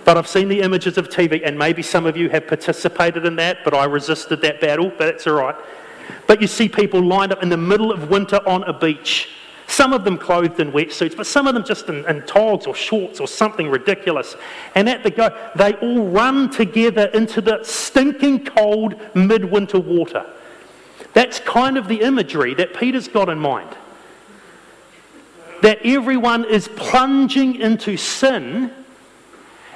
But 0.05 0.16
I've 0.16 0.28
seen 0.28 0.49
the 0.49 0.61
images 0.61 0.97
of 0.97 1.09
TV, 1.09 1.43
and 1.45 1.59
maybe 1.59 1.82
some 1.82 2.07
of 2.07 2.16
you 2.16 2.28
have 2.28 2.47
participated 2.47 3.24
in 3.24 3.35
that, 3.37 3.64
but 3.64 3.74
I 3.74 3.85
resisted 3.87 4.43
that 4.43 4.61
battle, 4.61 4.93
but 4.97 5.09
it's 5.09 5.26
all 5.26 5.35
right. 5.35 5.57
But 6.26 6.40
you 6.40 6.46
see 6.46 6.68
people 6.68 7.02
lined 7.02 7.32
up 7.32 7.42
in 7.42 7.48
the 7.48 7.57
middle 7.57 7.92
of 7.92 8.11
winter 8.11 8.40
on 8.46 8.62
a 8.64 8.72
beach 8.72 9.28
some 9.66 9.92
of 9.92 10.05
them 10.05 10.18
clothed 10.18 10.61
in 10.61 10.72
wetsuits, 10.72 11.16
but 11.16 11.26
some 11.26 11.46
of 11.46 11.55
them 11.55 11.64
just 11.64 11.88
in, 11.88 12.05
in 12.07 12.22
togs 12.22 12.66
or 12.66 12.74
shorts 12.74 13.20
or 13.20 13.26
something 13.26 13.68
ridiculous. 13.68 14.36
And 14.74 14.88
at 14.88 15.02
the 15.02 15.11
go, 15.11 15.36
they 15.57 15.72
all 15.74 16.07
run 16.07 16.50
together 16.50 17.07
into 17.07 17.40
the 17.40 17.62
stinking 17.64 18.44
cold 18.44 18.94
midwinter 19.14 19.80
water. 19.80 20.26
That's 21.12 21.40
kind 21.40 21.76
of 21.76 21.88
the 21.88 22.02
imagery 22.02 22.55
that 22.55 22.74
Peter's 22.74 23.09
got 23.09 23.28
in 23.28 23.38
mind. 23.38 23.76
That 25.62 25.78
everyone 25.84 26.44
is 26.44 26.68
plunging 26.68 27.57
into 27.57 27.96
sin, 27.96 28.70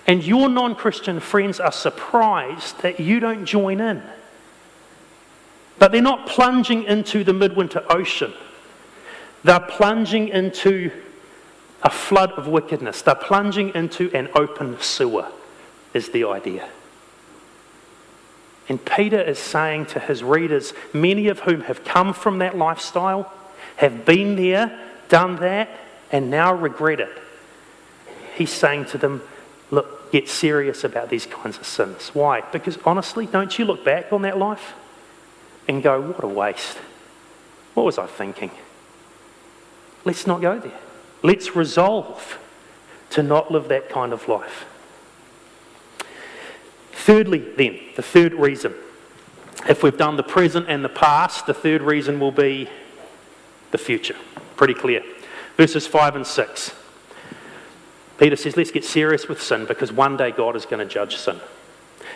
and 0.06 0.22
your 0.22 0.48
non 0.48 0.74
Christian 0.74 1.18
friends 1.18 1.60
are 1.60 1.72
surprised 1.72 2.82
that 2.82 3.00
you 3.00 3.20
don't 3.20 3.46
join 3.46 3.80
in. 3.80 4.02
But 5.78 5.92
they're 5.92 6.02
not 6.02 6.26
plunging 6.26 6.84
into 6.84 7.24
the 7.24 7.32
midwinter 7.32 7.84
ocean. 7.88 8.32
They're 9.44 9.60
plunging 9.60 10.28
into 10.28 10.90
a 11.82 11.90
flood 11.90 12.32
of 12.32 12.48
wickedness. 12.48 13.02
They're 13.02 13.14
plunging 13.14 13.74
into 13.74 14.10
an 14.12 14.28
open 14.34 14.80
sewer, 14.80 15.28
is 15.94 16.10
the 16.10 16.24
idea. 16.24 16.68
And 18.68 18.84
Peter 18.84 19.20
is 19.20 19.38
saying 19.38 19.86
to 19.86 20.00
his 20.00 20.22
readers, 20.22 20.74
many 20.92 21.28
of 21.28 21.40
whom 21.40 21.62
have 21.62 21.84
come 21.84 22.12
from 22.12 22.38
that 22.38 22.58
lifestyle, 22.58 23.32
have 23.76 24.04
been 24.04 24.36
there, 24.36 24.78
done 25.08 25.36
that, 25.36 25.70
and 26.10 26.30
now 26.30 26.52
regret 26.52 27.00
it. 27.00 27.22
He's 28.34 28.52
saying 28.52 28.86
to 28.86 28.98
them, 28.98 29.22
look, 29.70 30.12
get 30.12 30.28
serious 30.28 30.84
about 30.84 31.08
these 31.08 31.26
kinds 31.26 31.56
of 31.58 31.66
sins. 31.66 32.10
Why? 32.12 32.42
Because 32.52 32.76
honestly, 32.84 33.26
don't 33.26 33.56
you 33.58 33.64
look 33.64 33.84
back 33.84 34.12
on 34.12 34.22
that 34.22 34.36
life 34.36 34.74
and 35.68 35.82
go, 35.82 36.00
what 36.00 36.24
a 36.24 36.26
waste? 36.26 36.78
What 37.74 37.84
was 37.84 37.98
I 37.98 38.06
thinking? 38.06 38.50
Let's 40.04 40.26
not 40.26 40.40
go 40.40 40.58
there. 40.58 40.78
Let's 41.22 41.54
resolve 41.54 42.38
to 43.10 43.22
not 43.22 43.50
live 43.50 43.68
that 43.68 43.88
kind 43.90 44.12
of 44.12 44.26
life. 44.28 44.66
Thirdly, 46.92 47.38
then, 47.38 47.78
the 47.96 48.02
third 48.02 48.34
reason. 48.34 48.74
If 49.68 49.82
we've 49.82 49.96
done 49.96 50.16
the 50.16 50.22
present 50.22 50.66
and 50.68 50.84
the 50.84 50.88
past, 50.88 51.46
the 51.46 51.54
third 51.54 51.82
reason 51.82 52.20
will 52.20 52.32
be 52.32 52.68
the 53.70 53.78
future. 53.78 54.16
Pretty 54.56 54.74
clear. 54.74 55.02
Verses 55.56 55.86
5 55.86 56.16
and 56.16 56.26
6. 56.26 56.74
Peter 58.18 58.36
says, 58.36 58.56
Let's 58.56 58.70
get 58.70 58.84
serious 58.84 59.28
with 59.28 59.42
sin 59.42 59.64
because 59.64 59.92
one 59.92 60.16
day 60.16 60.30
God 60.30 60.56
is 60.56 60.66
going 60.66 60.86
to 60.86 60.92
judge 60.92 61.16
sin. 61.16 61.40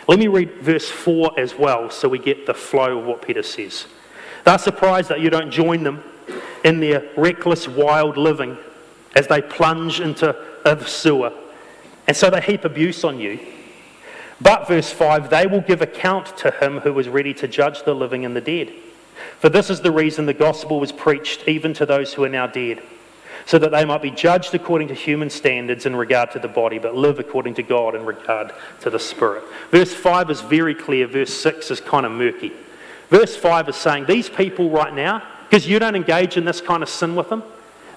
Let 0.07 0.19
me 0.19 0.27
read 0.27 0.61
verse 0.61 0.89
4 0.89 1.39
as 1.39 1.55
well 1.55 1.89
so 1.89 2.09
we 2.09 2.19
get 2.19 2.45
the 2.45 2.53
flow 2.53 2.99
of 2.99 3.05
what 3.05 3.21
Peter 3.21 3.43
says. 3.43 3.87
They're 4.43 4.57
surprised 4.57 5.09
that 5.09 5.21
you 5.21 5.29
don't 5.29 5.51
join 5.51 5.83
them 5.83 6.03
in 6.63 6.79
their 6.79 7.09
reckless, 7.15 7.67
wild 7.67 8.17
living 8.17 8.57
as 9.15 9.27
they 9.27 9.41
plunge 9.41 10.01
into 10.01 10.35
a 10.65 10.85
sewer. 10.85 11.31
And 12.07 12.17
so 12.17 12.29
they 12.29 12.41
heap 12.41 12.65
abuse 12.65 13.03
on 13.03 13.19
you. 13.19 13.39
But, 14.41 14.67
verse 14.67 14.91
5, 14.91 15.29
they 15.29 15.47
will 15.47 15.61
give 15.61 15.81
account 15.81 16.35
to 16.37 16.51
him 16.51 16.79
who 16.79 16.97
is 16.99 17.07
ready 17.07 17.33
to 17.35 17.47
judge 17.47 17.83
the 17.83 17.95
living 17.95 18.25
and 18.25 18.35
the 18.35 18.41
dead. 18.41 18.73
For 19.39 19.47
this 19.47 19.69
is 19.69 19.81
the 19.81 19.91
reason 19.91 20.25
the 20.25 20.33
gospel 20.33 20.79
was 20.79 20.91
preached 20.91 21.47
even 21.47 21.73
to 21.75 21.85
those 21.85 22.13
who 22.13 22.23
are 22.25 22.29
now 22.29 22.47
dead, 22.47 22.81
so 23.45 23.59
that 23.59 23.71
they 23.71 23.85
might 23.85 24.01
be 24.01 24.11
judged 24.11 24.53
according 24.55 24.87
to 24.87 24.93
human 24.93 25.29
standards 25.29 25.85
in 25.85 25.95
regard 25.95 26.31
to 26.31 26.39
the 26.39 26.47
body, 26.47 26.79
but 26.79 26.95
live 26.95 27.19
according 27.19 27.53
to 27.55 27.63
God 27.63 27.95
in 27.95 28.05
regard 28.05 28.53
to 28.81 28.89
the 28.89 28.99
spirit. 28.99 29.43
Verse 29.69 29.93
5 29.93 30.29
is 30.29 30.41
very 30.41 30.75
clear, 30.75 31.07
verse 31.07 31.33
6 31.33 31.71
is 31.71 31.81
kind 31.81 32.05
of 32.05 32.11
murky. 32.11 32.53
Verse 33.09 33.35
5 33.35 33.69
is 33.69 33.75
saying 33.75 34.05
these 34.05 34.29
people 34.29 34.69
right 34.69 34.93
now, 34.93 35.21
because 35.49 35.67
you 35.67 35.77
don't 35.77 35.95
engage 35.95 36.37
in 36.37 36.45
this 36.45 36.61
kind 36.61 36.81
of 36.81 36.89
sin 36.89 37.15
with 37.15 37.29
them. 37.29 37.43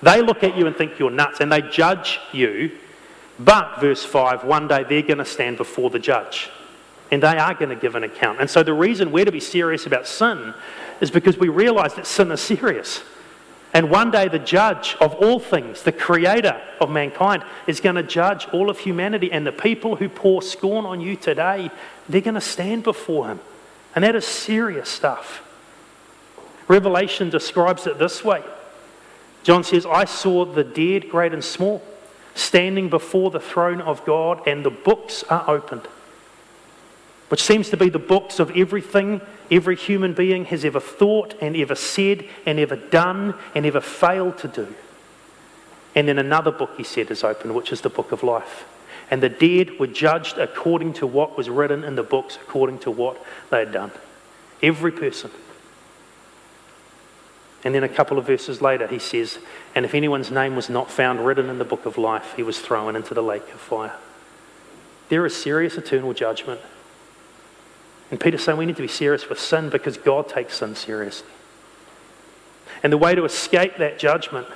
They 0.03 0.21
look 0.21 0.45
at 0.45 0.57
you 0.57 0.67
and 0.67 0.77
think 0.77 0.99
you're 0.99 1.11
nuts 1.11 1.41
and 1.41 1.51
they 1.51 1.63
judge 1.63 2.21
you. 2.33 2.73
But, 3.39 3.81
verse 3.81 4.05
5, 4.05 4.45
one 4.45 4.69
day 4.69 4.85
they're 4.85 5.03
going 5.03 5.19
to 5.19 5.25
stand 5.25 5.57
before 5.57 5.91
the 5.91 5.99
judge 5.99 6.51
and 7.11 7.23
they 7.23 7.39
are 7.39 7.55
going 7.55 7.69
to 7.71 7.77
give 7.77 7.95
an 7.95 8.05
account. 8.05 8.41
And 8.41 8.51
so, 8.51 8.63
the 8.63 8.75
reason 8.75 9.13
we're 9.13 9.25
to 9.25 9.33
be 9.33 9.41
serious 9.41 9.87
about 9.87 10.07
sin 10.07 10.55
is 11.01 11.11
because 11.11 11.39
we 11.39 11.49
realize 11.49 11.95
that 11.95 12.07
sin 12.07 12.31
is 12.31 12.41
serious. 12.41 13.03
And 13.77 13.91
one 13.91 14.11
day, 14.11 14.27
the 14.29 14.39
judge 14.39 14.97
of 15.03 15.15
all 15.17 15.39
things, 15.39 15.83
the 15.83 15.93
creator 15.93 16.59
of 16.81 16.89
mankind, 16.89 17.45
is 17.67 17.79
going 17.79 17.97
to 17.97 18.03
judge 18.03 18.49
all 18.49 18.71
of 18.71 18.79
humanity. 18.79 19.31
And 19.31 19.47
the 19.47 19.53
people 19.53 19.97
who 19.97 20.09
pour 20.09 20.41
scorn 20.41 20.87
on 20.87 21.03
you 21.03 21.15
today, 21.15 21.71
they're 22.09 22.23
going 22.23 22.37
to 22.37 22.41
stand 22.41 22.85
before 22.85 23.29
him. 23.29 23.41
And 23.95 24.03
that 24.03 24.17
is 24.17 24.27
serious 24.27 24.89
stuff. 24.89 25.43
Revelation 26.69 27.29
describes 27.29 27.87
it 27.87 27.99
this 27.99 28.25
way 28.25 28.43
John 29.43 29.63
says, 29.63 29.85
I 29.85 30.07
saw 30.07 30.47
the 30.47 30.65
dead, 30.65 31.11
great 31.11 31.35
and 31.35 31.45
small, 31.45 31.83
standing 32.35 32.89
before 32.89 33.31
the 33.31 33.41
throne 33.41 33.83
of 33.83 34.07
God, 34.07 34.49
and 34.49 34.65
the 34.65 34.71
books 34.71 35.23
are 35.25 35.45
opened. 35.51 35.87
Which 37.29 37.43
seems 37.43 37.71
to 37.71 37.77
be 37.77 37.89
the 37.89 37.99
books 37.99 38.39
of 38.39 38.57
everything 38.57 39.21
every 39.51 39.77
human 39.77 40.15
being 40.15 40.45
has 40.47 40.65
ever 40.65 40.81
thought 40.81 41.35
and 41.41 41.57
ever 41.57 41.75
said 41.75 42.25
and 42.45 42.59
ever 42.59 42.77
done 42.77 43.35
and 43.55 43.67
ever 43.67 43.81
failed 43.81 44.39
to 44.39 44.49
do. 44.49 44.75
And 45.95 46.07
then 46.07 46.19
another 46.19 46.53
book, 46.53 46.75
he 46.77 46.85
said, 46.85 47.11
is 47.11 47.25
open, 47.25 47.55
which 47.55 47.73
is 47.73 47.81
the 47.81 47.89
book 47.89 48.13
of 48.13 48.23
life. 48.23 48.67
And 49.11 49.23
the 49.23 49.29
dead 49.29 49.79
were 49.79 49.87
judged 49.87 50.37
according 50.37 50.93
to 50.95 51.07
what 51.07 51.37
was 51.37 51.49
written 51.49 51.85
in 51.85 51.95
the 51.95 52.03
books, 52.03 52.37
according 52.37 52.81
to 52.81 52.91
what 52.91 53.21
they 53.51 53.61
had 53.61 53.73
done. 53.73 53.93
Every 54.63 54.93
person. 54.93 55.31
And 57.65 57.75
then 57.75 57.83
a 57.83 57.89
couple 57.89 58.19
of 58.19 58.27
verses 58.27 58.61
later, 58.61 58.87
he 58.87 58.99
says, 58.99 59.39
And 59.75 59.85
if 59.85 59.95
anyone's 59.95 60.31
name 60.31 60.55
was 60.55 60.69
not 60.69 60.91
found 60.91 61.25
written 61.25 61.49
in 61.49 61.59
the 61.59 61.65
book 61.65 61.87
of 61.87 61.99
life, 61.99 62.35
he 62.37 62.43
was 62.43 62.61
thrown 62.61 62.95
into 62.95 63.15
the 63.15 63.23
lake 63.23 63.49
of 63.53 63.61
fire. 63.61 63.95
There 65.09 65.25
is 65.25 65.35
serious 65.35 65.77
eternal 65.77 66.13
judgment. 66.13 66.61
And 68.11 68.21
Peter's 68.21 68.45
saying 68.45 68.59
we 68.59 68.67
need 68.67 68.77
to 68.77 68.83
be 68.83 68.89
serious 68.89 69.29
with 69.29 69.41
sin 69.41 69.69
because 69.69 69.97
God 69.97 70.29
takes 70.29 70.59
sin 70.59 70.75
seriously. 70.75 71.29
And 72.83 72.93
the 72.93 72.99
way 72.99 73.15
to 73.15 73.25
escape 73.25 73.79
that 73.79 73.99
judgment 73.99 74.47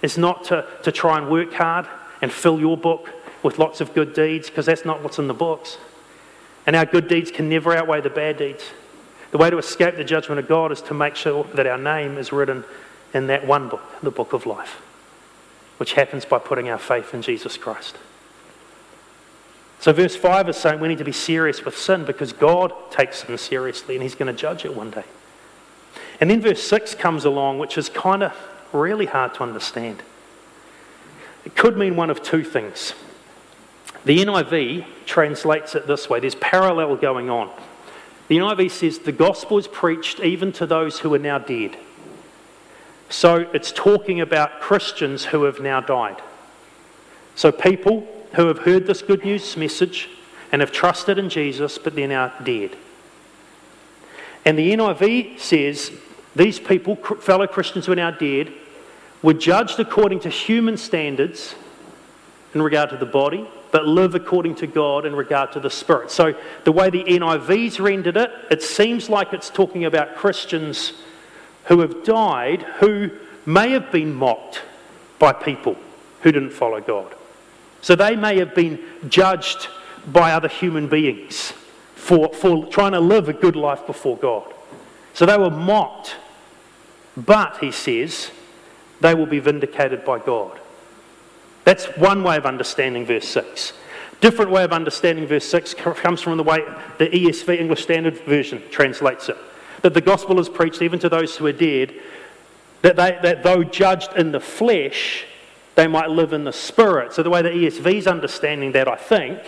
is 0.00 0.18
not 0.18 0.44
to, 0.44 0.66
to 0.82 0.90
try 0.90 1.18
and 1.18 1.30
work 1.30 1.52
hard 1.52 1.86
and 2.20 2.32
fill 2.32 2.58
your 2.58 2.76
book 2.76 3.10
with 3.42 3.58
lots 3.58 3.80
of 3.80 3.94
good 3.94 4.14
deeds 4.14 4.48
because 4.48 4.66
that's 4.66 4.84
not 4.84 5.02
what's 5.02 5.18
in 5.18 5.28
the 5.28 5.34
books. 5.34 5.78
And 6.66 6.74
our 6.76 6.86
good 6.86 7.08
deeds 7.08 7.30
can 7.30 7.48
never 7.48 7.76
outweigh 7.76 8.00
the 8.00 8.10
bad 8.10 8.38
deeds. 8.38 8.64
The 9.30 9.38
way 9.38 9.50
to 9.50 9.58
escape 9.58 9.96
the 9.96 10.04
judgment 10.04 10.38
of 10.38 10.48
God 10.48 10.72
is 10.72 10.82
to 10.82 10.94
make 10.94 11.16
sure 11.16 11.44
that 11.54 11.66
our 11.66 11.78
name 11.78 12.18
is 12.18 12.32
written 12.32 12.64
in 13.14 13.28
that 13.28 13.46
one 13.46 13.68
book, 13.68 13.82
the 14.02 14.10
book 14.10 14.32
of 14.32 14.46
life, 14.46 14.80
which 15.78 15.94
happens 15.94 16.24
by 16.24 16.38
putting 16.38 16.68
our 16.68 16.78
faith 16.78 17.14
in 17.14 17.22
Jesus 17.22 17.56
Christ. 17.56 17.96
So, 19.82 19.92
verse 19.92 20.14
5 20.14 20.48
is 20.48 20.56
saying 20.56 20.78
we 20.78 20.86
need 20.86 20.98
to 20.98 21.04
be 21.04 21.10
serious 21.10 21.64
with 21.64 21.76
sin 21.76 22.04
because 22.04 22.32
God 22.32 22.72
takes 22.92 23.24
sin 23.24 23.36
seriously 23.36 23.96
and 23.96 24.02
He's 24.02 24.14
going 24.14 24.32
to 24.32 24.40
judge 24.40 24.64
it 24.64 24.76
one 24.76 24.92
day. 24.92 25.02
And 26.20 26.30
then 26.30 26.40
verse 26.40 26.62
6 26.62 26.94
comes 26.94 27.24
along, 27.24 27.58
which 27.58 27.76
is 27.76 27.88
kind 27.88 28.22
of 28.22 28.32
really 28.72 29.06
hard 29.06 29.34
to 29.34 29.42
understand. 29.42 30.04
It 31.44 31.56
could 31.56 31.76
mean 31.76 31.96
one 31.96 32.10
of 32.10 32.22
two 32.22 32.44
things. 32.44 32.94
The 34.04 34.20
NIV 34.20 34.86
translates 35.04 35.74
it 35.74 35.88
this 35.88 36.08
way 36.08 36.20
there's 36.20 36.36
parallel 36.36 36.94
going 36.94 37.28
on. 37.28 37.50
The 38.28 38.36
NIV 38.36 38.70
says 38.70 39.00
the 39.00 39.10
gospel 39.10 39.58
is 39.58 39.66
preached 39.66 40.20
even 40.20 40.52
to 40.52 40.64
those 40.64 41.00
who 41.00 41.12
are 41.12 41.18
now 41.18 41.38
dead. 41.38 41.76
So 43.08 43.50
it's 43.52 43.72
talking 43.72 44.20
about 44.20 44.60
Christians 44.60 45.24
who 45.24 45.42
have 45.42 45.58
now 45.58 45.80
died. 45.80 46.22
So 47.34 47.50
people 47.50 48.06
who 48.34 48.46
have 48.46 48.60
heard 48.60 48.86
this 48.86 49.02
good 49.02 49.24
news 49.24 49.56
message 49.56 50.08
and 50.50 50.60
have 50.60 50.72
trusted 50.72 51.18
in 51.18 51.28
Jesus, 51.28 51.78
but 51.78 51.94
they're 51.94 52.08
now 52.08 52.28
dead. 52.42 52.76
And 54.44 54.58
the 54.58 54.72
NIV 54.72 55.38
says 55.38 55.92
these 56.34 56.58
people, 56.58 56.96
fellow 56.96 57.46
Christians 57.46 57.86
who 57.86 57.92
are 57.92 57.96
now 57.96 58.10
dead, 58.10 58.52
were 59.22 59.34
judged 59.34 59.78
according 59.78 60.20
to 60.20 60.28
human 60.28 60.76
standards 60.76 61.54
in 62.54 62.60
regard 62.60 62.90
to 62.90 62.96
the 62.96 63.06
body, 63.06 63.48
but 63.70 63.86
live 63.86 64.14
according 64.14 64.56
to 64.56 64.66
God 64.66 65.06
in 65.06 65.14
regard 65.14 65.52
to 65.52 65.60
the 65.60 65.70
spirit. 65.70 66.10
So, 66.10 66.34
the 66.64 66.72
way 66.72 66.90
the 66.90 67.04
NIV's 67.04 67.80
rendered 67.80 68.16
it, 68.16 68.30
it 68.50 68.62
seems 68.62 69.08
like 69.08 69.32
it's 69.32 69.48
talking 69.48 69.84
about 69.84 70.16
Christians 70.16 70.92
who 71.66 71.80
have 71.80 72.04
died 72.04 72.62
who 72.80 73.10
may 73.46 73.70
have 73.70 73.90
been 73.90 74.12
mocked 74.12 74.62
by 75.18 75.32
people 75.32 75.76
who 76.22 76.32
didn't 76.32 76.50
follow 76.50 76.80
God. 76.80 77.14
So, 77.82 77.94
they 77.94 78.16
may 78.16 78.38
have 78.38 78.54
been 78.54 78.82
judged 79.08 79.68
by 80.06 80.32
other 80.32 80.48
human 80.48 80.88
beings 80.88 81.52
for, 81.94 82.32
for 82.32 82.66
trying 82.66 82.92
to 82.92 83.00
live 83.00 83.28
a 83.28 83.32
good 83.32 83.56
life 83.56 83.86
before 83.86 84.16
God. 84.16 84.52
So, 85.12 85.26
they 85.26 85.36
were 85.36 85.50
mocked. 85.50 86.16
But, 87.16 87.58
he 87.58 87.70
says, 87.70 88.30
they 89.00 89.14
will 89.14 89.26
be 89.26 89.40
vindicated 89.40 90.04
by 90.04 90.18
God. 90.20 90.58
That's 91.64 91.84
one 91.96 92.22
way 92.22 92.36
of 92.36 92.46
understanding 92.46 93.04
verse 93.04 93.28
6. 93.28 93.72
Different 94.20 94.52
way 94.52 94.62
of 94.62 94.72
understanding 94.72 95.26
verse 95.26 95.44
6 95.44 95.74
comes 95.74 96.20
from 96.20 96.36
the 96.36 96.44
way 96.44 96.60
the 96.98 97.08
ESV 97.08 97.58
English 97.58 97.82
Standard 97.82 98.18
Version 98.20 98.62
translates 98.70 99.28
it. 99.28 99.36
That 99.82 99.94
the 99.94 100.00
gospel 100.00 100.38
is 100.38 100.48
preached 100.48 100.80
even 100.80 101.00
to 101.00 101.08
those 101.08 101.36
who 101.36 101.46
are 101.46 101.52
dead, 101.52 101.92
that, 102.82 102.96
they, 102.96 103.18
that 103.22 103.42
though 103.42 103.64
judged 103.64 104.12
in 104.16 104.30
the 104.30 104.40
flesh, 104.40 105.24
they 105.74 105.86
might 105.86 106.10
live 106.10 106.32
in 106.32 106.44
the 106.44 106.52
spirit. 106.52 107.12
So 107.12 107.22
the 107.22 107.30
way 107.30 107.42
the 107.42 107.50
ESV 107.50 107.94
is 107.94 108.06
understanding 108.06 108.72
that, 108.72 108.88
I 108.88 108.96
think, 108.96 109.38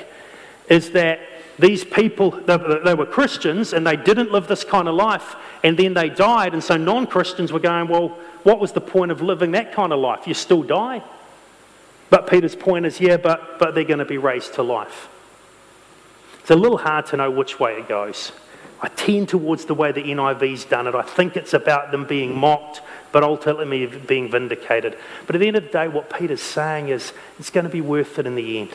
is 0.68 0.91
that 0.93 1.20
these 1.59 1.85
people, 1.85 2.31
they, 2.31 2.57
they 2.85 2.95
were 2.95 3.07
Christians 3.07 3.72
and 3.72 3.87
they 3.87 3.97
didn't 3.97 4.33
live 4.33 4.49
this 4.49 4.64
kind 4.64 4.89
of 4.89 4.95
life, 4.95 5.37
and 5.62 5.79
then 5.79 5.95
they 5.95 6.09
died, 6.09 6.53
and 6.53 6.62
so 6.62 6.77
non 6.77 7.07
Christians 7.07 7.53
were 7.53 7.61
going, 7.61 7.89
Well, 7.89 8.09
what 8.43 8.61
was 8.61 8.72
the 8.72 8.81
point 8.81 9.11
of 9.11 9.22
living 9.22 9.53
that 9.53 9.72
kind 9.72 9.93
of 9.93 9.99
life? 9.99 10.27
You 10.27 10.35
still 10.35 10.62
die. 10.62 11.03
But 12.11 12.27
Peter's 12.29 12.55
point 12.55 12.87
is, 12.87 13.01
yeah, 13.01 13.16
but, 13.16 13.59
but 13.59 13.75
they're 13.75 13.85
going 13.85 13.99
to 13.99 14.05
be 14.05 14.18
raised 14.18 14.55
to 14.55 14.62
life. 14.62 15.09
It's 16.41 16.51
a 16.51 16.55
little 16.55 16.79
hard 16.79 17.07
to 17.07 17.16
know 17.16 17.31
which 17.31 17.59
way 17.59 17.79
it 17.79 17.89
goes. 17.89 18.31
I 18.81 18.89
tend 18.89 19.31
towards 19.31 19.64
the 19.64 19.75
way 19.75 19.93
the 19.93 20.03
NIV's 20.03 20.66
done 20.66 20.87
it. 20.87 20.95
I 20.95 21.03
think 21.03 21.37
it's 21.37 21.55
about 21.55 21.91
them 21.91 22.05
being 22.05 22.37
mocked, 22.37 22.83
but 23.15 23.23
ultimately 23.23 23.87
being 23.87 24.29
vindicated. 24.29 24.99
But 25.25 25.37
at 25.37 25.39
the 25.39 25.47
end 25.47 25.57
of 25.57 25.62
the 25.62 25.71
day, 25.71 25.87
what 25.87 26.12
Peter's 26.12 26.43
saying 26.43 26.89
is 26.89 27.12
it's 27.39 27.49
going 27.49 27.62
to 27.62 27.71
be 27.71 27.81
worth 27.81 28.19
it 28.19 28.27
in 28.27 28.35
the 28.35 28.59
end. 28.59 28.73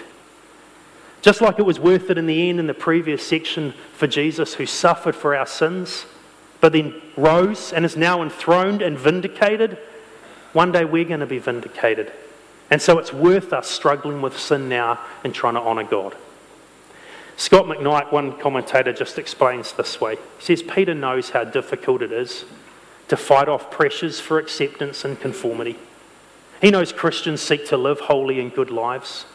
Just 1.22 1.42
like 1.42 1.60
it 1.60 1.66
was 1.66 1.78
worth 1.78 2.10
it 2.10 2.18
in 2.18 2.26
the 2.26 2.50
end 2.50 2.58
in 2.58 2.66
the 2.66 2.74
previous 2.74 3.22
section 3.22 3.74
for 3.92 4.08
Jesus, 4.08 4.54
who 4.54 4.66
suffered 4.66 5.14
for 5.14 5.36
our 5.36 5.46
sins, 5.46 6.06
but 6.62 6.72
then 6.72 7.02
rose 7.18 7.74
and 7.74 7.84
is 7.84 7.98
now 7.98 8.22
enthroned 8.22 8.82
and 8.82 8.98
vindicated, 8.98 9.78
one 10.54 10.72
day 10.72 10.86
we're 10.86 11.04
going 11.04 11.20
to 11.20 11.26
be 11.26 11.40
vindicated. 11.40 12.10
And 12.72 12.82
so 12.82 12.98
it's 12.98 13.12
worth 13.12 13.52
us 13.52 13.68
struggling 13.68 14.22
with 14.22 14.40
sin 14.40 14.70
now 14.70 15.02
and 15.26 15.36
trying 15.36 15.56
to 15.56 15.60
honour 15.60 15.84
God. 15.84 16.16
Scot 17.36 17.66
McKnight, 17.66 18.14
one 18.14 18.40
commentator, 18.40 18.94
just 18.94 19.20
explains 19.20 19.74
this 19.74 20.00
way. 20.00 20.16
He 20.38 20.46
says 20.46 20.64
Peter 20.64 20.94
knows 20.94 21.32
how 21.32 21.44
difficult 21.44 22.02
it 22.02 22.14
is 22.14 22.46
to 23.10 23.18
fight 23.18 23.49
off 23.49 23.70
pressures 23.70 24.20
for 24.20 24.39
acceptance 24.39 25.03
and 25.03 25.20
conformity. 25.20 25.78
He 26.62 26.72
knows 26.72 26.93
Christians 26.93 27.41
seek 27.41 27.68
to 27.68 27.78
live 27.78 27.99
holy 28.01 28.39
and 28.39 28.53
good 28.53 28.70
lives. 28.70 29.26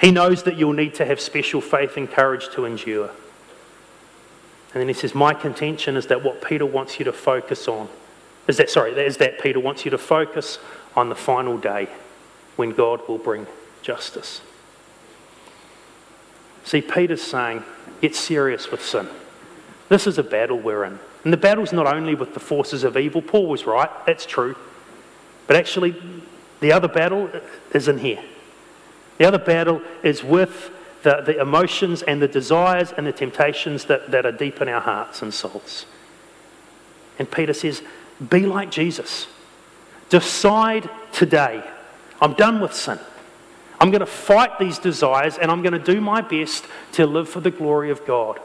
He 0.00 0.10
knows 0.10 0.44
that 0.44 0.56
you'll 0.56 0.72
need 0.72 0.94
to 0.94 1.04
have 1.04 1.20
special 1.20 1.60
faith 1.60 1.96
and 1.96 2.10
courage 2.10 2.48
to 2.54 2.64
endure. 2.64 3.10
And 4.72 4.80
then 4.80 4.88
he 4.88 4.94
says, 4.94 5.14
My 5.14 5.34
contention 5.34 5.96
is 5.96 6.06
that 6.06 6.22
what 6.24 6.42
Peter 6.42 6.66
wants 6.66 6.98
you 6.98 7.04
to 7.04 7.12
focus 7.12 7.68
on 7.68 7.88
is 8.48 8.56
that, 8.56 8.70
sorry, 8.70 8.92
is 8.92 9.18
that 9.18 9.40
Peter 9.40 9.60
wants 9.60 9.84
you 9.84 9.90
to 9.90 9.98
focus 9.98 10.58
on 10.96 11.08
the 11.08 11.14
final 11.14 11.56
day 11.56 11.88
when 12.56 12.70
God 12.72 13.06
will 13.08 13.18
bring 13.18 13.46
justice. 13.82 14.40
See, 16.64 16.80
Peter's 16.80 17.22
saying, 17.22 17.64
get 18.00 18.14
serious 18.14 18.70
with 18.70 18.84
sin. 18.84 19.08
This 19.88 20.06
is 20.06 20.18
a 20.18 20.22
battle 20.22 20.58
we're 20.58 20.84
in. 20.84 20.98
And 21.24 21.32
the 21.32 21.38
battle's 21.38 21.72
not 21.72 21.86
only 21.86 22.14
with 22.14 22.34
the 22.34 22.40
forces 22.40 22.84
of 22.84 22.96
evil. 22.96 23.22
Paul 23.22 23.46
was 23.46 23.64
right, 23.64 23.90
that's 24.06 24.26
true. 24.26 24.56
But 25.46 25.56
actually, 25.56 25.94
the 26.60 26.72
other 26.72 26.88
battle 26.88 27.30
is 27.72 27.88
in 27.88 27.98
here. 27.98 28.22
The 29.18 29.24
other 29.26 29.38
battle 29.38 29.82
is 30.02 30.24
with 30.24 30.70
the, 31.02 31.20
the 31.20 31.40
emotions 31.40 32.02
and 32.02 32.20
the 32.20 32.28
desires 32.28 32.92
and 32.96 33.06
the 33.06 33.12
temptations 33.12 33.84
that, 33.86 34.10
that 34.10 34.26
are 34.26 34.32
deep 34.32 34.60
in 34.60 34.68
our 34.68 34.80
hearts 34.80 35.22
and 35.22 35.32
souls. 35.32 35.86
And 37.18 37.30
Peter 37.30 37.52
says, 37.52 37.82
be 38.30 38.46
like 38.46 38.70
Jesus. 38.70 39.26
Decide 40.08 40.88
today 41.12 41.62
I'm 42.20 42.34
done 42.34 42.60
with 42.60 42.72
sin. 42.72 43.00
I'm 43.80 43.90
going 43.90 44.00
to 44.00 44.06
fight 44.06 44.60
these 44.60 44.78
desires 44.78 45.38
and 45.38 45.50
I'm 45.50 45.60
going 45.60 45.72
to 45.72 45.92
do 45.92 46.00
my 46.00 46.20
best 46.20 46.64
to 46.92 47.04
live 47.04 47.28
for 47.28 47.40
the 47.40 47.50
glory 47.50 47.90
of 47.90 48.06
God. 48.06 48.38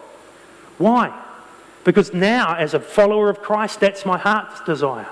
Why? 0.79 1.13
Because 1.87 2.13
now, 2.13 2.53
as 2.53 2.73
a 2.73 2.81
follower 2.81 3.29
of 3.29 3.41
Christ, 3.41 3.79
that's 3.79 4.05
my 4.05 4.17
heart's 4.17 4.59
desire. 4.59 5.07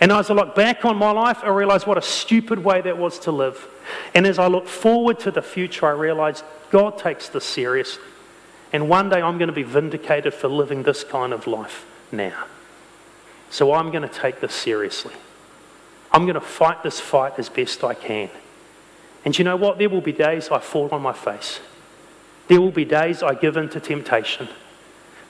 And 0.00 0.10
as 0.10 0.28
I 0.28 0.34
look 0.34 0.56
back 0.56 0.84
on 0.84 0.96
my 0.96 1.12
life, 1.12 1.38
I 1.44 1.50
realize 1.50 1.86
what 1.86 1.96
a 1.96 2.02
stupid 2.02 2.58
way 2.58 2.80
that 2.80 2.98
was 2.98 3.20
to 3.20 3.30
live. 3.30 3.68
And 4.16 4.26
as 4.26 4.36
I 4.36 4.48
look 4.48 4.66
forward 4.66 5.20
to 5.20 5.30
the 5.30 5.42
future, 5.42 5.86
I 5.86 5.92
realize 5.92 6.42
God 6.72 6.98
takes 6.98 7.28
this 7.28 7.44
seriously. 7.44 8.02
And 8.72 8.88
one 8.88 9.10
day 9.10 9.22
I'm 9.22 9.38
going 9.38 9.46
to 9.46 9.54
be 9.54 9.62
vindicated 9.62 10.34
for 10.34 10.48
living 10.48 10.82
this 10.82 11.04
kind 11.04 11.32
of 11.32 11.46
life 11.46 11.86
now. 12.10 12.46
So 13.48 13.72
I'm 13.72 13.92
going 13.92 14.02
to 14.02 14.12
take 14.12 14.40
this 14.40 14.56
seriously. 14.56 15.14
I'm 16.10 16.22
going 16.22 16.34
to 16.34 16.40
fight 16.40 16.82
this 16.82 16.98
fight 16.98 17.38
as 17.38 17.48
best 17.48 17.84
I 17.84 17.94
can. 17.94 18.28
And 19.24 19.38
you 19.38 19.44
know 19.44 19.54
what? 19.54 19.78
There 19.78 19.88
will 19.88 20.00
be 20.00 20.10
days 20.10 20.48
I 20.48 20.58
fall 20.58 20.88
on 20.90 21.00
my 21.00 21.12
face. 21.12 21.60
There 22.48 22.60
will 22.60 22.72
be 22.72 22.84
days 22.84 23.22
I 23.22 23.34
give 23.34 23.56
in 23.56 23.68
to 23.68 23.78
temptation. 23.78 24.48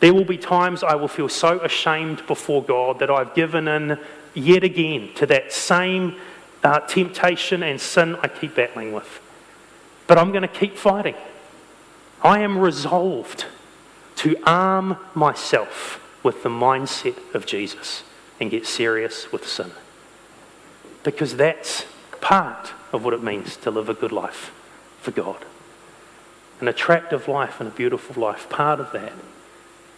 There 0.00 0.14
will 0.14 0.24
be 0.24 0.38
times 0.38 0.82
I 0.82 0.94
will 0.94 1.08
feel 1.08 1.28
so 1.28 1.58
ashamed 1.60 2.26
before 2.26 2.62
God 2.62 3.00
that 3.00 3.10
I've 3.10 3.34
given 3.34 3.66
in 3.66 3.98
yet 4.34 4.62
again 4.62 5.10
to 5.16 5.26
that 5.26 5.52
same 5.52 6.16
uh, 6.62 6.80
temptation 6.80 7.62
and 7.62 7.80
sin 7.80 8.16
I 8.22 8.28
keep 8.28 8.54
battling 8.54 8.92
with. 8.92 9.20
But 10.06 10.18
I'm 10.18 10.30
going 10.30 10.42
to 10.42 10.48
keep 10.48 10.76
fighting. 10.76 11.16
I 12.22 12.40
am 12.40 12.58
resolved 12.58 13.46
to 14.16 14.36
arm 14.44 14.96
myself 15.14 16.04
with 16.22 16.42
the 16.42 16.48
mindset 16.48 17.16
of 17.34 17.46
Jesus 17.46 18.02
and 18.40 18.50
get 18.50 18.66
serious 18.66 19.30
with 19.32 19.46
sin 19.46 19.70
because 21.04 21.36
that's 21.36 21.84
part 22.20 22.72
of 22.92 23.04
what 23.04 23.14
it 23.14 23.22
means 23.22 23.56
to 23.56 23.70
live 23.70 23.88
a 23.88 23.94
good 23.94 24.12
life 24.12 24.52
for 25.00 25.10
God. 25.10 25.44
An 26.60 26.68
attractive 26.68 27.28
life 27.28 27.60
and 27.60 27.68
a 27.68 27.72
beautiful 27.72 28.20
life, 28.20 28.48
part 28.48 28.80
of 28.80 28.92
that 28.92 29.12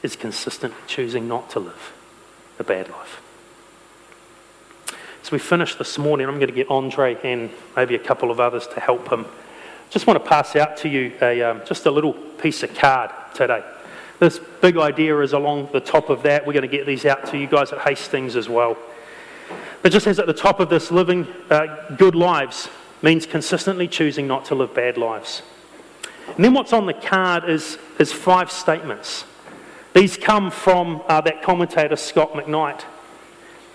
is 0.03 0.17
consistent 0.17 0.75
choosing 0.87 1.29
not 1.29 1.51
to 1.51 1.61
live 1.61 1.93
a 2.59 2.65
bad 2.65 2.89
life. 2.89 3.23
So 5.23 5.33
we 5.33 5.39
finish 5.39 5.75
this 5.75 5.99
morning. 5.99 6.27
I'm 6.29 6.37
going 6.37 6.49
to 6.49 6.55
get 6.55 6.71
Andre 6.71 7.17
and 7.23 7.51
maybe 7.77 7.95
a 7.95 7.99
couple 7.99 8.31
of 8.31 8.41
others 8.41 8.67
to 8.69 8.81
help 8.81 9.13
him. 9.13 9.27
Just 9.91 10.07
want 10.07 10.23
to 10.23 10.29
pass 10.29 10.57
out 10.57 10.77
to 10.79 10.89
you 10.89 11.13
a, 11.21 11.43
um, 11.43 11.63
just 11.67 11.87
a 11.87 11.91
little 11.91 12.15
piece 12.15 12.63
of 12.63 12.75
card 12.75 13.11
today. 13.35 13.63
This 14.19 14.39
big 14.61 14.77
idea 14.77 15.19
is 15.21 15.33
along 15.33 15.71
the 15.73 15.81
top 15.81 16.11
of 16.11 16.23
that. 16.23 16.47
We're 16.47 16.53
going 16.53 16.69
to 16.69 16.69
get 16.69 16.87
these 16.87 17.05
out 17.05 17.27
to 17.27 17.39
you 17.39 17.47
guys 17.47 17.73
at 17.73 17.81
Hastings 17.81 18.37
as 18.37 18.49
well. 18.49 18.77
But 19.83 19.93
just 19.93 20.07
as 20.07 20.19
at 20.19 20.27
the 20.27 20.35
top 20.35 20.61
of 20.61 20.69
this, 20.69 20.91
living 20.91 21.27
uh, 21.51 21.95
good 21.97 22.15
lives 22.15 22.69
means 23.03 23.27
consistently 23.27 23.89
choosing 23.89 24.27
not 24.27 24.45
to 24.47 24.55
live 24.55 24.75
bad 24.75 24.99
lives. 24.99 25.43
And 26.37 26.45
then 26.45 26.55
what's 26.55 26.73
on 26.73 26.87
the 26.87 26.95
card 26.95 27.49
is, 27.49 27.79
is 27.99 28.13
five 28.13 28.51
statements. 28.51 29.25
These 29.93 30.17
come 30.17 30.51
from 30.51 31.03
uh, 31.09 31.21
that 31.23 31.43
commentator, 31.43 31.97
Scot 31.97 32.33
McKnight. 32.33 32.85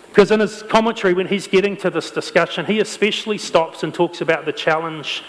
Because 0.07 0.32
in 0.32 0.39
his 0.39 0.63
commentary, 0.63 1.13
when 1.13 1.28
he's 1.28 1.45
getting 1.45 1.76
to 1.78 1.89
this 1.89 2.09
discussion, 2.09 2.66
he 2.66 2.80
especially 2.80 3.38
stops 3.38 3.84
and 3.84 3.93
talks 3.93 4.22
about 4.22 4.45
the 4.45 4.53
challenge 4.53 5.24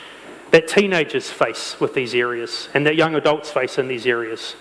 that 0.53 0.69
teenagers 0.69 1.29
face 1.29 1.81
with 1.81 1.93
these 1.93 2.15
areas 2.15 2.69
and 2.73 2.87
that 2.87 2.95
young 2.95 3.17
adults 3.17 3.51
face 3.51 3.79
in 3.79 3.89
these 3.89 4.07
areas. 4.07 4.55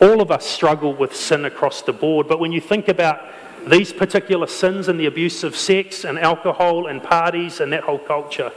All 0.00 0.20
of 0.20 0.32
us 0.32 0.44
struggle 0.44 0.92
with 0.92 1.14
sin 1.14 1.44
across 1.44 1.82
the 1.82 1.92
board, 1.92 2.26
but 2.26 2.40
when 2.40 2.50
you 2.50 2.60
think 2.60 2.88
about 2.88 3.20
these 3.68 3.92
particular 3.92 4.48
sins 4.48 4.88
and 4.88 4.98
the 4.98 5.06
abuse 5.06 5.44
of 5.44 5.54
sex 5.54 6.04
and 6.04 6.18
alcohol 6.18 6.88
and 6.88 7.00
parties 7.00 7.60
and 7.60 7.72
that 7.72 7.84
whole 7.84 7.98
culture, 7.98 8.50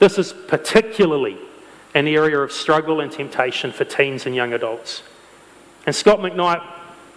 this 0.00 0.18
is 0.18 0.32
particularly 0.32 1.38
an 1.94 2.08
area 2.08 2.38
of 2.38 2.50
struggle 2.50 3.00
and 3.00 3.12
temptation 3.12 3.70
for 3.70 3.84
teens 3.84 4.26
and 4.26 4.34
young 4.34 4.52
adults. 4.54 5.04
And 5.86 5.94
Scot 5.94 6.20
McKnight 6.20 6.62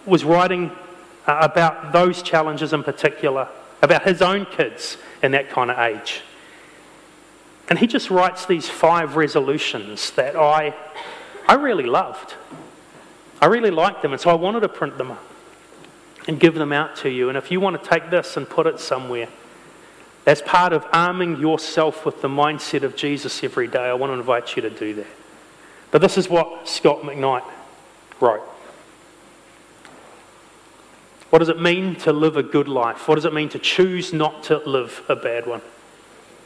was 0.04 0.24
writing 0.24 0.70
uh, 1.26 1.38
about 1.40 1.92
those 1.92 2.22
challenges 2.22 2.72
in 2.72 2.82
particular, 2.82 3.48
about 3.82 4.02
his 4.02 4.22
own 4.22 4.46
kids 4.46 4.96
in 5.22 5.32
that 5.32 5.50
kind 5.50 5.70
of 5.70 5.78
age. 5.78 6.22
And 7.68 7.78
he 7.78 7.86
just 7.86 8.10
writes 8.10 8.46
these 8.46 8.68
five 8.68 9.16
resolutions 9.16 10.10
that 10.12 10.36
I, 10.36 10.74
I 11.48 11.54
really 11.54 11.86
loved. 11.86 12.34
I 13.40 13.46
really 13.46 13.70
liked 13.70 14.02
them, 14.02 14.12
and 14.12 14.20
so 14.20 14.30
I 14.30 14.34
wanted 14.34 14.60
to 14.60 14.68
print 14.68 14.98
them 14.98 15.16
and 16.28 16.40
give 16.40 16.54
them 16.54 16.72
out 16.72 16.96
to 16.96 17.08
you. 17.10 17.28
And 17.28 17.36
if 17.36 17.50
you 17.50 17.60
want 17.60 17.80
to 17.82 17.88
take 17.88 18.10
this 18.10 18.36
and 18.36 18.48
put 18.48 18.66
it 18.66 18.80
somewhere, 18.80 19.28
As 20.26 20.42
part 20.42 20.72
of 20.72 20.84
arming 20.92 21.36
yourself 21.36 22.04
with 22.04 22.20
the 22.20 22.28
mindset 22.28 22.82
of 22.82 22.96
Jesus 22.96 23.44
every 23.44 23.68
day, 23.68 23.84
I 23.84 23.94
want 23.94 24.10
to 24.10 24.18
invite 24.18 24.56
you 24.56 24.62
to 24.62 24.70
do 24.70 24.92
that. 24.94 25.06
But 25.92 26.00
this 26.00 26.18
is 26.18 26.28
what 26.28 26.68
Scot 26.68 27.02
McKnight 27.02 27.44
wrote. 28.20 28.42
What 31.36 31.40
does 31.40 31.50
it 31.50 31.60
mean 31.60 31.96
to 31.96 32.14
live 32.14 32.38
a 32.38 32.42
good 32.42 32.66
life? 32.66 33.06
What 33.06 33.16
does 33.16 33.26
it 33.26 33.34
mean 33.34 33.50
to 33.50 33.58
choose 33.58 34.10
not 34.10 34.44
to 34.44 34.56
live 34.56 35.02
a 35.06 35.14
bad 35.14 35.46
one? 35.46 35.60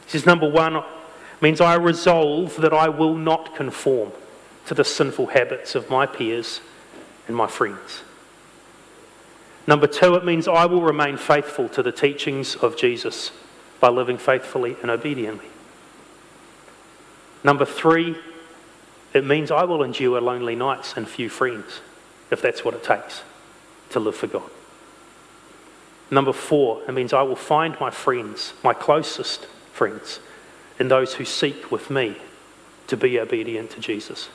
He 0.03 0.09
says, 0.09 0.25
number 0.25 0.49
one 0.49 0.75
it 0.75 0.83
means 1.39 1.61
I 1.61 1.75
resolve 1.75 2.57
that 2.57 2.73
I 2.73 2.89
will 2.89 3.15
not 3.15 3.55
conform 3.55 4.11
to 4.65 4.73
the 4.73 4.83
sinful 4.83 5.27
habits 5.27 5.75
of 5.75 5.89
my 5.89 6.05
peers 6.05 6.59
and 7.25 7.37
my 7.37 7.47
friends. 7.47 8.01
Number 9.65 9.87
two, 9.87 10.13
it 10.15 10.25
means 10.25 10.45
I 10.45 10.65
will 10.65 10.81
remain 10.81 11.15
faithful 11.15 11.69
to 11.69 11.81
the 11.81 11.93
teachings 11.93 12.57
of 12.57 12.75
Jesus 12.75 13.31
by 13.79 13.87
living 13.87 14.17
faithfully 14.17 14.75
and 14.81 14.91
obediently. 14.91 15.47
Number 17.45 17.63
three, 17.63 18.17
it 19.13 19.25
means 19.25 19.51
I 19.51 19.63
will 19.63 19.83
endure 19.83 20.19
lonely 20.19 20.57
nights 20.57 20.95
and 20.97 21.07
few 21.07 21.29
friends, 21.29 21.79
if 22.29 22.41
that's 22.41 22.65
what 22.65 22.73
it 22.73 22.83
takes 22.83 23.21
to 23.91 24.01
live 24.01 24.17
for 24.17 24.27
God. 24.27 24.51
Number 26.11 26.33
four, 26.33 26.81
it 26.87 26.91
means 26.91 27.13
I 27.13 27.21
will 27.21 27.37
find 27.37 27.79
my 27.79 27.89
friends, 27.89 28.53
my 28.63 28.73
closest 28.73 29.45
friends, 29.71 30.19
and 30.77 30.91
those 30.91 31.15
who 31.15 31.25
seek 31.25 31.71
with 31.71 31.89
me 31.89 32.17
to 32.87 32.97
be 32.97 33.17
obedient 33.17 33.71
to 33.71 33.79
Jesus. 33.79 34.29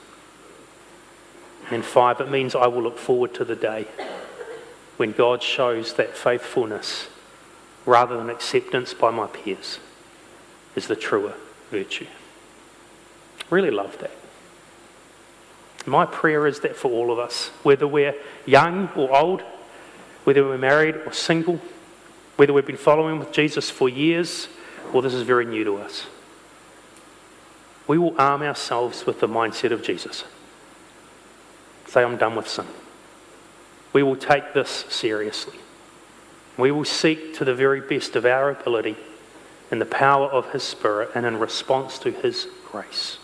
And 1.71 1.85
five, 1.85 2.21
it 2.21 2.31
means 2.31 2.55
I 2.55 2.67
will 2.67 2.83
look 2.83 2.99
forward 2.99 3.35
to 3.35 3.45
the 3.45 3.57
day 3.57 3.87
when 4.97 5.13
God 5.13 5.43
shows 5.43 5.95
that 5.95 6.17
faithfulness 6.17 7.09
rather 7.85 8.17
than 8.17 8.31
acceptance 8.31 8.95
by 8.95 9.11
my 9.11 9.27
peers 9.27 9.79
is 10.75 10.87
the 10.87 10.97
truer 10.97 11.35
virtue. 11.71 12.07
Really 13.51 13.71
love 13.71 13.99
that. 13.99 14.13
My 15.85 16.07
prayer 16.07 16.47
is 16.47 16.61
that 16.61 16.75
for 16.75 16.91
all 16.91 17.13
of 17.13 17.19
us, 17.19 17.49
whether 17.63 17.87
we're 17.87 18.15
young 18.47 18.89
or 18.97 19.15
old, 19.15 19.43
whether 20.27 20.43
we're 20.43 20.59
married 20.59 20.97
or 21.07 21.13
single, 21.13 21.61
whether 22.35 22.53
we've 22.53 22.67
been 22.67 22.77
following 22.77 23.21
with 23.21 23.31
Jesus 23.31 23.71
for 23.71 23.89
years 23.89 24.49
or 24.93 25.01
this 25.01 25.15
is 25.15 25.23
very 25.23 25.45
new 25.45 25.63
to 25.63 25.77
us, 25.77 26.07
we 27.87 27.97
will 27.97 28.13
arm 28.21 28.43
ourselves 28.43 29.07
with 29.07 29.21
the 29.21 29.29
mindset 29.29 29.71
of 29.71 29.85
Jesus. 29.85 30.25
Say, 31.87 32.03
I'm 32.03 32.17
done 32.17 32.35
with 32.35 32.49
sin. 32.49 32.67
We 33.93 34.03
will 34.03 34.17
take 34.17 34.53
this 34.53 34.85
seriously. 34.89 35.61
We 36.59 36.73
will 36.73 36.85
seek 36.85 37.37
to 37.37 37.45
the 37.45 37.55
very 37.55 37.81
best 37.81 38.17
of 38.17 38.27
our 38.27 38.51
ability 38.51 38.97
in 39.71 39.79
the 39.79 39.87
power 39.87 40.27
of 40.27 40.51
His 40.51 40.65
Spirit 40.65 41.11
and 41.15 41.25
in 41.25 41.39
response 41.39 42.01
to 42.01 42.11
His 42.11 42.49
grace 42.69 43.19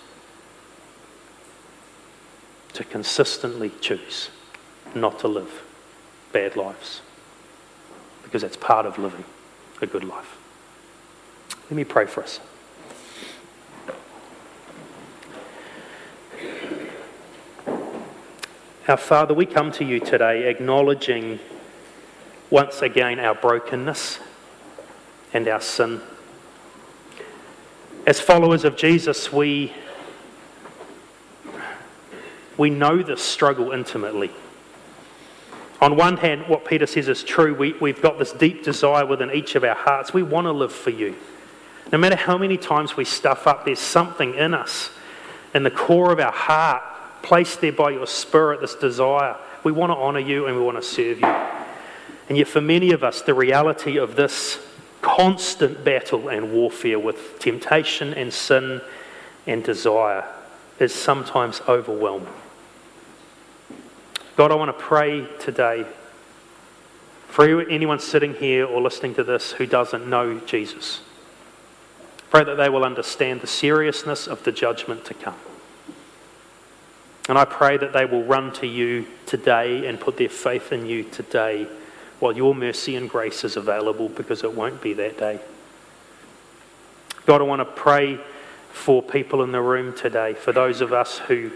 to 2.75 2.85
consistently 2.85 3.73
choose 3.81 4.31
not 4.95 5.19
to 5.19 5.27
live 5.27 5.65
bad 6.33 6.57
lives 6.57 7.03
because 8.23 8.43
that's 8.43 8.57
part 8.57 8.87
of 8.87 8.99
living 8.99 9.25
a 9.81 9.87
good 9.87 10.05
life. 10.05 10.39
Let 11.65 11.73
me 11.73 11.85
pray 11.85 12.07
for 12.07 12.23
us. 12.23 12.41
Our 18.89 18.97
Father, 18.97 19.33
we 19.33 19.47
come 19.47 19.71
to 19.73 19.85
you 19.85 20.01
today 20.01 20.49
acknowledging 20.51 21.39
once 22.51 22.83
again 22.83 23.21
our 23.21 23.35
brokenness 23.35 24.19
and 25.33 25.47
our 25.47 25.61
sin. 25.61 26.01
As 28.07 28.21
followers 28.21 28.65
of 28.65 28.77
Jesus, 28.77 29.33
we 29.33 29.73
we 32.57 32.71
know 32.71 33.03
this 33.03 33.23
struggle 33.23 33.73
intimately. 33.73 34.31
On 35.83 35.97
one 35.97 36.17
hand, 36.19 36.47
what 36.47 36.65
Peter 36.65 36.87
says 36.87 37.09
is 37.09 37.25
true. 37.25 37.55
We, 37.55 37.73
we've 37.73 38.01
got 38.01 38.17
this 38.17 38.31
deep 38.31 38.63
desire 38.63 39.05
within 39.05 39.33
each 39.33 39.57
of 39.57 39.65
our 39.65 39.75
hearts. 39.75 40.15
We 40.15 40.23
want 40.23 40.47
to 40.47 40.53
live 40.53 40.73
for 40.73 40.91
you. 40.91 41.17
No 41.91 41.99
matter 41.99 42.15
how 42.15 42.39
many 42.39 42.57
times 42.57 42.97
we 42.97 43.05
stuff 43.05 43.49
up, 43.49 43.65
there's 43.65 43.81
something 43.81 44.37
in 44.37 44.55
us, 44.55 44.91
in 45.53 45.65
the 45.65 45.73
core 45.73 46.13
of 46.13 46.21
our 46.21 46.31
heart, 46.31 46.85
placed 47.23 47.61
there 47.61 47.73
by 47.73 47.91
your 47.91 48.07
Spirit, 48.07 48.61
this 48.61 48.77
desire. 48.77 49.37
We 49.65 49.73
want 49.73 49.91
to 49.91 49.97
honour 49.97 50.21
you 50.21 50.47
and 50.47 50.57
we 50.57 50.63
want 50.63 50.77
to 50.77 50.85
serve 50.85 51.19
you. 51.19 51.27
And 52.29 52.39
yet, 52.39 52.47
for 52.47 52.61
many 52.61 52.93
of 52.93 53.03
us, 53.03 53.21
the 53.21 53.35
reality 53.35 53.99
of 53.99 54.15
this 54.15 54.65
constant 55.01 55.83
battle 55.83 56.29
and 56.29 56.53
warfare 56.53 57.01
with 57.01 57.41
temptation 57.41 58.15
and 58.15 58.33
sin 58.33 58.81
and 59.49 59.65
desire 59.65 60.25
is 60.79 60.95
sometimes 60.95 61.61
overwhelming. 61.67 62.33
God, 64.35 64.51
I 64.51 64.55
want 64.55 64.77
to 64.77 64.83
pray 64.83 65.27
today 65.41 65.85
for 67.29 67.61
anyone 67.69 67.99
sitting 67.99 68.33
here 68.33 68.65
or 68.65 68.81
listening 68.81 69.15
to 69.17 69.25
this 69.25 69.53
who 69.53 69.67
doesn't 69.67 70.07
know 70.07 70.39
Jesus. 70.41 71.03
Pray 72.31 72.43
that 72.43 72.55
they 72.55 72.71
will 72.71 72.83
understand 72.83 73.43
the 73.43 73.47
seriousness 73.47 74.27
of 74.27 74.43
the 74.45 74.51
judgment 74.51 75.05
to 75.05 75.13
come. 75.13 75.37
And 77.29 77.37
I 77.37 77.45
pray 77.45 77.77
that 77.77 77.93
they 77.93 78.07
will 78.07 78.25
run 78.25 78.55
to 78.55 78.67
you 78.67 79.07
today 79.27 79.87
and 79.87 80.01
put 80.01 80.17
their 80.17 80.31
faith 80.31 80.73
in 80.73 80.87
you 80.87 81.05
today 81.05 81.67
while 82.19 82.35
your 82.35 82.55
mercy 82.55 82.97
and 82.97 83.11
grace 83.11 83.45
is 83.45 83.59
available 83.59 84.09
because 84.09 84.45
it 84.45 84.55
won't 84.55 84.81
be 84.81 84.95
that 84.95 85.19
day. 85.19 85.41
God, 87.27 87.43
I 87.43 87.45
want 87.45 87.61
to 87.61 87.67
pray 87.67 88.19
for 88.71 89.03
people 89.03 89.43
in 89.43 89.53
the 89.53 89.61
room 89.61 89.95
today, 89.95 90.33
for 90.33 90.53
those 90.53 90.81
of 90.81 90.95
us 90.95 91.19
who, 91.19 91.51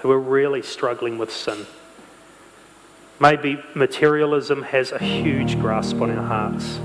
who 0.00 0.10
are 0.10 0.18
really 0.18 0.62
struggling 0.62 1.18
with 1.18 1.30
sin. 1.30 1.66
Maybe 3.20 3.62
materialism 3.74 4.62
has 4.62 4.92
a 4.92 4.98
huge 4.98 5.58
grasp 5.60 6.00
on 6.00 6.10
our 6.10 6.24
hearts. 6.24 6.78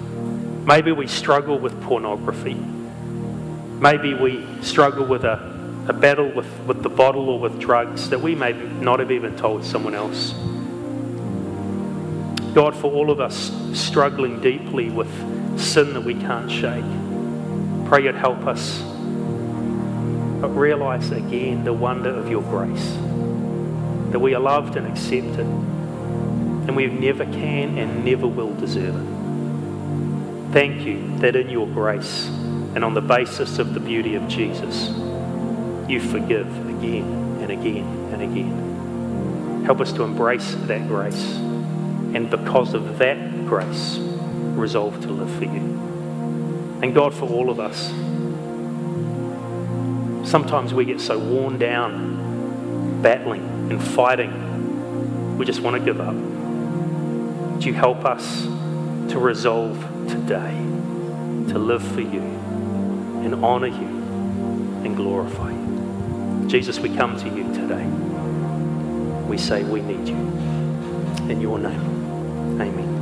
Maybe 0.65 0.91
we 0.91 1.07
struggle 1.07 1.57
with 1.57 1.82
pornography. 1.82 2.53
Maybe 2.53 4.13
we 4.13 4.45
struggle 4.61 5.05
with 5.05 5.23
a, 5.23 5.86
a 5.88 5.93
battle 5.93 6.30
with, 6.32 6.47
with 6.65 6.84
the 6.84 6.89
bottle 6.89 7.30
or 7.30 7.39
with 7.39 7.59
drugs 7.59 8.09
that 8.09 8.19
we 8.19 8.36
may 8.36 8.53
not 8.53 8.99
have 8.99 9.11
even 9.11 9.36
told 9.38 9.63
someone 9.63 9.95
else. 9.95 10.34
God, 12.53 12.75
for 12.75 12.91
all 12.91 13.11
of 13.11 13.19
us 13.19 13.51
struggling 13.73 14.41
deeply 14.41 14.89
with 14.89 15.09
sin 15.59 15.93
that 15.93 16.01
we 16.01 16.13
can't 16.15 16.51
shake, 16.51 16.84
pray 17.88 18.03
you'd 18.03 18.15
help 18.15 18.45
us 18.45 18.82
but 20.41 20.49
realize 20.49 21.11
again 21.11 21.63
the 21.63 21.73
wonder 21.73 22.09
of 22.09 22.30
your 22.30 22.43
grace 22.43 22.91
that 24.11 24.19
we 24.19 24.36
are 24.36 24.39
loved 24.39 24.75
and 24.75 24.86
accepted 24.88 25.47
and 26.68 26.76
we 26.76 26.88
never 26.88 27.24
can 27.26 27.78
and 27.78 28.03
never 28.03 28.28
will 28.28 28.53
deserve 28.53 28.95
it. 28.95 30.53
Thank 30.53 30.82
you 30.82 31.18
that 31.20 31.36
in 31.36 31.49
your 31.49 31.68
grace 31.68 32.28
and 32.28 32.84
on 32.84 32.93
the 32.93 33.01
basis 33.01 33.57
of 33.57 33.74
the 33.74 33.80
beauty 33.80 34.15
of 34.15 34.28
Jesus, 34.28 34.89
you 35.89 35.99
forgive 35.99 36.47
again 36.70 37.39
and 37.41 37.49
again 37.49 37.86
and 38.13 38.22
again. 38.22 39.63
Help 39.65 39.82
us 39.82 39.91
to 39.93 40.03
embrace 40.03 40.55
that 40.65 40.88
grace 40.88 41.24
and 42.13 42.30
because 42.30 42.74
of 42.74 42.97
that 42.99 43.45
grace, 43.47 43.97
resolve 43.97 45.01
to 45.01 45.09
live 45.09 45.30
for 45.38 45.45
you. 45.45 45.78
And 46.82 46.93
God, 46.93 47.13
for 47.13 47.30
all 47.30 47.49
of 47.49 47.59
us, 47.59 47.88
sometimes 50.30 50.74
we 50.74 50.86
get 50.86 50.99
so 50.99 51.18
worn 51.18 51.57
down 51.57 53.01
battling 53.01 53.72
and 53.72 53.84
fighting, 53.84 55.38
we 55.38 55.45
just 55.45 55.61
want 55.61 55.76
to 55.76 55.84
give 55.84 56.01
up. 56.01 56.37
Would 57.58 57.66
you 57.66 57.74
help 57.74 58.05
us 58.05 58.43
to 58.43 59.18
resolve 59.18 59.80
today 60.08 60.53
to 61.51 61.58
live 61.58 61.82
for 61.82 62.01
you 62.01 62.22
and 62.22 63.43
honor 63.43 63.66
you 63.66 63.88
and 64.86 64.95
glorify 64.95 65.49
you? 65.49 66.45
Jesus, 66.47 66.80
we 66.80 66.95
come 66.95 67.18
to 67.18 67.28
you 67.28 67.51
today. 67.55 67.84
We 69.28 69.39
say 69.39 69.64
we 69.64 69.82
need 69.82 70.08
you. 70.08 70.18
In 71.32 71.41
your 71.41 71.58
name, 71.58 72.62
amen. 72.62 72.97